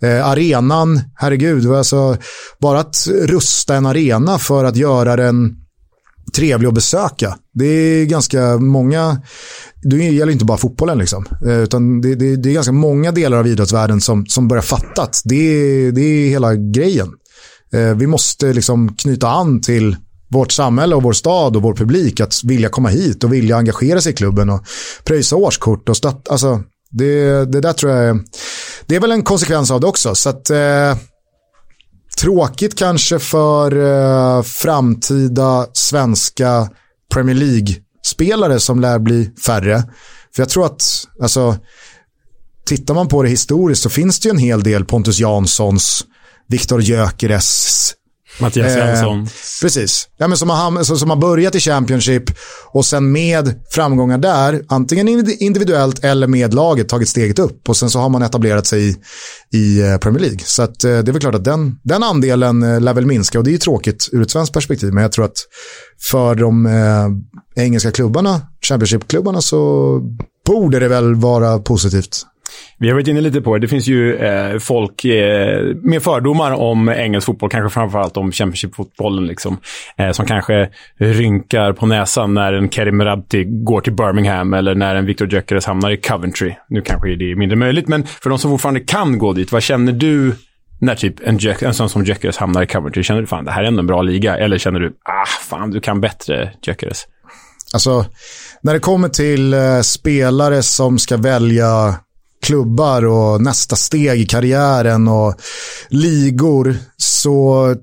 Eh, 0.00 0.28
arenan, 0.28 1.00
herregud, 1.14 1.72
alltså, 1.72 2.16
bara 2.60 2.80
att 2.80 3.06
rusta 3.06 3.76
en 3.76 3.86
arena 3.86 4.38
för 4.38 4.64
att 4.64 4.76
göra 4.76 5.16
den 5.16 5.65
trevlig 6.34 6.68
att 6.68 6.74
besöka. 6.74 7.36
Det 7.54 7.66
är 7.66 8.04
ganska 8.04 8.58
många, 8.58 9.20
det 9.82 9.96
gäller 9.96 10.32
inte 10.32 10.44
bara 10.44 10.58
fotbollen 10.58 10.98
liksom, 10.98 11.26
eh, 11.46 11.58
utan 11.58 12.00
det, 12.00 12.14
det, 12.14 12.36
det 12.36 12.48
är 12.48 12.54
ganska 12.54 12.72
många 12.72 13.12
delar 13.12 13.38
av 13.38 13.46
idrottsvärlden 13.46 14.00
som, 14.00 14.26
som 14.26 14.48
börjar 14.48 14.62
fatta 14.62 15.02
att 15.02 15.22
det, 15.24 15.90
det 15.90 16.00
är 16.00 16.28
hela 16.28 16.54
grejen. 16.54 17.08
Eh, 17.72 17.94
vi 17.96 18.06
måste 18.06 18.52
liksom 18.52 18.94
knyta 18.94 19.28
an 19.28 19.60
till 19.60 19.96
vårt 20.28 20.52
samhälle 20.52 20.94
och 20.94 21.02
vår 21.02 21.12
stad 21.12 21.56
och 21.56 21.62
vår 21.62 21.74
publik 21.74 22.20
att 22.20 22.44
vilja 22.44 22.68
komma 22.68 22.88
hit 22.88 23.24
och 23.24 23.32
vilja 23.32 23.56
engagera 23.56 24.00
sig 24.00 24.12
i 24.12 24.16
klubben 24.16 24.50
och 24.50 24.66
pröjsa 25.04 25.36
årskort 25.36 25.88
och 25.88 25.96
stötta. 25.96 26.32
Alltså, 26.32 26.62
det, 26.90 27.44
det 27.44 27.60
där 27.60 27.72
tror 27.72 27.92
jag 27.92 28.04
är, 28.04 28.20
det 28.86 28.96
är 28.96 29.00
väl 29.00 29.12
en 29.12 29.22
konsekvens 29.22 29.70
av 29.70 29.80
det 29.80 29.86
också. 29.86 30.14
Så 30.14 30.28
att, 30.28 30.50
eh, 30.50 30.96
tråkigt 32.20 32.78
kanske 32.78 33.18
för 33.18 33.72
eh, 33.76 34.42
framtida 34.42 35.66
svenska 35.72 36.70
Premier 37.14 37.36
League-spelare 37.36 38.60
som 38.60 38.80
lär 38.80 38.98
bli 38.98 39.30
färre. 39.46 39.82
För 40.34 40.42
jag 40.42 40.48
tror 40.48 40.66
att, 40.66 40.82
alltså, 41.22 41.56
tittar 42.66 42.94
man 42.94 43.08
på 43.08 43.22
det 43.22 43.28
historiskt 43.28 43.82
så 43.82 43.90
finns 43.90 44.20
det 44.20 44.28
ju 44.28 44.30
en 44.30 44.38
hel 44.38 44.62
del 44.62 44.84
Pontus 44.84 45.18
Janssons, 45.18 46.04
Viktor 46.48 46.82
Gyökeres. 46.82 47.92
Mattias 48.38 48.72
Svensson. 48.72 49.28
precis. 49.62 50.08
Ja, 50.16 50.28
men 50.28 50.38
som, 50.38 50.50
har, 50.50 50.84
som, 50.84 50.98
som 50.98 51.10
har 51.10 51.16
börjat 51.16 51.54
i 51.54 51.60
Championship 51.60 52.24
och 52.72 52.86
sen 52.86 53.12
med 53.12 53.54
framgångar 53.70 54.18
där, 54.18 54.62
antingen 54.68 55.08
individuellt 55.40 56.04
eller 56.04 56.26
med 56.26 56.54
laget, 56.54 56.88
tagit 56.88 57.08
steget 57.08 57.38
upp. 57.38 57.68
Och 57.68 57.76
sen 57.76 57.90
så 57.90 57.98
har 57.98 58.08
man 58.08 58.22
etablerat 58.22 58.66
sig 58.66 58.88
i, 58.88 58.96
i 59.52 59.80
eh, 59.80 59.96
Premier 59.98 60.20
League. 60.20 60.38
Så 60.44 60.62
att, 60.62 60.84
eh, 60.84 60.90
det 60.90 61.10
är 61.10 61.12
väl 61.12 61.20
klart 61.20 61.34
att 61.34 61.44
den, 61.44 61.78
den 61.82 62.02
andelen 62.02 62.62
eh, 62.62 62.80
lär 62.80 62.94
väl 62.94 63.06
minska 63.06 63.38
och 63.38 63.44
det 63.44 63.50
är 63.50 63.52
ju 63.52 63.58
tråkigt 63.58 64.08
ur 64.12 64.22
ett 64.22 64.30
svenskt 64.30 64.52
perspektiv. 64.52 64.92
Men 64.92 65.02
jag 65.02 65.12
tror 65.12 65.24
att 65.24 65.38
för 66.10 66.34
de 66.34 66.66
eh, 66.66 67.62
engelska 67.64 67.90
klubbarna, 67.90 68.40
Championship-klubbarna, 68.62 69.40
så 69.40 70.00
borde 70.46 70.78
det 70.78 70.88
väl 70.88 71.14
vara 71.14 71.58
positivt. 71.58 72.26
Vi 72.78 72.88
har 72.88 72.94
varit 72.94 73.08
inne 73.08 73.20
lite 73.20 73.40
på 73.40 73.54
det. 73.54 73.60
Det 73.60 73.68
finns 73.68 73.88
ju 73.88 74.16
eh, 74.16 74.58
folk 74.58 75.04
eh, 75.04 75.74
med 75.82 76.02
fördomar 76.02 76.52
om 76.52 76.88
engelsk 76.88 77.26
fotboll, 77.26 77.50
kanske 77.50 77.74
framförallt 77.74 78.16
om 78.16 78.32
Championship-fotbollen, 78.32 79.26
liksom, 79.26 79.58
eh, 79.96 80.10
som 80.10 80.26
kanske 80.26 80.68
rynkar 80.98 81.72
på 81.72 81.86
näsan 81.86 82.34
när 82.34 82.52
en 82.52 82.70
Kerim 82.70 83.02
Rabti 83.02 83.44
går 83.44 83.80
till 83.80 83.92
Birmingham 83.92 84.54
eller 84.54 84.74
när 84.74 84.94
en 84.94 85.06
Victor 85.06 85.32
Gyökeres 85.32 85.66
hamnar 85.66 85.90
i 85.90 85.96
Coventry. 85.96 86.54
Nu 86.68 86.80
kanske 86.80 87.16
det 87.16 87.30
är 87.30 87.36
mindre 87.36 87.56
möjligt, 87.56 87.88
men 87.88 88.06
för 88.06 88.30
de 88.30 88.38
som 88.38 88.50
fortfarande 88.50 88.80
kan 88.80 89.18
gå 89.18 89.32
dit, 89.32 89.52
vad 89.52 89.62
känner 89.62 89.92
du 89.92 90.34
när 90.78 90.94
typ 90.94 91.14
en, 91.24 91.38
Jack, 91.38 91.62
en 91.62 91.74
sån 91.74 91.88
som 91.88 92.04
Gyökeres 92.04 92.36
hamnar 92.36 92.62
i 92.62 92.66
Coventry? 92.66 93.02
Känner 93.02 93.20
du 93.20 93.26
fan 93.26 93.44
det 93.44 93.50
här 93.50 93.62
är 93.62 93.66
ändå 93.66 93.80
en 93.80 93.86
bra 93.86 94.02
liga? 94.02 94.36
Eller 94.36 94.58
känner 94.58 94.80
du, 94.80 94.86
ah, 94.88 95.26
fan 95.26 95.70
du 95.70 95.80
kan 95.80 96.00
bättre 96.00 96.52
Gyökeres? 96.62 97.06
Alltså, 97.72 98.04
när 98.62 98.72
det 98.72 98.80
kommer 98.80 99.08
till 99.08 99.54
eh, 99.54 99.80
spelare 99.80 100.62
som 100.62 100.98
ska 100.98 101.16
välja 101.16 101.94
klubbar 102.46 103.04
och 103.04 103.42
nästa 103.42 103.76
steg 103.76 104.20
i 104.20 104.26
karriären 104.26 105.08
och 105.08 105.34
ligor 105.88 106.76
så 106.96 107.74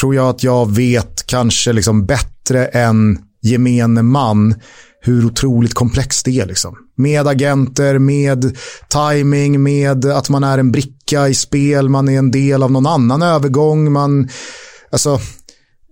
tror 0.00 0.14
jag 0.14 0.28
att 0.28 0.42
jag 0.42 0.70
vet 0.70 1.26
kanske 1.26 1.72
liksom 1.72 2.06
bättre 2.06 2.66
än 2.66 3.18
gemene 3.42 4.02
man 4.02 4.54
hur 5.02 5.26
otroligt 5.26 5.74
komplext 5.74 6.24
det 6.24 6.40
är. 6.40 6.46
Liksom. 6.46 6.76
Med 6.96 7.26
agenter, 7.26 7.98
med 7.98 8.56
timing, 8.88 9.62
med 9.62 10.04
att 10.04 10.28
man 10.28 10.44
är 10.44 10.58
en 10.58 10.72
bricka 10.72 11.28
i 11.28 11.34
spel, 11.34 11.88
man 11.88 12.08
är 12.08 12.18
en 12.18 12.30
del 12.30 12.62
av 12.62 12.72
någon 12.72 12.86
annan 12.86 13.22
övergång. 13.22 13.92
Man, 13.92 14.28
alltså, 14.92 15.20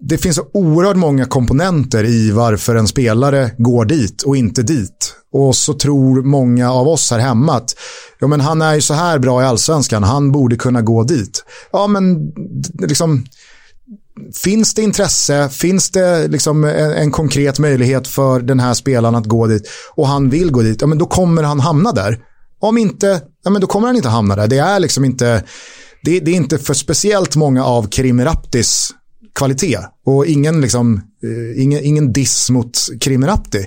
det 0.01 0.19
finns 0.19 0.37
så 0.37 0.47
oerhört 0.53 0.97
många 0.97 1.25
komponenter 1.25 2.05
i 2.05 2.31
varför 2.31 2.75
en 2.77 2.89
spelare 2.89 3.51
går 3.59 3.85
dit 3.85 4.23
och 4.23 4.37
inte 4.37 4.63
dit. 4.63 5.15
Och 5.33 5.57
så 5.57 5.75
tror 5.75 6.23
många 6.23 6.73
av 6.73 6.89
oss 6.89 7.11
här 7.11 7.19
hemma 7.19 7.55
att 7.55 7.75
ja, 8.19 8.27
men 8.27 8.41
han 8.41 8.63
är 8.63 8.75
ju 8.75 8.81
så 8.81 8.95
här 8.95 9.19
bra 9.19 9.43
i 9.43 9.45
allsvenskan, 9.45 10.03
han 10.03 10.33
borde 10.33 10.57
kunna 10.57 10.83
gå 10.83 11.03
dit. 11.03 11.45
Ja, 11.73 11.87
men 11.87 12.33
liksom, 12.79 13.25
finns 14.43 14.75
det 14.75 14.83
intresse, 14.83 15.49
finns 15.49 15.91
det 15.91 16.29
liksom 16.29 16.65
en, 16.65 16.93
en, 16.93 17.11
konkret 17.11 17.59
möjlighet 17.59 18.09
för 18.09 18.41
den 18.41 18.61
här 18.61 18.75
spelaren 18.75 19.15
att 19.15 19.27
gå 19.27 19.47
dit 19.47 19.69
och 19.95 20.09
han 20.09 20.31
vill 20.31 20.51
gå 20.51 20.63
dit, 20.63 20.81
ja, 20.81 20.87
men 20.87 20.99
då 20.99 21.07
kommer 21.07 21.43
han 21.43 21.61
hamna 21.61 21.93
där. 21.93 22.19
Om 22.61 22.79
inte, 22.79 23.23
ja, 23.45 23.51
men 23.51 23.61
då 23.61 23.67
kommer 23.67 23.87
han 23.87 23.97
inte 23.97 24.09
hamna 24.09 24.37
där. 24.37 24.47
Det 24.47 24.59
är 24.59 24.81
liksom 24.81 25.05
inte, 25.05 25.45
det, 26.03 26.21
det 26.21 26.31
är 26.31 26.35
inte 26.35 26.59
för 26.59 26.75
speciellt 26.75 27.37
många 27.37 27.65
av 27.65 27.89
Krim 27.89 28.25
Raptis 28.25 28.95
kvalitet. 29.35 29.79
Och 30.05 30.27
ingen, 30.27 30.61
liksom, 30.61 31.01
eh, 31.23 31.63
ingen, 31.63 31.85
ingen 31.85 32.13
diss 32.13 32.51
mot 32.51 32.79
Krim 33.01 33.27
Rapti. 33.27 33.67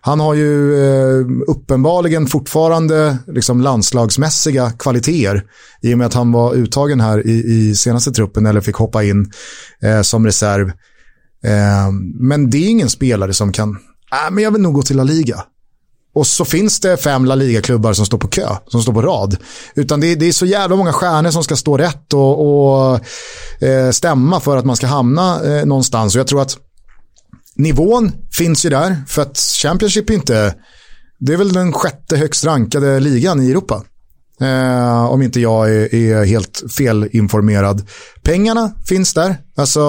Han 0.00 0.20
har 0.20 0.34
ju 0.34 0.74
eh, 0.84 1.26
uppenbarligen 1.46 2.26
fortfarande 2.26 3.18
liksom 3.26 3.60
landslagsmässiga 3.60 4.70
kvaliteter 4.70 5.44
i 5.82 5.94
och 5.94 5.98
med 5.98 6.06
att 6.06 6.14
han 6.14 6.32
var 6.32 6.54
uttagen 6.54 7.00
här 7.00 7.26
i, 7.26 7.32
i 7.32 7.74
senaste 7.74 8.12
truppen 8.12 8.46
eller 8.46 8.60
fick 8.60 8.76
hoppa 8.76 9.04
in 9.04 9.32
eh, 9.82 10.02
som 10.02 10.26
reserv. 10.26 10.68
Eh, 11.44 11.90
men 12.14 12.50
det 12.50 12.58
är 12.58 12.68
ingen 12.68 12.90
spelare 12.90 13.34
som 13.34 13.52
kan, 13.52 13.70
äh, 13.70 14.30
men 14.30 14.44
jag 14.44 14.50
vill 14.50 14.62
nog 14.62 14.74
gå 14.74 14.82
till 14.82 14.96
La 14.96 15.02
Liga. 15.02 15.44
Och 16.14 16.26
så 16.26 16.44
finns 16.44 16.80
det 16.80 16.96
fem 16.96 17.24
La 17.24 17.34
Liga-klubbar 17.34 17.92
som 17.92 18.06
står 18.06 18.18
på 18.18 18.28
kö, 18.28 18.48
som 18.66 18.82
står 18.82 18.92
på 18.92 19.02
rad. 19.02 19.36
Utan 19.74 20.00
det, 20.00 20.14
det 20.14 20.26
är 20.26 20.32
så 20.32 20.46
jävla 20.46 20.76
många 20.76 20.92
stjärnor 20.92 21.30
som 21.30 21.44
ska 21.44 21.56
stå 21.56 21.76
rätt 21.76 22.12
och, 22.12 22.40
och 22.40 23.00
eh, 23.62 23.90
stämma 23.90 24.40
för 24.40 24.56
att 24.56 24.64
man 24.64 24.76
ska 24.76 24.86
hamna 24.86 25.44
eh, 25.44 25.66
någonstans. 25.66 26.14
Och 26.14 26.20
jag 26.20 26.26
tror 26.26 26.42
att 26.42 26.56
nivån 27.62 28.12
finns 28.32 28.64
ju 28.64 28.70
där, 28.70 28.96
för 29.06 29.22
att 29.22 29.38
Championship 29.38 30.10
inte, 30.10 30.54
det 31.18 31.32
är 31.32 31.36
väl 31.36 31.52
den 31.52 31.72
sjätte 31.72 32.16
högst 32.16 32.44
rankade 32.44 33.00
ligan 33.00 33.42
i 33.42 33.50
Europa. 33.50 33.84
Eh, 34.40 35.04
om 35.04 35.22
inte 35.22 35.40
jag 35.40 35.70
är, 35.70 35.94
är 35.94 36.24
helt 36.24 36.62
felinformerad. 36.76 37.88
Pengarna 38.22 38.72
finns 38.88 39.14
där. 39.14 39.36
Alltså, 39.56 39.80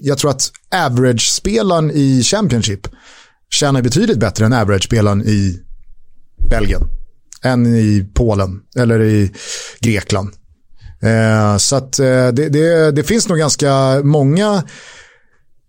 jag 0.00 0.18
tror 0.18 0.30
att 0.30 0.50
average-spelaren 0.74 1.90
i 1.90 2.22
Championship 2.22 2.88
tjänar 3.50 3.82
betydligt 3.82 4.18
bättre 4.18 4.46
än 4.46 4.52
average-spelaren 4.52 5.22
i 5.22 5.60
Belgien. 6.50 6.82
Än 7.42 7.66
i 7.66 8.06
Polen 8.14 8.60
eller 8.76 9.02
i 9.02 9.32
Grekland. 9.80 10.30
Eh, 11.02 11.56
så 11.56 11.76
att 11.76 11.98
eh, 11.98 12.28
det, 12.28 12.48
det, 12.48 12.90
det, 12.90 13.04
finns 13.04 13.28
nog 13.28 13.38
ganska 13.38 14.00
många 14.04 14.62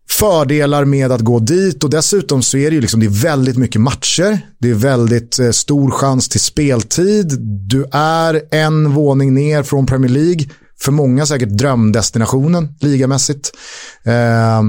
fördelar 0.09 0.85
med 0.85 1.11
att 1.11 1.21
gå 1.21 1.39
dit 1.39 1.83
och 1.83 1.89
dessutom 1.89 2.43
så 2.43 2.57
är 2.57 2.69
det 2.69 2.75
ju 2.75 2.81
liksom, 2.81 2.99
det 2.99 3.05
är 3.05 3.21
väldigt 3.23 3.57
mycket 3.57 3.81
matcher. 3.81 4.39
Det 4.59 4.69
är 4.69 4.73
väldigt 4.73 5.39
eh, 5.39 5.51
stor 5.51 5.91
chans 5.91 6.29
till 6.29 6.39
speltid. 6.39 7.37
Du 7.41 7.85
är 7.91 8.41
en 8.51 8.93
våning 8.93 9.33
ner 9.33 9.63
från 9.63 9.85
Premier 9.85 10.11
League. 10.11 10.45
För 10.79 10.91
många 10.91 11.25
säkert 11.25 11.49
drömdestinationen 11.49 12.67
ligamässigt. 12.79 13.51
Eh, 14.03 14.61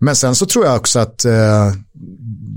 men 0.00 0.16
sen 0.16 0.34
så 0.34 0.46
tror 0.46 0.64
jag 0.64 0.76
också 0.76 0.98
att 0.98 1.24
eh, 1.24 1.72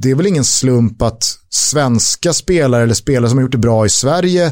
det 0.02 0.12
är 0.12 0.16
väl 0.16 0.28
ingen 0.28 0.44
slump 0.44 1.02
att 1.02 1.38
svenska 1.50 2.34
spelare 2.34 2.84
eller 2.84 2.94
spelare 2.94 3.30
som 3.30 3.38
har 3.38 3.44
gjort 3.44 3.52
det 3.52 3.58
bra 3.58 3.86
i 3.86 3.90
Sverige 3.90 4.52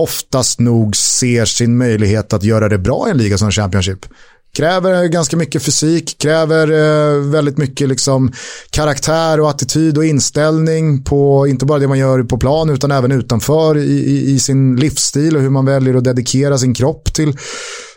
oftast 0.00 0.60
nog 0.60 0.96
ser 0.96 1.44
sin 1.44 1.78
möjlighet 1.78 2.32
att 2.32 2.42
göra 2.42 2.68
det 2.68 2.78
bra 2.78 3.08
i 3.08 3.10
en 3.10 3.18
liga 3.18 3.38
som 3.38 3.50
Championship. 3.50 4.06
Kräver 4.52 5.06
ganska 5.06 5.36
mycket 5.36 5.62
fysik, 5.62 6.18
kräver 6.18 6.70
eh, 6.70 7.20
väldigt 7.30 7.58
mycket 7.58 7.88
liksom 7.88 8.32
karaktär 8.70 9.40
och 9.40 9.50
attityd 9.50 9.98
och 9.98 10.04
inställning 10.04 11.04
på 11.04 11.46
inte 11.46 11.66
bara 11.66 11.78
det 11.78 11.88
man 11.88 11.98
gör 11.98 12.22
på 12.22 12.38
plan 12.38 12.70
utan 12.70 12.90
även 12.90 13.12
utanför 13.12 13.78
i, 13.78 13.90
i, 13.90 14.30
i 14.30 14.38
sin 14.38 14.76
livsstil 14.76 15.36
och 15.36 15.42
hur 15.42 15.50
man 15.50 15.66
väljer 15.66 15.94
att 15.94 16.04
dedikera 16.04 16.58
sin 16.58 16.74
kropp 16.74 17.14
till 17.14 17.36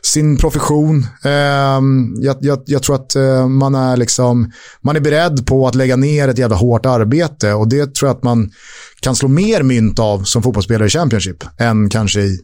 sin 0.04 0.38
profession. 0.38 1.06
Eh, 1.24 1.82
jag, 2.22 2.38
jag, 2.42 2.64
jag, 2.66 2.84
tror 2.84 2.96
att 2.96 3.16
eh, 3.16 3.48
man 3.48 3.76
är 3.76 3.98
liksom, 3.98 4.52
man 4.82 4.96
är 4.96 5.00
beredd 5.00 5.46
på 5.46 5.68
att 5.68 5.76
lägga 5.76 5.96
ner 5.96 6.28
ett 6.28 6.38
jävla 6.38 6.56
hårt 6.56 6.86
arbete 6.86 7.54
och 7.54 7.68
det 7.68 7.96
tror 7.96 8.10
jag 8.10 8.18
att 8.18 8.24
man 8.24 8.52
kan 9.00 9.16
slå 9.16 9.30
mer 9.30 9.64
mynt 9.64 10.00
av 10.00 10.24
som 10.24 10.44
fotbollsspelare 10.44 10.88
i 10.88 10.90
Championship 10.90 11.44
än 11.58 11.90
kanske 11.90 12.22
i, 12.22 12.40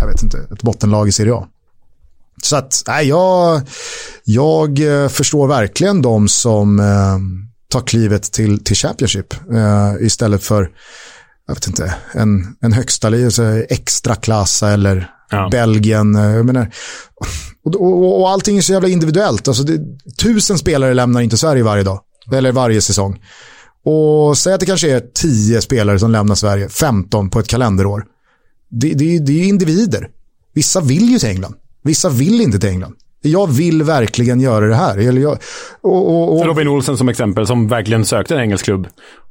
jag 0.00 0.06
vet 0.06 0.22
inte, 0.22 0.38
ett 0.52 0.62
bottenlag 0.62 1.08
i 1.08 1.12
Serie 1.12 1.34
A. 1.34 1.46
Så 2.42 2.56
att, 2.56 2.82
nej, 2.86 3.08
jag, 3.08 3.60
jag 4.24 5.02
eh, 5.02 5.08
förstår 5.08 5.48
verkligen 5.48 6.02
de 6.02 6.28
som 6.28 6.80
eh, 6.80 7.18
tar 7.68 7.80
klivet 7.80 8.22
till, 8.32 8.64
till 8.64 8.76
Championship 8.76 9.34
eh, 9.52 10.06
istället 10.06 10.42
för, 10.42 10.70
jag 11.46 11.54
vet 11.54 11.66
inte, 11.66 11.94
en, 12.12 12.56
en 12.60 12.72
högsta 12.72 13.08
alltså 13.08 13.44
extra 13.68 14.14
klassa 14.14 14.70
eller 14.70 15.10
ja. 15.30 15.48
Belgien. 15.52 16.14
Eh, 16.14 16.36
jag 16.36 16.46
menar, 16.46 16.70
och, 17.64 17.74
och, 17.74 18.20
och 18.20 18.30
allting 18.30 18.58
är 18.58 18.62
så 18.62 18.72
jävla 18.72 18.88
individuellt. 18.88 19.48
Alltså 19.48 19.62
det, 19.62 19.80
tusen 20.22 20.58
spelare 20.58 20.94
lämnar 20.94 21.20
inte 21.20 21.36
Sverige 21.36 21.62
varje 21.62 21.82
dag, 21.82 22.00
eller 22.32 22.52
varje 22.52 22.80
säsong. 22.80 23.20
Och 23.84 24.38
säg 24.38 24.54
att 24.54 24.60
det 24.60 24.66
kanske 24.66 24.90
är 24.90 25.02
tio 25.14 25.60
spelare 25.60 25.98
som 25.98 26.10
lämnar 26.10 26.34
Sverige, 26.34 26.68
15 26.68 27.30
på 27.30 27.40
ett 27.40 27.48
kalenderår. 27.48 28.04
Det, 28.70 28.94
det, 28.94 29.18
det 29.18 29.32
är 29.32 29.44
individer. 29.44 30.08
Vissa 30.54 30.80
vill 30.80 31.10
ju 31.10 31.18
till 31.18 31.28
England. 31.28 31.54
Vissa 31.86 32.08
vill 32.08 32.40
inte 32.40 32.58
till 32.58 32.68
England. 32.68 32.94
Jag 33.22 33.46
vill 33.46 33.82
verkligen 33.82 34.40
göra 34.40 34.66
det 34.66 34.74
här. 34.74 34.98
Eller 34.98 35.20
jag, 35.20 35.38
och, 35.80 36.08
och, 36.08 36.38
och... 36.38 36.46
Robin 36.46 36.68
Olsen 36.68 36.96
som 36.96 37.08
exempel, 37.08 37.46
som 37.46 37.68
verkligen 37.68 38.04
sökte 38.04 38.34
en 38.34 38.40
engelsk 38.40 38.64
klubb 38.64 38.86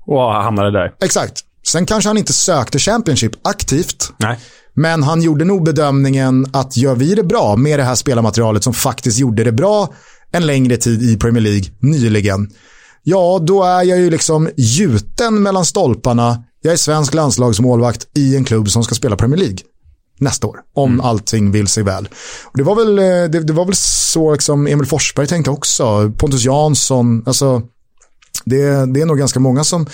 och 0.05 0.21
hamnade 0.21 0.71
där. 0.71 0.91
Exakt. 1.03 1.41
Sen 1.67 1.85
kanske 1.85 2.09
han 2.09 2.17
inte 2.17 2.33
sökte 2.33 2.79
Championship 2.79 3.31
aktivt. 3.41 4.13
Nej. 4.17 4.39
Men 4.73 5.03
han 5.03 5.21
gjorde 5.21 5.45
nog 5.45 5.63
bedömningen 5.63 6.45
att 6.53 6.77
gör 6.77 6.95
vi 6.95 7.15
det 7.15 7.23
bra 7.23 7.55
med 7.55 7.79
det 7.79 7.83
här 7.83 7.95
spelarmaterialet 7.95 8.63
som 8.63 8.73
faktiskt 8.73 9.19
gjorde 9.19 9.43
det 9.43 9.51
bra 9.51 9.93
en 10.31 10.45
längre 10.45 10.77
tid 10.77 11.01
i 11.01 11.17
Premier 11.17 11.41
League 11.41 11.65
nyligen. 11.79 12.49
Ja, 13.03 13.39
då 13.41 13.63
är 13.63 13.83
jag 13.83 13.99
ju 13.99 14.09
liksom 14.09 14.49
gjuten 14.57 15.43
mellan 15.43 15.65
stolparna. 15.65 16.43
Jag 16.61 16.73
är 16.73 16.77
svensk 16.77 17.13
landslagsmålvakt 17.13 18.07
i 18.17 18.35
en 18.35 18.43
klubb 18.43 18.69
som 18.69 18.83
ska 18.83 18.95
spela 18.95 19.15
Premier 19.15 19.39
League 19.39 19.57
nästa 20.19 20.47
år. 20.47 20.59
Om 20.75 20.93
mm. 20.93 21.05
allting 21.05 21.51
vill 21.51 21.67
sig 21.67 21.83
väl. 21.83 22.09
Och 22.45 22.57
det, 22.57 22.63
var 22.63 22.75
väl, 22.75 22.99
eh, 22.99 23.29
det, 23.31 23.39
det, 23.39 23.53
var 23.53 23.65
väl 23.65 23.75
så 23.75 24.31
liksom 24.31 24.67
Emil 24.67 24.87
Forsberg 24.87 25.27
tänkte 25.27 25.51
också. 25.51 26.11
Pontus 26.17 26.45
Jansson. 26.45 27.23
Alltså, 27.25 27.61
det, 28.45 28.93
det 28.93 29.01
är 29.01 29.05
nog 29.05 29.17
ganska 29.17 29.39
många 29.39 29.63
som, 29.63 29.87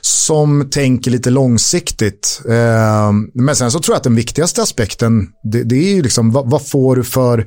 som 0.00 0.70
tänker 0.70 1.10
lite 1.10 1.30
långsiktigt. 1.30 2.40
Eh, 2.48 3.12
men 3.34 3.56
sen 3.56 3.70
så 3.70 3.80
tror 3.80 3.94
jag 3.94 3.96
att 3.96 4.04
den 4.04 4.16
viktigaste 4.16 4.62
aspekten, 4.62 5.28
det, 5.52 5.62
det 5.62 5.76
är 5.76 5.94
ju 5.94 6.02
liksom 6.02 6.30
vad, 6.30 6.50
vad, 6.50 6.66
får 6.68 6.96
du 6.96 7.04
för 7.04 7.46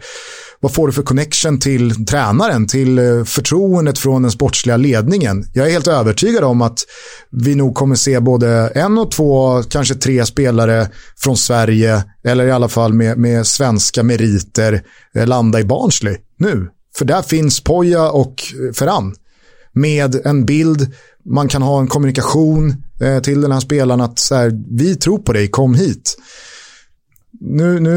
vad 0.59 0.73
får 0.73 0.87
du 0.87 0.93
för 0.93 1.03
connection 1.03 1.59
till 1.59 2.05
tränaren, 2.05 2.67
till 2.67 2.99
eh, 2.99 3.23
förtroendet 3.23 3.99
från 3.99 4.21
den 4.21 4.31
sportsliga 4.31 4.77
ledningen? 4.77 5.45
Jag 5.53 5.67
är 5.67 5.71
helt 5.71 5.87
övertygad 5.87 6.43
om 6.43 6.61
att 6.61 6.79
vi 7.31 7.55
nog 7.55 7.75
kommer 7.75 7.95
se 7.95 8.19
både 8.19 8.67
en 8.67 8.97
och 8.97 9.11
två, 9.11 9.63
kanske 9.63 9.95
tre 9.95 10.25
spelare 10.25 10.89
från 11.17 11.37
Sverige, 11.37 12.03
eller 12.23 12.45
i 12.45 12.51
alla 12.51 12.69
fall 12.69 12.93
med, 12.93 13.17
med 13.17 13.47
svenska 13.47 14.03
meriter, 14.03 14.83
eh, 15.15 15.27
landa 15.27 15.59
i 15.59 15.63
Barnsley 15.63 16.17
nu. 16.39 16.69
För 16.97 17.05
där 17.05 17.21
finns 17.21 17.63
Poja 17.63 18.11
och 18.11 18.43
eh, 18.67 18.73
Ferran 18.73 19.15
med 19.73 20.25
en 20.25 20.45
bild, 20.45 20.93
man 21.25 21.47
kan 21.47 21.61
ha 21.61 21.79
en 21.79 21.87
kommunikation 21.87 22.83
till 23.23 23.41
den 23.41 23.51
här 23.51 23.59
spelaren 23.59 24.01
att 24.01 24.19
så 24.19 24.35
här, 24.35 24.51
vi 24.77 24.95
tror 24.95 25.19
på 25.19 25.33
dig, 25.33 25.47
kom 25.47 25.75
hit. 25.75 26.17
Nu, 27.39 27.79
nu, 27.79 27.93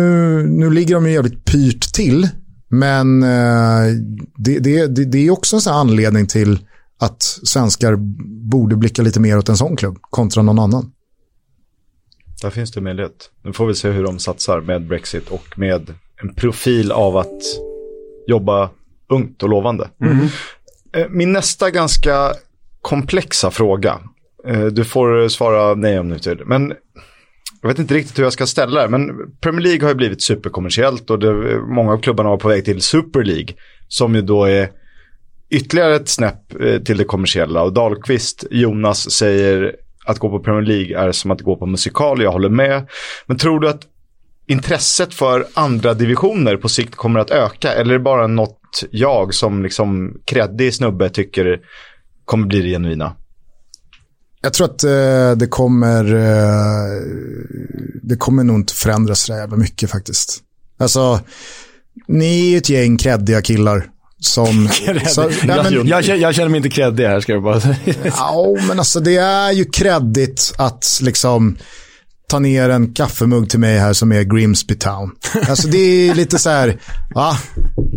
nu 0.47 0.71
ligger 0.71 0.95
de 0.95 1.07
ju 1.07 1.13
jävligt 1.13 1.45
pyrt 1.45 1.93
till, 1.95 2.29
men 2.71 3.23
eh, 3.23 3.95
det, 4.37 4.59
det, 4.59 4.87
det, 4.87 5.05
det, 5.05 5.27
är 5.27 5.31
också 5.31 5.57
en 5.57 5.61
sån 5.61 5.73
anledning 5.73 6.27
till 6.27 6.59
att 7.01 7.23
svenskar 7.23 7.97
borde 8.51 8.77
blicka 8.77 9.03
lite 9.03 9.21
mer 9.21 9.39
åt 9.39 9.49
en 9.49 9.57
sån 9.57 9.77
klubb 9.77 9.99
kontra 10.01 10.43
någon 10.43 10.59
annan. 10.59 10.93
Där 12.43 12.51
finns 12.51 12.73
det 12.73 12.81
möjlighet. 12.81 13.31
Nu 13.43 13.53
får 13.53 13.67
vi 13.67 13.75
se 13.75 13.91
hur 13.91 14.05
de 14.05 14.19
satsar 14.19 14.61
med 14.61 14.87
Brexit 14.87 15.29
och 15.29 15.59
med 15.59 15.95
en 16.23 16.35
profil 16.35 16.93
av 16.93 17.17
att 17.17 17.43
jobba 18.27 18.71
ungt 19.09 19.43
och 19.43 19.49
lovande. 19.49 19.91
Mm. 20.01 20.27
Eh, 20.93 21.07
min 21.11 21.33
nästa 21.33 21.71
ganska 21.71 22.33
komplexa 22.83 23.51
fråga. 23.51 23.99
Eh, 24.47 24.65
du 24.65 24.85
får 24.85 25.29
svara 25.29 25.75
nej 25.75 25.99
om 25.99 26.09
du 26.09 26.31
vill. 26.31 26.47
Men 26.47 26.75
jag 27.63 27.69
vet 27.69 27.79
inte 27.79 27.95
riktigt 27.95 28.19
hur 28.19 28.25
jag 28.25 28.33
ska 28.33 28.47
ställa 28.47 28.83
det. 28.83 28.89
Men 28.89 29.11
Premier 29.41 29.63
League 29.63 29.83
har 29.83 29.89
ju 29.89 29.95
blivit 29.95 30.23
superkommersiellt 30.23 31.11
och 31.11 31.19
det, 31.19 31.61
många 31.61 31.93
av 31.93 31.99
klubbarna 31.99 32.31
var 32.31 32.37
på 32.37 32.49
väg 32.49 32.65
till 32.65 32.81
Super 32.81 33.25
League. 33.25 33.55
Som 33.89 34.15
ju 34.15 34.23
då 34.23 34.45
är 34.45 34.71
ytterligare 35.51 35.97
ett 35.97 36.09
snäpp 36.09 36.61
eh, 36.61 36.79
till 36.79 36.97
det 36.97 37.05
kommersiella. 37.05 37.63
Och 37.63 37.73
Dahlqvist, 37.73 38.45
Jonas, 38.51 39.11
säger 39.11 39.77
att 40.05 40.19
gå 40.19 40.31
på 40.31 40.41
Premier 40.41 40.63
League 40.63 40.99
är 40.99 41.13
som 41.13 41.31
att 41.31 41.41
gå 41.41 41.57
på 41.57 41.67
musikal. 41.67 42.23
Jag 42.23 42.33
håller 42.33 42.49
med. 42.49 42.89
Men 43.27 43.39
tror 43.39 43.61
du 43.61 43.69
att 43.69 43.83
intresset 44.47 45.15
för 45.15 45.47
andra 45.55 45.95
divisioner 45.95 46.57
på 46.57 46.69
sikt 46.69 46.95
kommer 46.95 47.21
att 47.21 47.31
öka? 47.31 47.73
Eller 47.73 47.95
är 47.95 47.99
det 47.99 48.05
bara 48.05 48.27
något 48.27 48.85
jag 48.91 49.35
som 49.35 49.63
liksom 49.63 50.21
kreddig 50.25 50.75
snubbe 50.75 51.11
tycker 51.11 51.61
kommer 52.25 52.47
bli 52.47 52.61
det 52.61 52.69
genuina? 52.69 53.17
Jag 54.43 54.53
tror 54.53 54.67
att 54.67 54.85
eh, 54.85 55.33
det 55.37 55.47
kommer 55.47 56.15
eh, 56.15 57.03
det 58.03 58.17
kommer 58.17 58.45
nog 58.45 58.57
inte 58.57 58.75
förändras 58.75 59.21
så 59.21 59.33
jävla 59.33 59.57
mycket 59.57 59.91
faktiskt. 59.91 60.39
Alltså, 60.79 61.21
ni 62.09 62.47
är 62.47 62.51
ju 62.51 62.57
ett 62.57 62.69
gäng 62.69 62.97
kreddiga 62.97 63.43
killar 63.43 63.91
som... 64.21 64.69
så, 65.07 65.29
nej, 65.29 65.63
men, 65.63 65.87
jag, 65.87 66.05
jag, 66.05 66.35
känner 66.35 66.49
mig 66.49 66.57
inte 66.57 66.69
kreddig 66.69 67.05
här 67.05 67.21
ska 67.21 67.33
jag 67.33 67.43
bara 67.43 67.61
säga. 67.61 67.77
ja, 68.05 68.57
men 68.69 68.79
alltså 68.79 69.01
det 69.01 69.17
är 69.17 69.53
ju 69.53 69.65
kreddigt 69.65 70.53
att 70.57 70.99
liksom 71.03 71.57
ta 72.31 72.39
ner 72.39 72.69
en 72.69 72.93
kaffemugg 72.95 73.51
till 73.51 73.59
mig 73.59 73.79
här 73.79 73.93
som 73.93 74.13
är 74.13 74.23
Grimsby 74.23 74.75
Town. 74.75 75.11
Alltså 75.49 75.69
det 75.69 75.79
är 75.79 76.15
lite 76.15 76.39
så 76.39 76.51
här, 76.51 76.81
ja, 77.15 77.39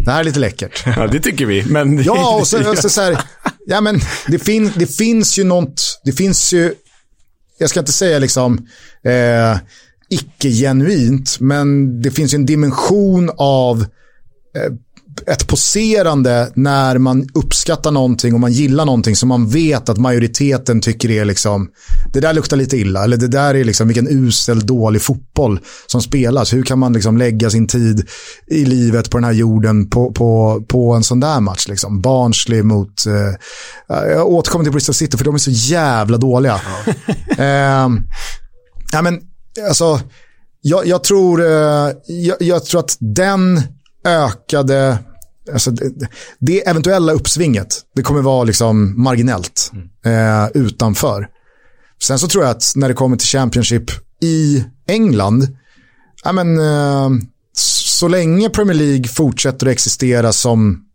det 0.05 0.11
här 0.11 0.19
är 0.19 0.23
lite 0.23 0.39
läckert. 0.39 0.83
Ja, 0.85 1.07
det 1.07 1.19
tycker 1.19 1.45
vi. 1.45 1.65
Men 1.65 2.03
ja, 2.03 2.35
och 2.39 2.47
så, 2.47 2.71
och 2.71 2.77
så, 2.77 2.89
så 2.89 3.01
här, 3.01 3.17
ja 3.65 3.81
men 3.81 3.99
det, 4.27 4.39
fin, 4.39 4.71
det 4.75 4.87
finns 4.87 5.39
ju 5.39 5.43
något, 5.43 6.01
det 6.03 6.11
finns 6.11 6.53
ju, 6.53 6.73
jag 7.57 7.69
ska 7.69 7.79
inte 7.79 7.91
säga 7.91 8.19
liksom, 8.19 8.67
eh, 9.03 9.57
icke-genuint, 10.09 11.39
men 11.39 12.01
det 12.01 12.11
finns 12.11 12.33
ju 12.33 12.35
en 12.35 12.45
dimension 12.45 13.31
av 13.37 13.81
eh, 14.55 14.73
ett 15.27 15.47
poserande 15.47 16.51
när 16.55 16.97
man 16.97 17.29
uppskattar 17.33 17.91
någonting 17.91 18.33
och 18.33 18.39
man 18.39 18.51
gillar 18.51 18.85
någonting 18.85 19.15
som 19.15 19.29
man 19.29 19.49
vet 19.49 19.89
att 19.89 19.97
majoriteten 19.97 20.81
tycker 20.81 21.11
är 21.11 21.25
liksom, 21.25 21.69
det 22.13 22.19
där 22.19 22.33
luktar 22.33 22.57
lite 22.57 22.77
illa, 22.77 23.03
eller 23.03 23.17
det 23.17 23.27
där 23.27 23.55
är 23.55 23.63
liksom 23.63 23.87
vilken 23.87 24.07
usel, 24.09 24.65
dålig 24.65 25.01
fotboll 25.01 25.59
som 25.87 26.01
spelas. 26.01 26.53
Hur 26.53 26.63
kan 26.63 26.79
man 26.79 26.93
liksom 26.93 27.17
lägga 27.17 27.49
sin 27.49 27.67
tid 27.67 28.07
i 28.47 28.65
livet 28.65 29.09
på 29.09 29.17
den 29.17 29.23
här 29.23 29.33
jorden 29.33 29.89
på, 29.89 30.11
på, 30.11 30.63
på 30.67 30.93
en 30.93 31.03
sån 31.03 31.19
där 31.19 31.39
match? 31.39 31.67
Liksom? 31.67 32.01
Barnsley 32.01 32.63
mot, 32.63 33.05
eh, 33.05 33.13
jag 33.87 34.27
återkommer 34.27 34.65
till 34.65 34.73
Bristol 34.73 34.95
City 34.95 35.17
för 35.17 35.25
de 35.25 35.35
är 35.35 35.39
så 35.39 35.51
jävla 35.51 36.17
dåliga. 36.17 36.61
Eh, 37.37 37.89
ja, 38.91 39.01
men 39.01 39.19
alltså, 39.67 39.99
jag, 40.61 40.87
jag 40.87 41.03
tror, 41.03 41.41
eh, 41.41 41.91
jag, 42.07 42.37
jag, 42.39 42.65
tror 42.65 42.79
att 42.79 42.97
den 42.99 43.61
ökade, 44.03 44.97
alltså 45.53 45.71
det, 45.71 46.09
det, 46.39 46.67
eventuella 46.67 47.13
uppsvinget, 47.13 47.81
det 47.95 48.01
kommer 48.01 48.21
vara 48.21 48.43
liksom 48.43 49.03
marginellt 49.03 49.71
mm. 49.73 50.43
eh, 50.43 50.49
utanför. 50.53 51.27
Sen 52.03 52.19
så 52.19 52.27
tror 52.27 52.43
jag 52.43 52.51
att 52.51 52.73
när 52.75 52.87
det 52.87 52.93
kommer 52.93 53.17
till 53.17 53.27
Championship 53.27 53.91
i 54.21 54.65
England, 54.87 55.47
ja 56.23 56.31
men, 56.31 56.59
eh, 56.59 57.09
så 57.53 58.07
länge 58.07 58.49
Premier 58.49 58.77
League 58.77 59.07
fortsätter 59.07 59.67
att 59.67 59.73
existera 59.73 60.33
som 60.33 60.85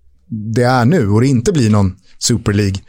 det 0.54 0.62
är 0.62 0.84
nu 0.84 1.08
och 1.08 1.20
det 1.20 1.26
inte 1.26 1.52
blir 1.52 1.70
någon 1.70 1.96
Super 2.18 2.52
League, 2.52 2.80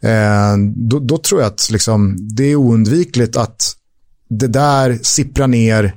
eh, 0.00 0.56
då, 0.76 0.98
då, 0.98 1.18
tror 1.18 1.40
jag 1.40 1.48
att 1.48 1.70
liksom, 1.70 2.16
det 2.36 2.44
är 2.44 2.56
oundvikligt 2.56 3.36
att 3.36 3.76
det 4.28 4.46
där 4.46 4.98
sipprar 5.02 5.46
ner 5.46 5.94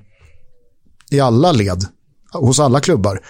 i 1.11 1.19
alla 1.19 1.51
led, 1.51 1.85
hos 2.33 2.59
alla 2.59 2.79
klubbar. 2.79 3.21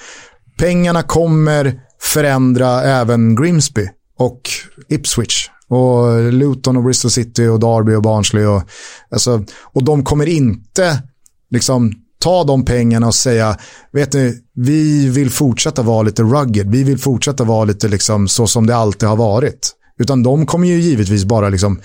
Pengarna 0.59 1.03
kommer 1.03 1.79
förändra 2.01 2.81
även 2.81 3.35
Grimsby 3.35 3.87
och 4.17 4.41
Ipswich. 4.89 5.49
Och 5.67 6.31
Luton 6.33 6.77
och 6.77 6.83
Bristol 6.83 7.11
City 7.11 7.47
och 7.47 7.59
Derby 7.59 7.95
och 7.95 8.01
Barnsley. 8.01 8.45
Och, 8.45 8.63
alltså, 9.11 9.43
och 9.63 9.83
de 9.83 10.03
kommer 10.03 10.25
inte 10.25 11.03
liksom 11.51 11.93
ta 12.19 12.43
de 12.43 12.65
pengarna 12.65 13.07
och 13.07 13.15
säga, 13.15 13.57
vet 13.91 14.13
ni, 14.13 14.37
vi 14.55 15.09
vill 15.09 15.31
fortsätta 15.31 15.81
vara 15.81 16.01
lite 16.01 16.23
rugged, 16.23 16.71
vi 16.71 16.83
vill 16.83 16.97
fortsätta 16.97 17.43
vara 17.43 17.65
lite 17.65 17.87
liksom 17.87 18.27
så 18.27 18.47
som 18.47 18.67
det 18.67 18.75
alltid 18.75 19.09
har 19.09 19.15
varit. 19.15 19.71
Utan 19.99 20.23
de 20.23 20.45
kommer 20.45 20.67
ju 20.67 20.79
givetvis 20.79 21.25
bara 21.25 21.49
liksom 21.49 21.81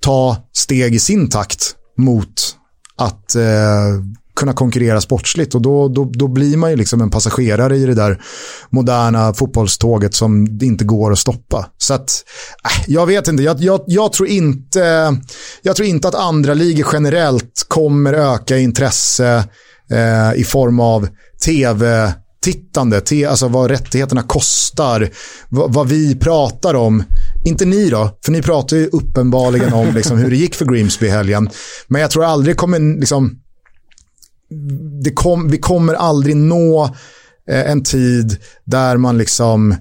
ta 0.00 0.36
steg 0.52 0.94
i 0.94 0.98
sin 0.98 1.28
takt 1.30 1.74
mot 1.98 2.56
att 2.96 3.34
eh, 3.34 3.42
kunna 4.36 4.52
konkurrera 4.52 5.00
sportsligt 5.00 5.54
och 5.54 5.62
då, 5.62 5.88
då, 5.88 6.10
då 6.14 6.28
blir 6.28 6.56
man 6.56 6.70
ju 6.70 6.76
liksom 6.76 7.00
en 7.00 7.10
passagerare 7.10 7.76
i 7.76 7.86
det 7.86 7.94
där 7.94 8.22
moderna 8.70 9.34
fotbollståget 9.34 10.14
som 10.14 10.58
det 10.58 10.66
inte 10.66 10.84
går 10.84 11.12
att 11.12 11.18
stoppa. 11.18 11.66
Så 11.78 11.94
att, 11.94 12.24
äh, 12.64 12.84
jag 12.86 13.06
vet 13.06 13.28
inte, 13.28 13.42
jag, 13.42 13.60
jag, 13.60 13.84
jag, 13.86 14.12
tror 14.12 14.28
inte, 14.28 15.16
jag 15.62 15.76
tror 15.76 15.88
inte 15.88 16.08
att 16.08 16.14
andra 16.14 16.54
ligor 16.54 16.86
generellt 16.92 17.64
kommer 17.68 18.12
öka 18.12 18.58
intresse 18.58 19.48
eh, 19.90 20.40
i 20.40 20.44
form 20.44 20.80
av 20.80 21.08
tv 21.44 22.12
tittande, 22.42 23.00
te, 23.00 23.24
alltså 23.24 23.48
vad 23.48 23.70
rättigheterna 23.70 24.22
kostar, 24.22 25.10
vad, 25.48 25.72
vad, 25.72 25.88
vi 25.88 26.14
pratar 26.14 26.74
om. 26.74 27.04
Inte 27.44 27.64
ni 27.64 27.90
då, 27.90 28.18
för 28.24 28.32
ni 28.32 28.42
pratar 28.42 28.76
ju 28.76 28.86
uppenbarligen 28.86 29.72
om 29.72 29.94
liksom, 29.94 30.18
hur 30.18 30.30
det 30.30 30.36
gick 30.36 30.54
för 30.54 30.64
Grimsby 30.64 31.06
i 31.06 31.10
helgen. 31.10 31.50
Men 31.88 32.00
jag 32.00 32.10
tror 32.10 32.24
aldrig 32.24 32.56
kommer, 32.56 33.00
liksom, 33.00 33.41
kom, 35.14 35.48
vi 35.48 35.58
kommer 35.58 35.94
aldrig 35.94 36.36
nå 36.36 36.84
eh, 37.50 37.70
en 37.70 37.82
tid 37.82 38.36
där 38.64 38.96
man 38.96 39.18
liksom 39.18 39.72
eh, 39.72 39.78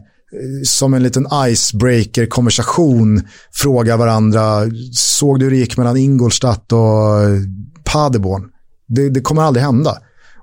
som 0.66 0.94
en 0.94 1.04
liten 1.04 1.28
icebreaker-konversation 1.48 3.22
frågar 3.52 3.98
varandra, 3.98 4.62
såg 4.94 5.40
du 5.40 5.46
hur 5.46 5.52
det 5.52 5.58
gick 5.58 5.78
mellan 5.78 5.98
Ingolstadt 5.98 6.72
och 6.72 7.22
eh, 7.22 7.40
Paderborn? 7.84 8.44
Det, 8.88 9.10
det 9.10 9.22
kommer 9.22 9.42
aldrig 9.42 9.64
hända. 9.64 9.98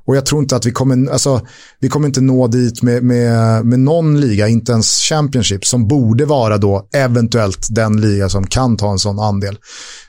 Och 0.09 0.17
jag 0.17 0.27
tror 0.27 0.43
inte 0.43 0.57
att 0.57 0.67
vi 0.67 0.71
kommer, 0.71 1.11
alltså, 1.11 1.41
vi 1.81 1.89
kommer 1.89 2.07
inte 2.07 2.21
nå 2.21 2.47
dit 2.47 2.83
med, 2.83 3.03
med, 3.03 3.67
med 3.67 3.81
någon 3.81 4.21
liga, 4.21 4.49
inte 4.49 4.73
ens 4.73 5.01
Championship, 5.01 5.67
som 5.67 5.89
borde 5.89 6.25
vara 6.25 6.59
då 6.59 6.89
eventuellt 6.95 7.67
den 7.71 8.01
liga 8.01 8.29
som 8.29 8.47
kan 8.47 8.77
ta 8.77 8.91
en 8.91 8.99
sån 8.99 9.19
andel. 9.19 9.57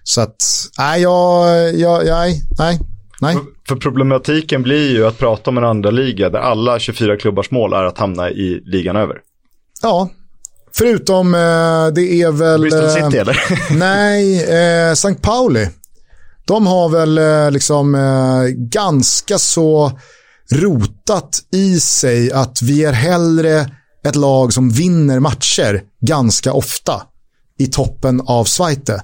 Så 0.03 0.21
att, 0.21 0.35
nej, 0.77 1.01
jag, 1.01 1.75
jag, 1.75 2.05
nej, 2.05 2.43
nej, 2.57 2.79
nej. 3.21 3.37
För, 3.67 3.75
problematiken 3.75 4.63
blir 4.63 4.91
ju 4.91 5.07
att 5.07 5.17
prata 5.17 5.49
om 5.49 5.57
en 5.57 5.63
andra 5.63 5.91
liga 5.91 6.29
där 6.29 6.39
alla 6.39 6.79
24 6.79 7.17
klubbars 7.17 7.51
mål 7.51 7.73
är 7.73 7.83
att 7.83 7.97
hamna 7.97 8.29
i 8.29 8.61
ligan 8.65 8.95
över. 8.95 9.17
Ja, 9.81 10.09
förutom 10.73 11.33
eh, 11.33 11.39
det 11.95 12.21
är 12.21 12.31
väl... 12.31 12.61
Bristol 12.61 12.89
City 12.89 13.17
eh, 13.17 13.21
eller? 13.21 13.37
nej, 13.77 14.43
eh, 14.43 14.91
St. 14.91 15.15
Pauli. 15.21 15.69
De 16.45 16.67
har 16.67 16.89
väl 16.89 17.17
eh, 17.17 17.51
liksom 17.51 17.97
ganska 18.55 19.37
så 19.37 19.91
rotat 20.51 21.39
i 21.51 21.79
sig 21.79 22.31
att 22.31 22.61
vi 22.61 22.83
är 22.85 22.93
hellre 22.93 23.69
ett 24.03 24.15
lag 24.15 24.53
som 24.53 24.69
vinner 24.69 25.19
matcher 25.19 25.81
ganska 26.01 26.53
ofta 26.53 27.01
i 27.59 27.67
toppen 27.67 28.21
av 28.21 28.43
Zweite 28.45 29.03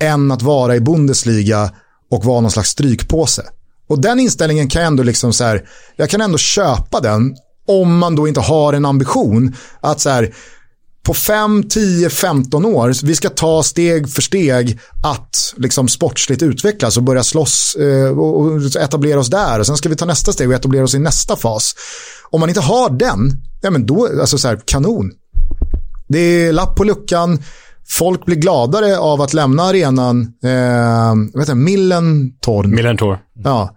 än 0.00 0.32
att 0.32 0.42
vara 0.42 0.76
i 0.76 0.80
Bundesliga 0.80 1.70
och 2.10 2.24
vara 2.24 2.40
någon 2.40 2.50
slags 2.50 2.70
strykpåse. 2.70 3.42
Och 3.88 4.00
den 4.00 4.20
inställningen 4.20 4.68
kan 4.68 4.82
jag 4.82 4.86
ändå 4.86 5.02
liksom 5.02 5.32
så 5.32 5.44
här, 5.44 5.68
jag 5.96 6.10
kan 6.10 6.20
ändå 6.20 6.38
köpa 6.38 7.00
den 7.00 7.36
om 7.68 7.98
man 7.98 8.16
då 8.16 8.28
inte 8.28 8.40
har 8.40 8.72
en 8.72 8.84
ambition 8.84 9.54
att 9.80 10.00
så 10.00 10.10
här, 10.10 10.34
på 11.02 11.14
5, 11.14 11.62
10, 11.68 12.10
15 12.10 12.64
år, 12.64 13.06
vi 13.06 13.14
ska 13.14 13.28
ta 13.28 13.62
steg 13.62 14.08
för 14.08 14.22
steg 14.22 14.80
att 15.02 15.54
liksom 15.56 15.88
sportsligt 15.88 16.42
utvecklas 16.42 16.96
och 16.96 17.02
börja 17.02 17.24
slåss 17.24 17.74
eh, 17.74 18.18
och 18.18 18.76
etablera 18.76 19.20
oss 19.20 19.30
där. 19.30 19.58
Och 19.58 19.66
sen 19.66 19.76
ska 19.76 19.88
vi 19.88 19.96
ta 19.96 20.04
nästa 20.04 20.32
steg 20.32 20.48
och 20.48 20.54
etablera 20.54 20.84
oss 20.84 20.94
i 20.94 20.98
nästa 20.98 21.36
fas. 21.36 21.74
Om 22.30 22.40
man 22.40 22.48
inte 22.48 22.60
har 22.60 22.90
den, 22.90 23.42
ja 23.60 23.70
men 23.70 23.86
då, 23.86 24.20
alltså 24.20 24.38
så 24.38 24.48
här, 24.48 24.60
kanon. 24.64 25.10
Det 26.08 26.18
är 26.18 26.52
lapp 26.52 26.76
på 26.76 26.84
luckan, 26.84 27.42
folk 27.90 28.24
blir 28.24 28.36
gladare 28.36 28.98
av 28.98 29.20
att 29.20 29.34
lämna 29.34 29.62
arenan, 29.62 30.20
eh, 30.44 31.38
vet 31.38 31.48
jag, 31.48 31.56
Millentorn. 31.56 32.70
Millentor. 32.70 33.18
Ja. 33.44 33.76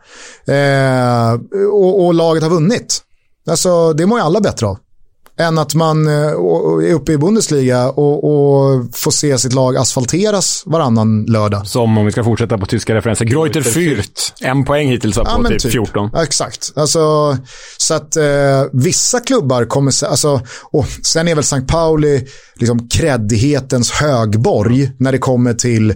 Eh, 0.53 1.33
och, 1.71 2.05
och 2.05 2.13
laget 2.13 2.43
har 2.43 2.49
vunnit. 2.49 3.01
Alltså, 3.49 3.93
det 3.93 4.05
mår 4.05 4.19
ju 4.19 4.25
alla 4.25 4.41
bättre 4.41 4.67
av 4.67 4.77
än 5.39 5.57
att 5.57 5.75
man 5.75 6.07
eh, 6.07 6.13
är 6.13 6.93
uppe 6.93 7.11
i 7.11 7.17
Bundesliga 7.17 7.89
och, 7.89 8.23
och 8.23 8.85
får 8.95 9.11
se 9.11 9.37
sitt 9.37 9.53
lag 9.53 9.77
asfalteras 9.77 10.63
varannan 10.65 11.25
lördag. 11.25 11.67
Som 11.67 11.97
om 11.97 12.05
vi 12.05 12.11
ska 12.11 12.23
fortsätta 12.23 12.57
på 12.57 12.65
tyska 12.65 12.95
referenser. 12.95 13.25
Greuter 13.25 13.61
Fürth. 13.61 14.33
En 14.41 14.65
poäng 14.65 14.87
hittills 14.87 15.15
på 15.15 15.23
ja, 15.25 15.43
typ, 15.49 15.61
typ 15.61 15.71
14. 15.71 16.09
Ja, 16.13 16.23
exakt. 16.23 16.71
Alltså, 16.75 17.37
så 17.77 17.93
att 17.93 18.15
eh, 18.15 18.23
vissa 18.73 19.19
klubbar 19.19 19.65
kommer... 19.65 20.05
Alltså, 20.05 20.41
och 20.71 20.87
sen 20.87 21.27
är 21.27 21.35
väl 21.35 21.43
St. 21.43 21.61
Pauli 21.61 22.27
liksom 22.55 22.89
kreddighetens 22.89 23.91
högborg 23.91 24.91
när 24.97 25.11
det 25.11 25.17
kommer 25.17 25.53
till 25.53 25.93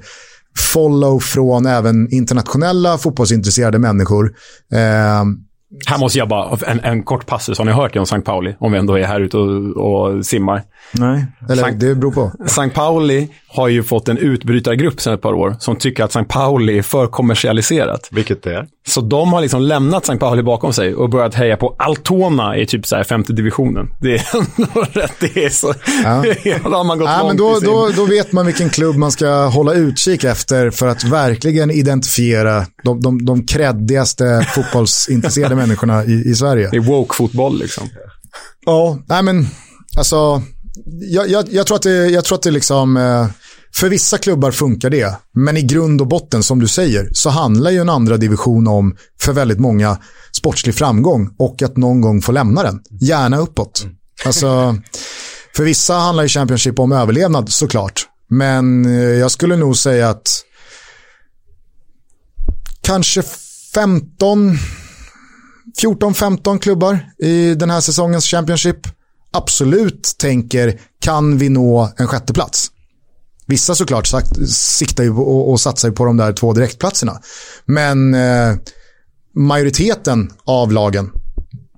follow 0.58 1.20
från 1.20 1.66
även 1.66 2.14
internationella 2.14 2.98
fotbollsintresserade 2.98 3.80
människor. 3.80 4.32
Eh, 4.74 5.24
här 5.88 5.98
måste 5.98 6.20
jag 6.20 6.28
bara, 6.28 6.58
en, 6.68 6.80
en 6.80 7.04
kort 7.04 7.26
passus. 7.26 7.58
Har 7.58 7.66
ni 7.66 7.72
hört 7.72 7.94
det 7.94 8.00
om 8.00 8.04
St. 8.04 8.22
Pauli? 8.22 8.56
Om 8.60 8.72
vi 8.72 8.78
ändå 8.78 8.98
är 8.98 9.04
här 9.04 9.20
ute 9.20 9.38
och, 9.38 9.78
och 9.78 10.26
simmar. 10.26 10.64
Nej, 10.92 11.26
eller 11.50 11.64
Sankt, 11.64 11.80
det 11.80 11.96
beror 11.96 12.12
på. 12.12 12.32
St. 12.46 12.70
Pauli 12.70 13.30
har 13.58 13.68
ju 13.68 13.84
fått 13.84 14.10
en 14.10 14.18
utbrytargrupp 14.18 15.02
sedan 15.02 15.14
ett 15.14 15.22
par 15.22 15.34
år 15.34 15.56
som 15.60 15.76
tycker 15.76 16.04
att 16.04 16.10
St. 16.10 16.24
Pauli 16.24 16.78
är 16.78 16.82
för 16.82 17.08
kommersialiserat. 17.08 18.08
Vilket 18.12 18.44
det 18.44 18.54
är. 18.54 18.68
Så 18.88 19.02
de 19.02 19.34
har 19.34 19.42
liksom 19.42 19.62
lämnat 19.62 20.04
St. 20.04 20.18
Pauli 20.18 20.44
bakom 20.44 20.74
sig 20.74 20.96
och 20.96 21.10
börjat 21.10 21.36
heja 21.36 21.58
på 21.58 21.76
Altona 21.80 22.58
i 22.58 22.66
typ 22.66 22.88
så 22.88 22.96
här 22.96 23.04
femte 23.04 23.34
divisionen. 23.34 23.90
Det 24.02 24.16
är 24.16 24.24
ändå 24.36 24.82
rätt, 24.92 25.14
det 25.20 25.46
är 25.46 25.50
så. 25.50 25.74
Ja. 26.04 26.24
då 26.70 26.70
har 26.70 26.84
man 26.84 27.00
gått 27.00 27.10
ja, 27.10 27.28
men 27.28 27.38
då, 27.38 27.60
då, 27.60 27.90
då 27.96 28.06
vet 28.06 28.32
man 28.32 28.46
vilken 28.46 28.70
klubb 28.70 28.96
man 28.96 29.12
ska 29.12 29.46
hålla 29.46 29.74
utkik 29.74 30.24
efter 30.24 30.70
för 30.70 30.88
att 30.88 31.04
verkligen 31.04 31.72
identifiera 31.72 32.66
de, 32.84 33.02
de, 33.02 33.26
de 33.26 33.46
kreddigaste 33.46 34.48
fotbollsintresserade 34.56 35.56
människorna 35.66 36.06
i, 36.06 36.30
i 36.30 36.36
Sverige. 36.36 36.70
Det 36.72 36.78
är 36.78 36.82
woke-fotboll 36.82 37.60
liksom. 37.60 37.90
Ja, 38.66 39.00
nej 39.08 39.24
men 39.24 39.48
alltså, 39.98 40.42
jag, 41.02 41.30
jag, 41.30 41.46
jag, 41.50 41.68
tror 41.68 41.76
att 41.76 41.84
det, 41.84 42.08
jag 42.08 42.26
tror 42.26 42.36
att 42.38 42.44
det 42.44 42.52
liksom, 42.52 42.98
eh, 42.98 43.28
för 43.80 43.90
vissa 43.90 44.18
klubbar 44.18 44.52
funkar 44.52 44.90
det, 44.90 45.18
men 45.34 45.58
i 45.58 45.62
grund 45.62 46.02
och 46.02 46.08
botten, 46.08 46.44
som 46.44 46.60
du 46.60 46.68
säger, 46.68 47.10
så 47.14 47.30
handlar 47.30 47.72
ju 47.72 47.80
en 47.80 47.90
andra 47.90 48.18
division 48.18 48.68
om, 48.68 48.96
för 49.20 49.34
väldigt 49.34 49.60
många, 49.60 49.98
sportslig 50.32 50.76
framgång 50.76 51.36
och 51.38 51.62
att 51.62 51.78
någon 51.78 52.02
gång 52.02 52.22
få 52.22 52.32
lämna 52.32 52.64
den. 52.64 52.82
Gärna 53.02 53.38
uppåt. 53.38 53.86
Alltså, 54.26 54.78
för 55.56 55.64
vissa 55.64 55.94
handlar 55.94 56.24
ju 56.24 56.30
Championship 56.30 56.80
om 56.80 56.92
överlevnad 56.92 57.50
såklart, 57.50 58.06
men 58.30 58.86
eh, 58.86 58.92
jag 58.92 59.32
skulle 59.32 59.56
nog 59.56 59.78
säga 59.78 60.10
att 60.10 60.44
kanske 62.82 63.24
15 63.74 64.58
14-15 65.82 66.60
klubbar 66.60 67.00
i 67.18 67.56
den 67.56 67.70
här 67.70 67.82
säsongens 67.82 68.26
Championship 68.26 68.78
absolut 69.32 70.16
tänker 70.18 70.80
kan 71.02 71.38
vi 71.38 71.50
nå 71.50 71.90
en 71.98 72.08
sjätteplats. 72.08 72.72
Vissa 73.48 73.76
såklart 73.76 74.08
sagt, 74.08 74.50
siktar 74.50 75.04
ju 75.04 75.10
och, 75.10 75.52
och 75.52 75.60
satsar 75.60 75.92
på 75.92 76.06
de 76.06 76.18
där 76.18 76.34
två 76.34 76.54
direktplatserna. 76.54 77.14
Men 77.66 78.14
eh, 78.14 78.56
majoriteten 79.36 80.32
av 80.46 80.72
lagen 80.72 81.12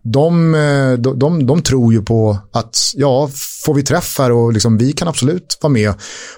de, 0.03 0.51
de, 0.99 1.19
de, 1.19 1.45
de, 1.45 1.61
tror 1.61 1.93
ju 1.93 2.01
på 2.01 2.37
att 2.53 2.75
ja, 2.95 3.29
får 3.65 3.73
vi 3.73 3.83
träff 3.83 4.15
här 4.19 4.31
och 4.31 4.53
liksom, 4.53 4.77
vi 4.77 4.91
kan 4.93 5.07
absolut 5.07 5.57
vara 5.61 5.73
med 5.73 5.93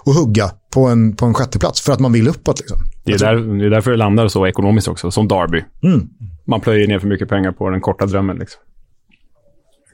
och 0.05 0.13
hugga 0.13 0.51
på 0.73 0.86
en, 0.86 1.15
på 1.15 1.25
en 1.25 1.34
sjätteplats 1.34 1.82
för 1.82 1.93
att 1.93 1.99
man 1.99 2.13
vill 2.13 2.27
uppåt. 2.27 2.59
Liksom. 2.59 2.77
Det, 3.05 3.13
är 3.13 3.17
där, 3.17 3.59
det 3.59 3.65
är 3.65 3.69
därför 3.69 3.91
det 3.91 3.97
landar 3.97 4.27
så 4.27 4.47
ekonomiskt 4.47 4.88
också, 4.88 5.11
som 5.11 5.27
Derby. 5.27 5.63
Mm. 5.84 6.07
Man 6.47 6.61
plöjer 6.61 6.88
ner 6.88 6.99
för 6.99 7.07
mycket 7.07 7.29
pengar 7.29 7.51
på 7.51 7.69
den 7.69 7.82
korta 7.82 8.05
drömmen. 8.05 8.38
Liksom. 8.38 8.61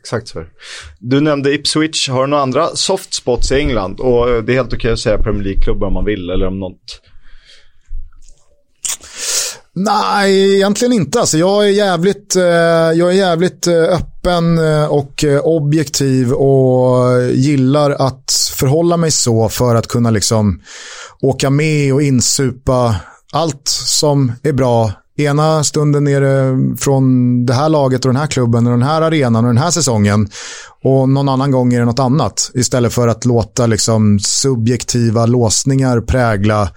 Exakt 0.08 0.28
så. 0.28 0.44
Du 1.00 1.22
nämnde 1.22 1.54
Ipswich. 1.54 2.10
Har 2.10 2.22
du 2.22 2.28
några 2.28 2.44
andra 2.44 2.68
soft 2.76 3.14
spots 3.14 3.52
i 3.52 3.56
England? 3.56 4.00
Och 4.00 4.30
eh, 4.30 4.44
det 4.44 4.52
är 4.52 4.56
helt 4.56 4.74
okej 4.74 4.92
att 4.92 5.00
säga 5.00 5.18
Premier 5.18 5.44
League-klubbar 5.44 5.88
om 5.88 5.94
man 5.94 6.06
vill, 6.06 6.30
eller 6.30 6.48
om 6.48 6.60
något 6.60 7.02
Nej, 9.74 10.56
egentligen 10.56 10.94
inte. 10.94 11.20
Alltså, 11.20 11.38
jag 11.38 11.64
är 11.64 11.70
jävligt, 11.72 12.36
eh, 12.36 12.44
jag 12.44 13.10
är 13.10 13.12
jävligt 13.12 13.68
eh, 13.68 13.84
öppen 13.84 14.58
eh, 14.58 14.86
och 14.86 15.26
objektiv 15.44 16.34
och 16.34 17.24
gillar 17.34 17.92
att 17.92 18.52
förhålla 18.56 18.98
mig 18.98 19.12
så 19.12 19.50
för 19.50 19.76
att 19.76 19.88
kunna 19.88 20.12
liksom 20.12 20.62
åka 21.22 21.50
med 21.50 21.94
och 21.94 22.02
insupa 22.02 22.96
allt 23.32 23.68
som 23.68 24.32
är 24.44 24.54
bra. 24.54 24.92
Ena 25.18 25.64
stunden 25.64 26.08
är 26.08 26.22
det 26.22 26.78
från 26.78 27.46
det 27.46 27.54
här 27.54 27.70
laget 27.70 28.06
och 28.06 28.10
den 28.10 28.22
här 28.22 28.28
klubben 28.28 28.68
och 28.68 28.72
den 28.72 28.84
här 28.84 29.02
arenan 29.02 29.46
och 29.46 29.50
den 29.50 29.64
här 29.64 29.72
säsongen. 29.72 30.30
Och 30.84 31.10
någon 31.10 31.30
annan 31.30 31.52
gång 31.52 31.74
är 31.74 31.80
det 31.80 31.86
något 31.86 32.00
annat. 32.00 32.52
Istället 32.54 32.94
för 32.94 33.08
att 33.08 33.26
låta 33.26 33.68
liksom 33.68 34.20
subjektiva 34.20 35.26
låsningar 35.26 36.02
prägla 36.02 36.70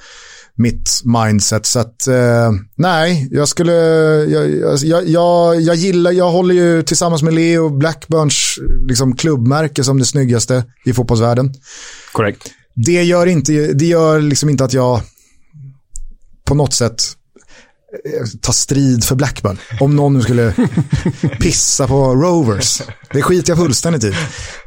mitt 0.54 1.00
mindset. 1.04 1.66
Så 1.66 1.78
att, 1.78 2.06
eh, 2.06 2.52
nej, 2.76 3.28
jag 3.30 3.48
skulle, 3.48 3.72
jag, 3.72 4.50
jag, 4.82 5.08
jag, 5.08 5.60
jag, 5.60 5.76
gillar, 5.76 6.10
jag 6.10 6.30
håller 6.30 6.54
ju 6.54 6.82
tillsammans 6.82 7.22
med 7.22 7.34
Leo 7.34 7.68
Blackburns 7.68 8.58
liksom, 8.86 9.16
klubbmärke 9.16 9.84
som 9.84 9.98
det 9.98 10.04
snyggaste 10.04 10.64
i 10.84 10.92
fotbollsvärlden. 10.92 11.54
Korrekt. 12.12 12.50
Det 12.74 13.02
gör 13.02 13.26
inte, 13.26 13.52
det 13.52 13.86
gör 13.86 14.20
liksom 14.20 14.48
inte 14.48 14.64
att 14.64 14.72
jag 14.72 15.00
på 16.44 16.54
något 16.54 16.74
sätt 16.74 17.02
ta 18.42 18.52
strid 18.52 19.04
för 19.04 19.14
Blackburn. 19.14 19.58
Om 19.80 19.96
någon 19.96 20.14
nu 20.14 20.22
skulle 20.22 20.54
pissa 21.40 21.86
på 21.86 22.14
Rovers. 22.14 22.82
Det 23.12 23.22
skiter 23.22 23.50
jag 23.50 23.58
fullständigt 23.58 24.04
i. 24.04 24.14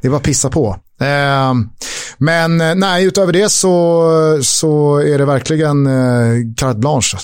Det 0.01 0.07
är 0.07 0.09
bara 0.09 0.19
pissa 0.19 0.49
på. 0.49 0.80
Ehm, 0.99 1.69
men 2.17 2.61
eh, 2.61 2.76
nej, 2.76 3.05
utöver 3.05 3.34
det 3.34 3.49
så, 3.49 4.39
så 4.41 4.97
är 4.97 5.17
det 5.17 5.26
verkligen 5.26 5.88
eh, 5.88 6.53
carte 6.57 6.80
blanche. 6.80 7.17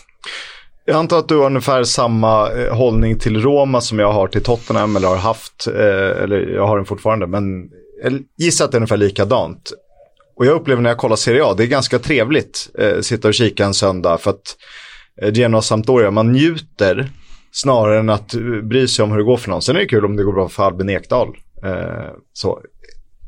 Jag 0.85 0.95
antar 0.97 1.19
att 1.19 1.27
du 1.27 1.37
har 1.37 1.45
ungefär 1.45 1.83
samma 1.83 2.51
eh, 2.51 2.75
hållning 2.75 3.19
till 3.19 3.41
Roma 3.41 3.81
som 3.81 3.99
jag 3.99 4.11
har 4.11 4.27
till 4.27 4.43
Tottenham 4.43 4.95
eller 4.95 5.07
har 5.07 5.15
haft, 5.15 5.67
eller 5.67 6.55
jag 6.55 6.67
har 6.67 6.77
den 6.77 6.85
fortfarande, 6.85 7.27
men 7.27 7.43
jag 8.03 8.21
gissar 8.37 8.65
att 8.65 8.71
det 8.71 8.75
är 8.75 8.79
ungefär 8.79 8.97
likadant. 8.97 9.71
Och 10.37 10.45
jag 10.45 10.53
upplever 10.53 10.81
när 10.81 10.89
jag 10.89 10.97
kollar 10.97 11.15
Serie 11.15 11.45
A, 11.45 11.53
det 11.57 11.63
är 11.63 11.67
ganska 11.67 11.99
trevligt 11.99 12.69
att 12.97 13.05
sitta 13.05 13.27
och 13.27 13.33
kika 13.33 13.65
en 13.65 13.73
söndag 13.73 14.17
för 14.17 14.29
att 14.29 14.55
Genoa 15.21 15.61
Sampdoria. 15.61 16.11
Man 16.11 16.31
njuter 16.31 17.11
snarare 17.51 17.99
än 17.99 18.09
att 18.09 18.33
bry 18.63 18.87
sig 18.87 19.03
om 19.03 19.11
hur 19.11 19.17
det 19.17 19.23
går 19.23 19.37
för 19.37 19.49
någon. 19.49 19.61
Sen 19.61 19.75
är 19.75 19.79
det 19.79 19.85
kul 19.85 20.05
om 20.05 20.15
det 20.15 20.23
går 20.23 20.33
bra 20.33 20.49
för 20.49 20.63
Albin 20.63 20.89
Ekdal. 20.89 21.27
Eh, 21.63 22.13
så. 22.33 22.59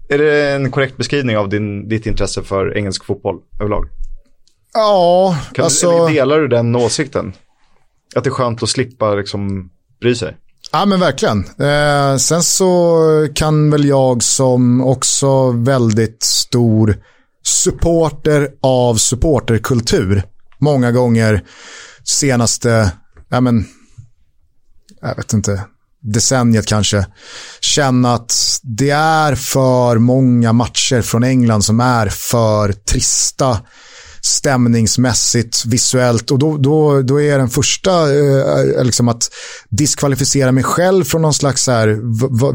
Är 0.10 0.18
det 0.18 0.52
en 0.52 0.72
korrekt 0.72 0.98
beskrivning 0.98 1.38
av 1.38 1.50
din, 1.50 1.88
ditt 1.88 2.06
intresse 2.06 2.44
för 2.44 2.78
engelsk 2.78 3.06
fotboll 3.06 3.40
överlag? 3.60 3.88
Ja, 4.74 5.38
kan 5.54 5.66
alltså... 5.66 6.08
Du, 6.08 6.14
delar 6.14 6.40
du 6.40 6.48
den 6.48 6.76
åsikten? 6.76 7.34
Att 8.16 8.24
det 8.24 8.28
är 8.28 8.32
skönt 8.32 8.64
att 8.64 8.70
slippa 8.70 9.14
liksom 9.16 9.70
bry 10.02 10.16
sig? 10.16 10.38
Ja 10.72 10.86
men 10.86 11.00
verkligen. 11.00 11.40
Eh, 11.40 12.18
sen 12.18 12.44
så 12.44 13.02
kan 13.36 13.72
väl 13.72 13.86
jag 13.86 14.24
som 14.24 14.82
också 14.82 15.52
väldigt 15.52 16.24
stor 16.24 16.96
supporter 17.44 18.50
av 18.62 18.96
supporterkultur 18.96 20.24
många 20.62 20.92
gånger 20.92 21.44
senaste, 22.04 22.92
ja 23.30 23.42
men, 23.42 23.66
jag 25.02 25.16
vet 25.16 25.34
inte, 25.34 25.64
decenniet 26.02 26.66
kanske, 26.66 27.08
känna 27.62 28.14
att 28.14 28.60
det 28.64 28.90
är 28.90 29.36
för 29.36 29.98
många 29.98 30.54
matcher 30.54 31.02
från 31.02 31.24
England 31.24 31.62
som 31.62 31.80
är 31.80 32.10
för 32.10 32.74
trista 32.74 33.60
stämningsmässigt, 34.22 35.66
visuellt. 35.66 36.32
Och 36.32 36.40
då, 36.40 36.58
då, 36.58 37.02
då 37.02 37.22
är 37.22 37.38
den 37.38 37.50
första 37.50 38.14
eh, 38.14 38.78
eh, 38.78 38.84
liksom 38.84 39.08
att 39.08 39.30
diskvalificera 39.70 40.52
mig 40.52 40.64
själv 40.64 41.04
från 41.04 41.22
någon 41.22 41.34
slags 41.34 41.64
så 41.64 41.72
här, 41.72 42.00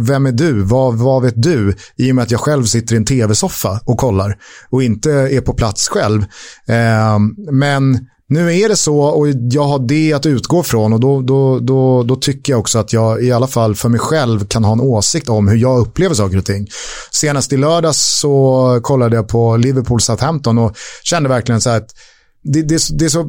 vem 0.06 0.26
är 0.26 0.32
du, 0.32 0.62
vad, 0.62 0.94
vad 0.94 1.22
vet 1.22 1.42
du, 1.42 1.74
i 1.96 2.10
och 2.10 2.14
med 2.14 2.22
att 2.22 2.30
jag 2.30 2.40
själv 2.40 2.64
sitter 2.64 2.94
i 2.94 2.96
en 2.96 3.04
tv-soffa 3.04 3.80
och 3.84 3.98
kollar 3.98 4.38
och 4.70 4.82
inte 4.82 5.12
är 5.12 5.40
på 5.40 5.54
plats 5.54 5.88
själv. 5.88 6.22
Eh, 6.66 7.18
men 7.50 8.06
nu 8.28 8.58
är 8.58 8.68
det 8.68 8.76
så 8.76 8.98
och 8.98 9.28
jag 9.28 9.62
har 9.62 9.78
det 9.78 10.12
att 10.12 10.26
utgå 10.26 10.62
från 10.62 10.92
och 10.92 11.00
då, 11.00 11.22
då, 11.22 11.58
då, 11.60 12.02
då 12.02 12.16
tycker 12.16 12.52
jag 12.52 12.60
också 12.60 12.78
att 12.78 12.92
jag 12.92 13.24
i 13.24 13.32
alla 13.32 13.46
fall 13.46 13.74
för 13.74 13.88
mig 13.88 14.00
själv 14.00 14.46
kan 14.46 14.64
ha 14.64 14.72
en 14.72 14.80
åsikt 14.80 15.28
om 15.28 15.48
hur 15.48 15.56
jag 15.56 15.78
upplever 15.78 16.14
saker 16.14 16.38
och 16.38 16.44
ting. 16.44 16.66
Senast 17.10 17.52
i 17.52 17.56
lördags 17.56 18.18
så 18.20 18.80
kollade 18.82 19.16
jag 19.16 19.28
på 19.28 19.56
Liverpool 19.56 20.00
Southampton 20.00 20.58
och 20.58 20.76
kände 21.02 21.28
verkligen 21.28 21.60
så 21.60 21.70
här 21.70 21.76
att 21.76 21.94
det, 22.42 22.62
det, 22.62 22.82
det 22.98 23.04
är 23.04 23.08
så 23.08 23.24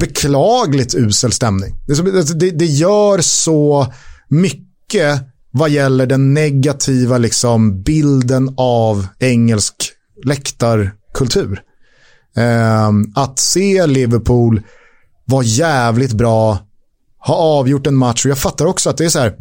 beklagligt 0.00 0.94
usel 0.94 1.32
stämning. 1.32 1.74
Det, 1.86 1.94
så, 1.94 2.16
alltså, 2.16 2.34
det, 2.34 2.50
det 2.50 2.66
gör 2.66 3.20
så 3.20 3.86
mycket 4.28 5.20
vad 5.50 5.70
gäller 5.70 6.06
den 6.06 6.34
negativa 6.34 7.18
liksom, 7.18 7.82
bilden 7.82 8.54
av 8.56 9.06
engelsk 9.18 9.74
läktarkultur. 10.24 11.62
Ehm, 12.38 13.12
att 13.14 13.38
se 13.38 13.86
Liverpool 13.86 14.62
vara 15.24 15.44
jävligt 15.44 16.12
bra, 16.12 16.58
ha 17.26 17.34
avgjort 17.34 17.86
en 17.86 17.96
match 17.96 18.24
och 18.24 18.30
jag 18.30 18.38
fattar 18.38 18.66
också 18.66 18.90
att 18.90 18.96
det 18.96 19.04
är 19.04 19.08
så 19.08 19.18
här, 19.18 19.34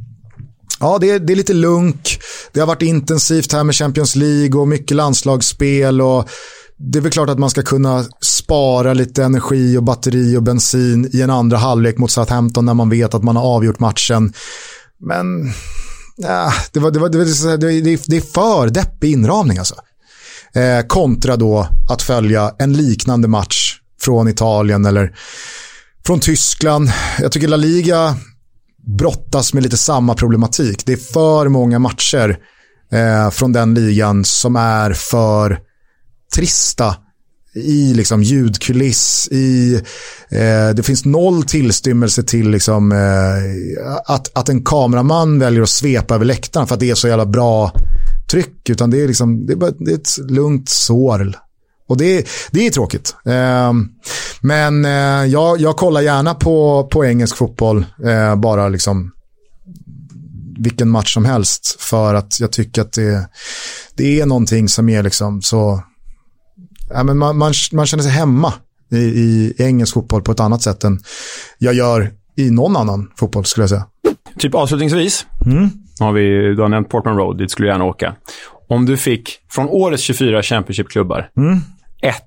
ja 0.80 0.98
det 1.02 1.12
är, 1.12 1.20
det 1.20 1.34
är 1.34 1.38
lite 1.38 1.54
lunk, 1.54 2.20
det 2.52 2.60
har 2.60 2.68
varit 2.68 2.82
intensivt 2.82 3.54
här 3.54 3.64
med 3.64 3.76
Champions 3.76 4.16
League 4.16 4.62
och 4.62 4.68
mycket 4.68 4.98
landslagsspel 4.98 6.02
och 6.02 6.30
det 6.78 7.00
är 7.00 7.02
väl 7.02 7.12
klart 7.12 7.30
att 7.30 7.39
man 7.39 7.50
ska 7.50 7.62
kunna 7.62 8.06
spara 8.22 8.93
lite 8.93 9.24
energi 9.24 9.78
och 9.78 9.84
batteri 9.84 10.38
och 10.38 10.43
bensin 10.43 11.10
i 11.14 11.22
en 11.22 11.30
andra 11.30 11.58
halvlek 11.58 11.98
mot 11.98 12.12
Southampton 12.12 12.66
när 12.66 12.74
man 12.74 12.89
vet 12.89 13.14
att 13.14 13.24
man 13.24 13.36
har 13.36 13.43
avgjort 13.43 13.80
matchen. 13.80 14.34
Men 15.00 15.54
ja, 16.16 16.54
det, 16.72 16.80
var, 16.80 16.91
det, 16.91 17.00
var, 17.00 17.10
det, 17.10 17.18
var, 17.18 17.58
det, 17.58 17.82
det 18.08 18.18
är 18.18 18.34
för 18.34 18.70
deppig 18.70 19.12
inramning 19.12 19.58
alltså. 19.58 19.76
Eh, 20.54 20.88
kontra 20.88 21.38
då 21.38 21.68
att 21.89 22.02
följa 22.02 22.56
en 22.60 22.74
liknande 22.74 23.28
match 23.28 23.80
från 24.02 24.28
Italien 24.28 24.86
eller 24.86 25.16
från 26.06 26.20
Tyskland. 26.20 26.91
Jag 27.20 27.32
tycker 27.32 27.48
La 27.48 27.58
Liga 27.58 28.16
brottas 28.98 29.54
med 29.54 29.64
lite 29.64 29.78
samma 29.78 30.14
problematik. 30.14 30.86
Det 30.86 30.93
är 30.93 31.14
för 31.14 31.48
många 31.48 31.80
matcher 31.80 32.38
eh, 32.91 33.30
från 33.30 33.54
den 33.54 33.74
ligan 33.74 34.26
som 34.26 34.56
är 34.56 34.93
för 34.93 35.60
trista 36.36 36.95
i 37.56 37.93
liksom 37.93 38.24
ljudkuliss, 38.24 39.28
i, 39.32 39.76
eh, 40.30 40.70
det 40.76 40.84
finns 40.86 41.06
noll 41.06 41.43
tillstymmelse 41.43 42.24
till 42.24 42.50
liksom, 42.50 42.91
eh, 42.91 43.95
att, 44.06 44.38
att 44.38 44.50
en 44.50 44.64
kameraman 44.64 45.39
väljer 45.39 45.62
att 45.62 45.70
svepa 45.70 46.16
över 46.16 46.26
läktaren 46.26 46.68
för 46.68 46.74
att 46.74 46.80
det 46.80 46.89
är 46.89 46.95
så 46.95 47.08
jävla 47.08 47.26
bra 47.26 47.72
tryck, 48.32 48.70
utan 48.70 48.90
det 48.90 49.02
är, 49.02 49.08
liksom, 49.08 49.46
det 49.46 49.54
är, 49.54 49.58
bara, 49.58 49.72
det 49.72 49.92
är 49.92 49.96
ett 49.96 50.18
lugnt 50.30 50.70
sår. 50.70 51.34
Och 51.88 51.98
det, 51.98 52.28
det 52.52 52.68
är 52.68 52.72
tråkigt. 52.72 53.16
Eh, 53.26 53.74
men 54.42 54.86
eh, 54.86 55.26
jag, 55.32 55.60
jag 55.60 55.78
kollar 55.78 56.02
gärna 56.02 56.36
på, 56.36 56.88
på 56.92 57.06
engelsk 57.06 57.36
fotboll, 57.36 57.86
eh, 58.06 58.36
bara 58.36 58.70
liksom 58.70 59.12
vilken 60.60 60.90
match 60.90 61.14
som 61.14 61.26
helst. 61.26 61.76
För 61.80 62.14
att 62.14 62.40
jag 62.40 62.52
tycker 62.52 62.82
att 62.82 62.94
det, 62.94 63.30
det 63.96 64.22
är 64.22 64.26
någonting 64.26 64.70
som 64.70 64.90
är 64.90 65.04
liksom 65.04 65.42
så... 65.42 65.84
Ja, 66.90 67.04
men 67.04 67.18
man, 67.18 67.38
man, 67.38 67.54
man 67.72 67.86
känner 67.86 68.04
sig 68.04 68.12
hemma 68.12 68.54
i, 68.92 68.98
i 68.98 69.54
engelsk 69.58 69.94
fotboll 69.94 70.22
på 70.22 70.32
ett 70.32 70.40
annat 70.40 70.62
sätt 70.62 70.84
än 70.84 71.00
jag 71.58 71.74
gör 71.74 72.12
i 72.36 72.52
någon 72.52 72.78
annan 72.78 73.12
fotboll 73.16 73.46
skulle 73.46 73.64
jag 73.64 73.70
säga. 73.70 73.86
Typ 74.38 74.56
avslutningsvis. 74.56 75.26
Mm 75.46 75.70
har 76.00 76.14
vi, 76.14 76.56
du 76.56 76.62
har 76.62 76.70
nämnt 76.70 76.90
Portman 76.90 77.18
Road, 77.18 77.38
dit 77.38 77.52
skulle 77.52 77.68
du 77.68 77.72
gärna 77.72 77.86
åka. 77.86 78.16
Om 78.70 78.86
du 78.86 78.98
fick, 78.98 79.40
från 79.50 79.70
årets 79.70 80.04
24 80.04 80.44
Championship-klubbar, 80.44 81.30
mm. 81.38 81.60
ett, 82.02 82.24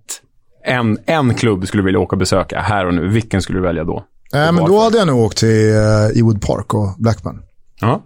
en, 0.65 0.99
en 1.07 1.35
klubb 1.35 1.67
skulle 1.67 1.83
du 1.83 1.85
vilja 1.85 2.01
åka 2.01 2.17
och 2.17 2.19
besöka 2.19 2.61
här 2.61 2.87
och 2.87 2.95
nu, 2.95 3.09
vilken 3.09 3.43
skulle 3.43 3.59
du 3.59 3.63
välja 3.63 3.85
då? 3.85 4.05
Äh, 4.35 4.53
men 4.53 4.65
då 4.65 4.81
hade 4.81 4.99
jag 4.99 5.07
nog 5.07 5.21
åkt 5.21 5.39
till 5.39 5.49
uh, 5.49 6.19
Ewood 6.19 6.43
Park 6.43 6.75
och 6.75 6.95
Blackburn. 6.99 7.43
Ja. 7.81 8.03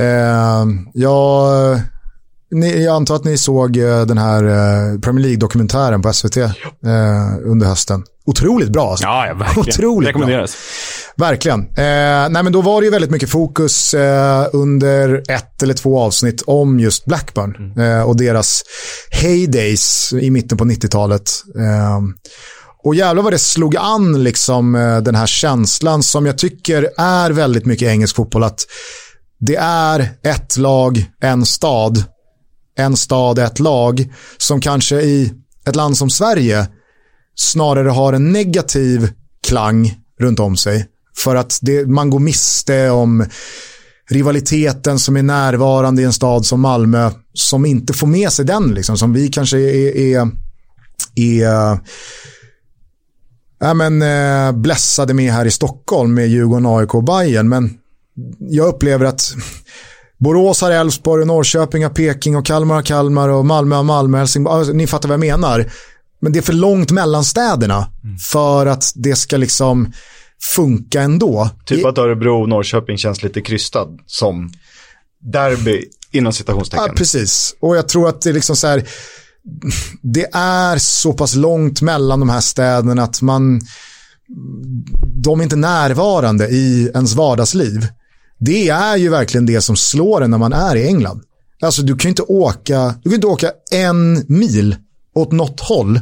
Uh, 0.00 0.66
jag, 0.94 1.80
ni, 2.50 2.84
jag 2.84 2.96
antar 2.96 3.14
att 3.14 3.24
ni 3.24 3.38
såg 3.38 3.76
uh, 3.76 4.06
den 4.06 4.18
här 4.18 4.42
Premier 4.98 5.22
League-dokumentären 5.22 6.02
på 6.02 6.12
SVT 6.12 6.36
uh, 6.36 6.44
under 7.44 7.66
hösten. 7.66 8.04
Otroligt 8.26 8.68
bra. 8.68 8.90
Alltså. 8.90 9.06
Ja, 9.06 9.26
ja, 9.26 9.34
verkligen. 9.34 9.68
Otroligt 9.68 10.08
Rekommenderas. 10.08 10.56
Bra. 11.16 11.28
Verkligen. 11.28 11.60
Eh, 11.60 12.28
nej, 12.30 12.42
men 12.42 12.52
då 12.52 12.60
var 12.60 12.80
det 12.80 12.84
ju 12.84 12.90
väldigt 12.90 13.10
mycket 13.10 13.30
fokus 13.30 13.94
eh, 13.94 14.46
under 14.52 15.22
ett 15.28 15.62
eller 15.62 15.74
två 15.74 16.00
avsnitt 16.00 16.42
om 16.46 16.80
just 16.80 17.04
Blackburn 17.04 17.56
mm. 17.56 17.78
eh, 17.78 18.02
och 18.02 18.16
deras 18.16 18.64
heydays 19.10 20.12
i 20.12 20.30
mitten 20.30 20.58
på 20.58 20.64
90-talet. 20.64 21.30
Eh, 21.58 22.00
och 22.84 22.94
jävlar 22.94 23.22
vad 23.22 23.32
det 23.32 23.38
slog 23.38 23.76
an 23.76 24.22
liksom 24.22 24.74
eh, 24.74 24.98
den 24.98 25.14
här 25.14 25.26
känslan 25.26 26.02
som 26.02 26.26
jag 26.26 26.38
tycker 26.38 26.90
är 26.96 27.30
väldigt 27.30 27.66
mycket 27.66 27.88
engelsk 27.88 28.16
fotboll. 28.16 28.44
Att 28.44 28.66
det 29.40 29.56
är 29.56 30.08
ett 30.22 30.56
lag, 30.56 31.10
en 31.20 31.46
stad. 31.46 32.04
En 32.76 32.96
stad, 32.96 33.38
ett 33.38 33.58
lag. 33.60 34.12
Som 34.36 34.60
kanske 34.60 35.00
i 35.00 35.32
ett 35.66 35.76
land 35.76 35.96
som 35.96 36.10
Sverige 36.10 36.66
snarare 37.34 37.88
har 37.88 38.12
en 38.12 38.32
negativ 38.32 39.12
klang 39.46 39.94
runt 40.20 40.40
om 40.40 40.56
sig. 40.56 40.86
För 41.16 41.36
att 41.36 41.58
det, 41.62 41.86
man 41.86 42.10
går 42.10 42.18
miste 42.18 42.90
om 42.90 43.26
rivaliteten 44.10 44.98
som 44.98 45.16
är 45.16 45.22
närvarande 45.22 46.02
i 46.02 46.04
en 46.04 46.12
stad 46.12 46.46
som 46.46 46.60
Malmö 46.60 47.10
som 47.32 47.66
inte 47.66 47.92
får 47.92 48.06
med 48.06 48.32
sig 48.32 48.44
den. 48.44 48.74
Liksom, 48.74 48.98
som 48.98 49.12
vi 49.12 49.28
kanske 49.28 49.58
är, 49.58 49.96
är, 49.96 50.30
är 51.16 51.78
ja, 53.60 53.74
men, 53.74 54.02
eh, 54.02 54.46
äh, 54.46 54.52
blässade 54.52 55.14
med 55.14 55.32
här 55.32 55.46
i 55.46 55.50
Stockholm 55.50 56.14
med 56.14 56.28
Djurgården, 56.28 56.66
AIK 56.66 56.94
och 56.94 57.04
Bayern. 57.04 57.48
Men 57.48 57.78
jag 58.38 58.66
upplever 58.66 59.04
att 59.04 59.34
Borås 60.18 60.60
har 60.60 60.70
Elfsborg, 60.70 61.24
Norrköping 61.24 61.82
har 61.82 61.90
Peking 61.90 62.36
och 62.36 62.46
Kalmar 62.46 62.74
har 62.74 62.82
Kalmar 62.82 63.28
och 63.28 63.46
Malmö 63.46 63.76
har 63.76 63.82
Malmö. 63.82 64.18
Helsingborg. 64.18 64.58
Alltså, 64.58 64.72
ni 64.72 64.86
fattar 64.86 65.08
vad 65.08 65.14
jag 65.14 65.20
menar. 65.20 65.70
Men 66.24 66.32
det 66.32 66.38
är 66.38 66.42
för 66.42 66.52
långt 66.52 66.90
mellan 66.90 67.24
städerna 67.24 67.90
mm. 68.04 68.18
för 68.18 68.66
att 68.66 68.92
det 68.94 69.16
ska 69.16 69.36
liksom 69.36 69.92
funka 70.56 71.02
ändå. 71.02 71.50
Typ 71.66 71.86
att 71.86 71.98
Örebro 71.98 72.42
och 72.42 72.48
Norrköping 72.48 72.98
känns 72.98 73.22
lite 73.22 73.40
krystad 73.40 73.88
som 74.06 74.52
derby 75.32 75.84
inom 76.12 76.32
citationstecken. 76.32 76.84
Ja, 76.88 76.92
precis. 76.96 77.54
Och 77.60 77.76
jag 77.76 77.88
tror 77.88 78.08
att 78.08 78.20
det 78.20 78.30
är 78.30 78.34
liksom 78.34 78.56
så 78.56 78.66
här, 78.66 78.84
det 80.02 80.34
är 80.34 80.78
så 80.78 81.12
pass 81.12 81.34
långt 81.34 81.82
mellan 81.82 82.20
de 82.20 82.28
här 82.28 82.40
städerna 82.40 83.02
att 83.02 83.22
man, 83.22 83.60
de 85.22 85.40
är 85.40 85.44
inte 85.44 85.56
närvarande 85.56 86.48
i 86.48 86.90
ens 86.94 87.14
vardagsliv. 87.14 87.86
Det 88.38 88.68
är 88.68 88.96
ju 88.96 89.08
verkligen 89.08 89.46
det 89.46 89.60
som 89.60 89.76
slår 89.76 90.22
en 90.24 90.30
när 90.30 90.38
man 90.38 90.52
är 90.52 90.76
i 90.76 90.86
England. 90.86 91.22
Alltså 91.62 91.82
du 91.82 91.96
kan 91.96 92.08
inte 92.08 92.22
åka, 92.22 92.94
du 93.02 93.10
kan 93.10 93.14
inte 93.14 93.26
åka 93.26 93.50
en 93.70 94.24
mil 94.28 94.76
åt 95.14 95.32
något 95.32 95.60
håll 95.60 96.00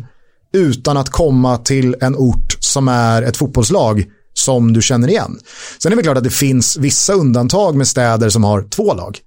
utan 0.53 0.97
att 0.97 1.11
komma 1.11 1.59
till 1.59 1.97
en 2.01 2.17
ort 2.17 2.57
som 2.61 2.89
är 2.89 3.23
ett 3.23 3.37
fotbollslag 3.37 4.05
som 4.35 4.73
du 4.73 4.83
känner 4.83 5.09
igen. 5.09 5.39
Sen 5.79 5.93
är 5.93 5.97
det 5.97 6.03
klart 6.03 6.17
att 6.17 6.25
det 6.25 6.31
finns 6.31 6.77
vissa 6.77 7.13
undantag 7.13 7.77
med 7.77 7.89
städer 7.89 8.29
som 8.29 8.45
har 8.45 8.63
två 8.63 8.95
lag. 8.95 9.19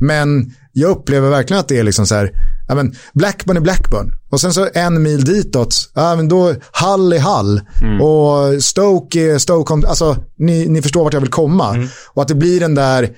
Men 0.00 0.52
jag 0.72 0.90
upplever 0.90 1.30
verkligen 1.30 1.60
att 1.60 1.68
det 1.68 1.78
är 1.78 1.82
liksom 1.82 2.06
så 2.06 2.14
här, 2.14 2.30
ja 2.68 2.74
men 2.74 2.94
Blackburn 3.12 3.56
är 3.56 3.60
Blackburn. 3.60 4.12
Och 4.30 4.40
sen 4.40 4.52
så 4.52 4.68
en 4.74 5.02
mil 5.02 5.24
ditåt, 5.24 5.90
ja 5.94 6.16
men 6.16 6.28
då 6.28 6.54
Hull 6.82 7.12
är 7.12 7.20
Hull. 7.20 7.60
Mm. 7.82 8.00
Och 8.00 8.62
Stoke 8.62 9.20
är 9.20 9.38
Stoke, 9.38 9.88
alltså 9.88 10.16
ni, 10.36 10.68
ni 10.68 10.82
förstår 10.82 11.04
vart 11.04 11.12
jag 11.12 11.20
vill 11.20 11.30
komma. 11.30 11.74
Mm. 11.74 11.88
Och 12.14 12.22
att 12.22 12.28
det 12.28 12.34
blir 12.34 12.60
den 12.60 12.74
där, 12.74 13.10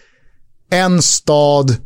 en 0.70 1.02
stad 1.02 1.76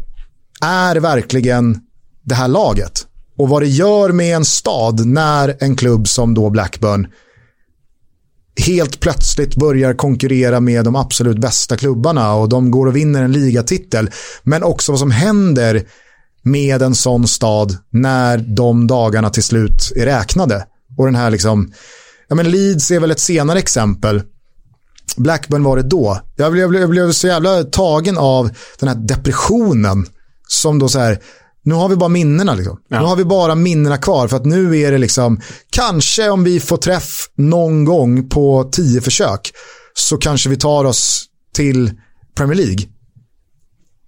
är 0.62 0.97
verkligen 0.97 1.81
det 2.22 2.35
här 2.35 2.49
laget. 2.49 3.07
Och 3.41 3.49
vad 3.49 3.62
det 3.62 3.68
gör 3.68 4.12
med 4.12 4.36
en 4.36 4.45
stad 4.45 5.07
när 5.07 5.57
en 5.61 5.76
klubb 5.76 6.09
som 6.09 6.34
då 6.34 6.51
Blackburn 6.51 7.07
helt 8.66 9.01
plötsligt 9.01 9.57
börjar 9.57 9.95
konkurrera 9.95 10.61
med 10.61 10.84
de 10.84 10.97
absolut 10.97 11.38
bästa 11.38 11.76
klubbarna 11.76 12.34
och 12.34 12.49
de 12.49 12.70
går 12.70 12.86
och 12.86 12.97
vinner 12.97 13.22
en 13.22 13.32
ligatitel. 13.32 14.11
Men 14.43 14.62
också 14.62 14.93
vad 14.93 14.99
som 14.99 15.11
händer 15.11 15.82
med 16.43 16.82
en 16.82 16.95
sån 16.95 17.28
stad 17.28 17.76
när 17.91 18.38
de 18.38 18.86
dagarna 18.86 19.30
till 19.30 19.43
slut 19.43 19.93
är 19.97 20.05
räknade. 20.05 20.66
Och 20.99 21.05
den 21.05 21.14
här 21.14 21.30
liksom, 21.30 21.72
ja 22.28 22.34
men 22.34 22.51
Leeds 22.51 22.91
är 22.91 23.01
väl 23.01 23.11
ett 23.11 23.20
senare 23.20 23.59
exempel. 23.59 24.22
Blackburn 25.16 25.64
var 25.64 25.76
det 25.76 25.82
då. 25.82 26.20
Jag 26.36 26.53
blev, 26.53 26.62
jag 26.62 26.70
blev, 26.70 26.80
jag 26.82 26.91
blev 26.91 27.12
så 27.12 27.26
jävla 27.26 27.64
tagen 27.64 28.18
av 28.18 28.51
den 28.80 28.88
här 28.88 28.97
depressionen 28.97 30.07
som 30.49 30.78
då 30.78 30.88
så 30.88 30.99
här, 30.99 31.18
nu 31.63 31.75
har 31.75 31.89
vi 31.89 31.97
bara 31.97 32.09
minnena. 32.09 32.55
Liksom. 32.55 32.79
Ja. 32.89 33.01
Nu 33.01 33.07
har 33.07 33.17
vi 33.17 33.25
bara 33.25 33.55
minnena 33.55 33.99
kvar 33.99 34.29
för 34.29 34.37
att 34.37 34.45
nu 34.45 34.79
är 34.79 34.93
det 34.93 34.99
liksom, 34.99 35.41
kanske 35.71 36.31
om 36.31 36.45
vi 36.45 36.61
får 36.61 36.77
träff 36.77 37.31
någon 37.37 37.85
gång 37.85 38.29
på 38.29 38.69
tio 38.73 39.01
försök 39.01 39.53
så 39.95 40.17
kanske 40.17 40.51
vi 40.51 40.57
tar 40.57 40.85
oss 40.85 41.25
till 41.55 41.93
Premier 42.37 42.57
League. 42.57 42.87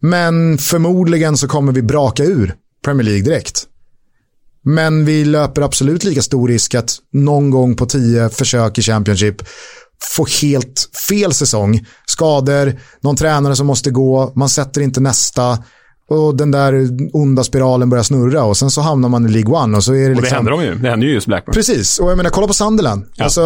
Men 0.01 0.59
förmodligen 0.59 1.37
så 1.37 1.49
kommer 1.49 1.73
vi 1.73 1.83
braka 1.83 2.25
ur 2.25 2.55
Premier 2.85 3.05
League 3.05 3.23
direkt. 3.23 3.67
Men 4.65 5.05
vi 5.05 5.25
löper 5.25 5.63
absolut 5.63 6.05
lika 6.05 6.23
stor 6.23 6.49
risk 6.49 6.75
att 6.75 6.99
någon 7.13 7.51
gång 7.51 7.77
på 7.77 7.87
tio 7.87 8.29
försök 8.29 8.79
i 8.79 8.83
Championship 8.83 9.43
få 10.03 10.27
helt 10.43 10.89
fel 11.09 11.35
säsong. 11.35 11.87
Skador, 12.07 12.81
någon 13.01 13.17
tränare 13.17 13.57
som 13.57 13.67
måste 13.67 13.91
gå, 13.91 14.33
man 14.37 14.49
sätter 14.49 14.81
inte 14.81 15.01
nästa 15.01 15.59
och 16.13 16.37
den 16.37 16.51
där 16.51 16.89
onda 17.13 17.45
spiralen 17.45 17.91
börjar 17.91 18.03
snurra 18.03 18.45
och 18.45 18.57
sen 18.57 18.71
så 18.71 18.81
hamnar 18.81 19.09
man 19.09 19.27
i 19.27 19.29
League 19.29 19.55
One. 19.55 19.77
Och, 19.77 19.85
så 19.85 19.95
är 19.95 20.09
det, 20.09 20.09
liksom... 20.09 20.19
och 20.19 20.23
det 20.23 20.35
händer 20.35 20.53
de 20.53 20.63
ju. 20.63 20.75
Det 20.75 20.91
händer 20.91 21.07
ju 21.07 21.13
just 21.13 21.27
Blackburn. 21.27 21.55
Precis, 21.55 21.99
och 21.99 22.11
jag 22.11 22.17
menar 22.17 22.31
kolla 22.31 22.47
på 22.47 22.55
Sunderland. 22.55 23.05
Ja. 23.15 23.25
Alltså, 23.25 23.41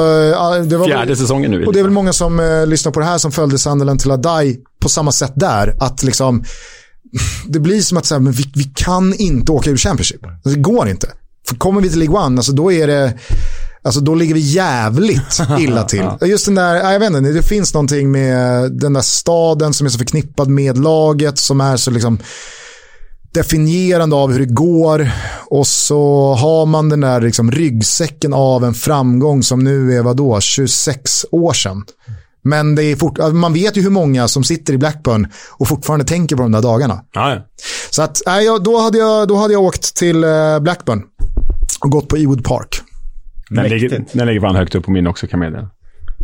det 0.67 0.77
var 0.77 0.87
Fjärde 0.87 1.17
säsongen 1.17 1.51
nu. 1.51 1.65
Och 1.65 1.73
det 1.73 1.79
är 1.79 1.83
väl 1.83 1.93
många 1.93 2.13
som 2.13 2.41
eh, 2.41 2.67
lyssnar 2.67 2.93
på 2.93 3.01
det 3.01 3.07
här 3.07 3.19
som 3.19 3.33
följde 3.33 3.59
Sunderland 3.59 4.01
till 4.01 4.11
Adai 4.11 4.57
på 4.81 4.89
samma 4.89 5.13
sätt 5.13 5.33
där. 5.35 5.75
Att 5.81 6.03
liksom, 6.03 6.45
det 7.47 7.61
blir 7.61 7.81
som 7.81 7.99
att 7.99 8.11
här, 8.11 8.19
men 8.19 8.33
vi, 8.33 8.51
vi 8.55 8.65
kan 8.65 9.15
inte 9.15 9.53
åka 9.53 9.71
ur 9.71 9.77
Championship. 9.77 10.27
Alltså, 10.27 10.49
det 10.49 10.61
går 10.61 10.89
inte. 10.89 11.09
För 11.49 11.57
kommer 11.57 11.81
vi 11.81 11.91
till 11.91 11.99
League 11.99 12.17
One, 12.27 12.39
alltså 12.39 12.53
då 12.53 12.73
är 12.73 12.87
det 12.87 13.15
Alltså 13.87 14.01
då 14.01 14.15
ligger 14.15 14.35
vi 14.35 14.41
jävligt 14.41 15.41
illa 15.59 15.83
till. 15.83 16.05
Just 16.21 16.45
den 16.45 16.55
där, 16.55 16.93
jag 16.93 17.01
vet 17.01 17.11
inte, 17.11 17.21
det 17.21 17.43
finns 17.43 17.75
någonting 17.75 18.11
med 18.11 18.73
den 18.73 18.93
där 18.93 19.01
staden 19.01 19.75
som 19.75 19.87
är 19.87 19.91
så 19.91 19.99
förknippad 19.99 20.49
med 20.49 20.79
laget 20.79 21.39
som 21.39 21.61
är 21.61 21.77
så 21.77 21.91
liksom 21.91 22.19
definierande 23.35 24.17
av 24.17 24.33
hur 24.33 24.39
det 24.39 24.55
går 24.55 25.11
och 25.47 25.67
så 25.67 26.35
har 26.35 26.67
man 26.67 26.89
den 26.89 27.01
där 27.01 27.21
liksom 27.21 27.51
ryggsäcken 27.51 28.33
av 28.35 28.65
en 28.65 28.75
framgång 28.75 29.43
som 29.43 29.65
nu 29.65 29.97
är 29.99 30.03
vadå, 30.03 30.41
26 30.41 31.27
år 31.31 31.53
sedan. 31.53 31.85
Men 32.45 32.75
det 32.75 32.83
är 32.83 32.97
fort, 32.97 33.19
man 33.33 33.53
vet 33.53 33.77
ju 33.77 33.83
hur 33.83 33.91
många 33.91 34.29
som 34.29 34.45
sitter 34.45 34.73
i 34.73 34.79
Blackburn 34.79 35.27
och 35.51 35.69
fortfarande 35.69 36.05
tänker 36.05 36.37
på 36.37 36.43
de 36.43 36.53
där 36.53 36.63
dagarna. 36.63 37.01
Ja, 37.13 37.47
Så 37.91 38.03
att, 38.03 38.23
då, 38.65 38.81
hade 38.81 38.99
jag, 38.99 39.29
då 39.29 39.37
hade 39.37 39.53
jag 39.53 39.63
åkt 39.63 39.97
till 39.97 40.25
eh, 40.25 40.59
Blackburn 40.61 41.03
och 41.81 41.91
gått 41.91 42.09
på 42.09 42.17
Ewood 42.17 42.45
Park. 42.45 42.83
Den 43.51 43.69
ligger, 43.69 44.05
den 44.13 44.27
ligger 44.27 44.41
fan 44.41 44.57
högt 44.57 44.75
upp 44.75 44.85
på 44.85 44.91
min 44.91 45.07
också 45.07 45.27
kan 45.27 45.41
jag 45.41 45.51
meddela. 45.51 45.71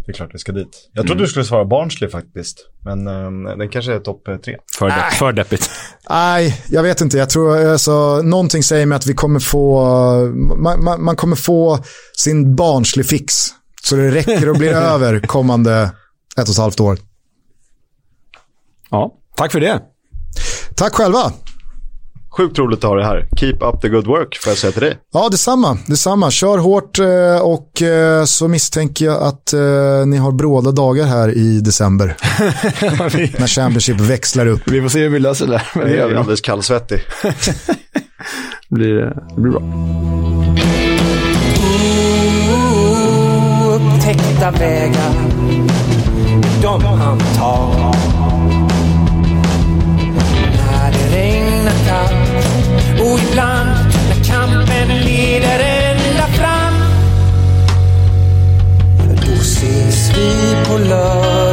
Det 0.07 0.13
är 0.13 0.15
klart 0.15 0.31
vi 0.35 0.39
ska 0.39 0.53
dit. 0.53 0.91
Jag 0.93 1.07
trodde 1.07 1.13
mm. 1.13 1.23
du 1.23 1.29
skulle 1.29 1.45
svara 1.45 1.65
Barnsley 1.65 2.11
faktiskt. 2.11 2.69
Men 2.85 3.09
um, 3.09 3.45
den 3.45 3.69
kanske 3.69 3.93
är 3.93 4.01
topp 4.01 4.29
eh, 4.29 4.37
tre. 4.37 4.57
För, 4.79 4.89
de 4.89 4.95
äh. 4.95 5.11
för 5.11 5.33
deppigt. 5.33 5.71
Nej, 6.11 6.63
jag 6.71 6.83
vet 6.83 7.01
inte. 7.01 7.19
Jag 7.19 7.31
tror 7.31 7.67
alltså, 7.67 8.23
någonting 8.23 8.63
säger 8.63 8.87
mig 8.87 8.97
att 8.97 9.07
vi 9.07 9.15
kommer 9.15 9.41
få, 9.41 9.85
man, 10.57 10.85
man, 10.85 11.05
man 11.05 11.17
kommer 11.17 11.37
få 11.37 11.79
sin 12.17 12.57
Barnsley-fix. 12.57 13.49
Så 13.83 13.97
det 13.97 14.11
räcker 14.11 14.49
och 14.49 14.57
blir 14.57 14.73
över 14.93 15.21
kommande 15.21 15.91
ett 16.37 16.49
och 16.49 16.55
ett 16.55 16.59
halvt 16.59 16.81
år. 16.81 16.99
Ja, 18.91 19.15
tack 19.37 19.53
för 19.53 19.61
det. 19.61 19.81
Tack 20.77 20.95
själva. 20.95 21.33
Sjukt 22.37 22.59
roligt 22.59 22.79
att 22.79 22.91
ha 22.91 22.97
det 22.97 23.05
här. 23.05 23.29
Keep 23.37 23.57
up 23.61 23.81
the 23.81 23.89
good 23.89 24.07
work, 24.07 24.39
får 24.43 24.51
jag 24.51 24.59
säga 24.59 24.73
till 24.73 24.83
dig. 24.83 24.97
Ja, 25.13 25.29
detsamma. 25.29 25.79
detsamma. 25.87 26.31
Kör 26.31 26.59
hårt 26.59 26.99
eh, 26.99 27.43
och 27.43 27.83
eh, 27.83 28.25
så 28.25 28.49
misstänker 28.49 29.05
jag 29.05 29.23
att 29.23 29.53
eh, 29.53 30.07
ni 30.07 30.17
har 30.17 30.33
bråda 30.33 30.71
dagar 30.71 31.05
här 31.05 31.37
i 31.37 31.61
december. 31.61 32.07
När 33.41 33.47
Championship 33.47 34.01
växlar 34.01 34.47
upp. 34.47 34.61
Vi 34.65 34.83
får 34.83 34.89
se 34.89 34.99
hur 34.99 35.09
vi 35.09 35.19
löser 35.19 35.47
det. 35.47 35.63
Men 35.75 35.89
det 35.89 35.99
är 35.99 36.15
alldeles 36.17 36.41
kallsvettig. 36.41 37.01
det, 38.69 38.75
blir, 38.75 38.95
det 39.35 39.41
blir 39.41 39.53
bra. 39.53 39.63
Upptäckta 43.75 44.51
vägar, 44.51 45.13
de 46.63 46.85
han 46.85 47.19
tar 47.19 48.12
people 60.23 60.79
love. 60.91 61.52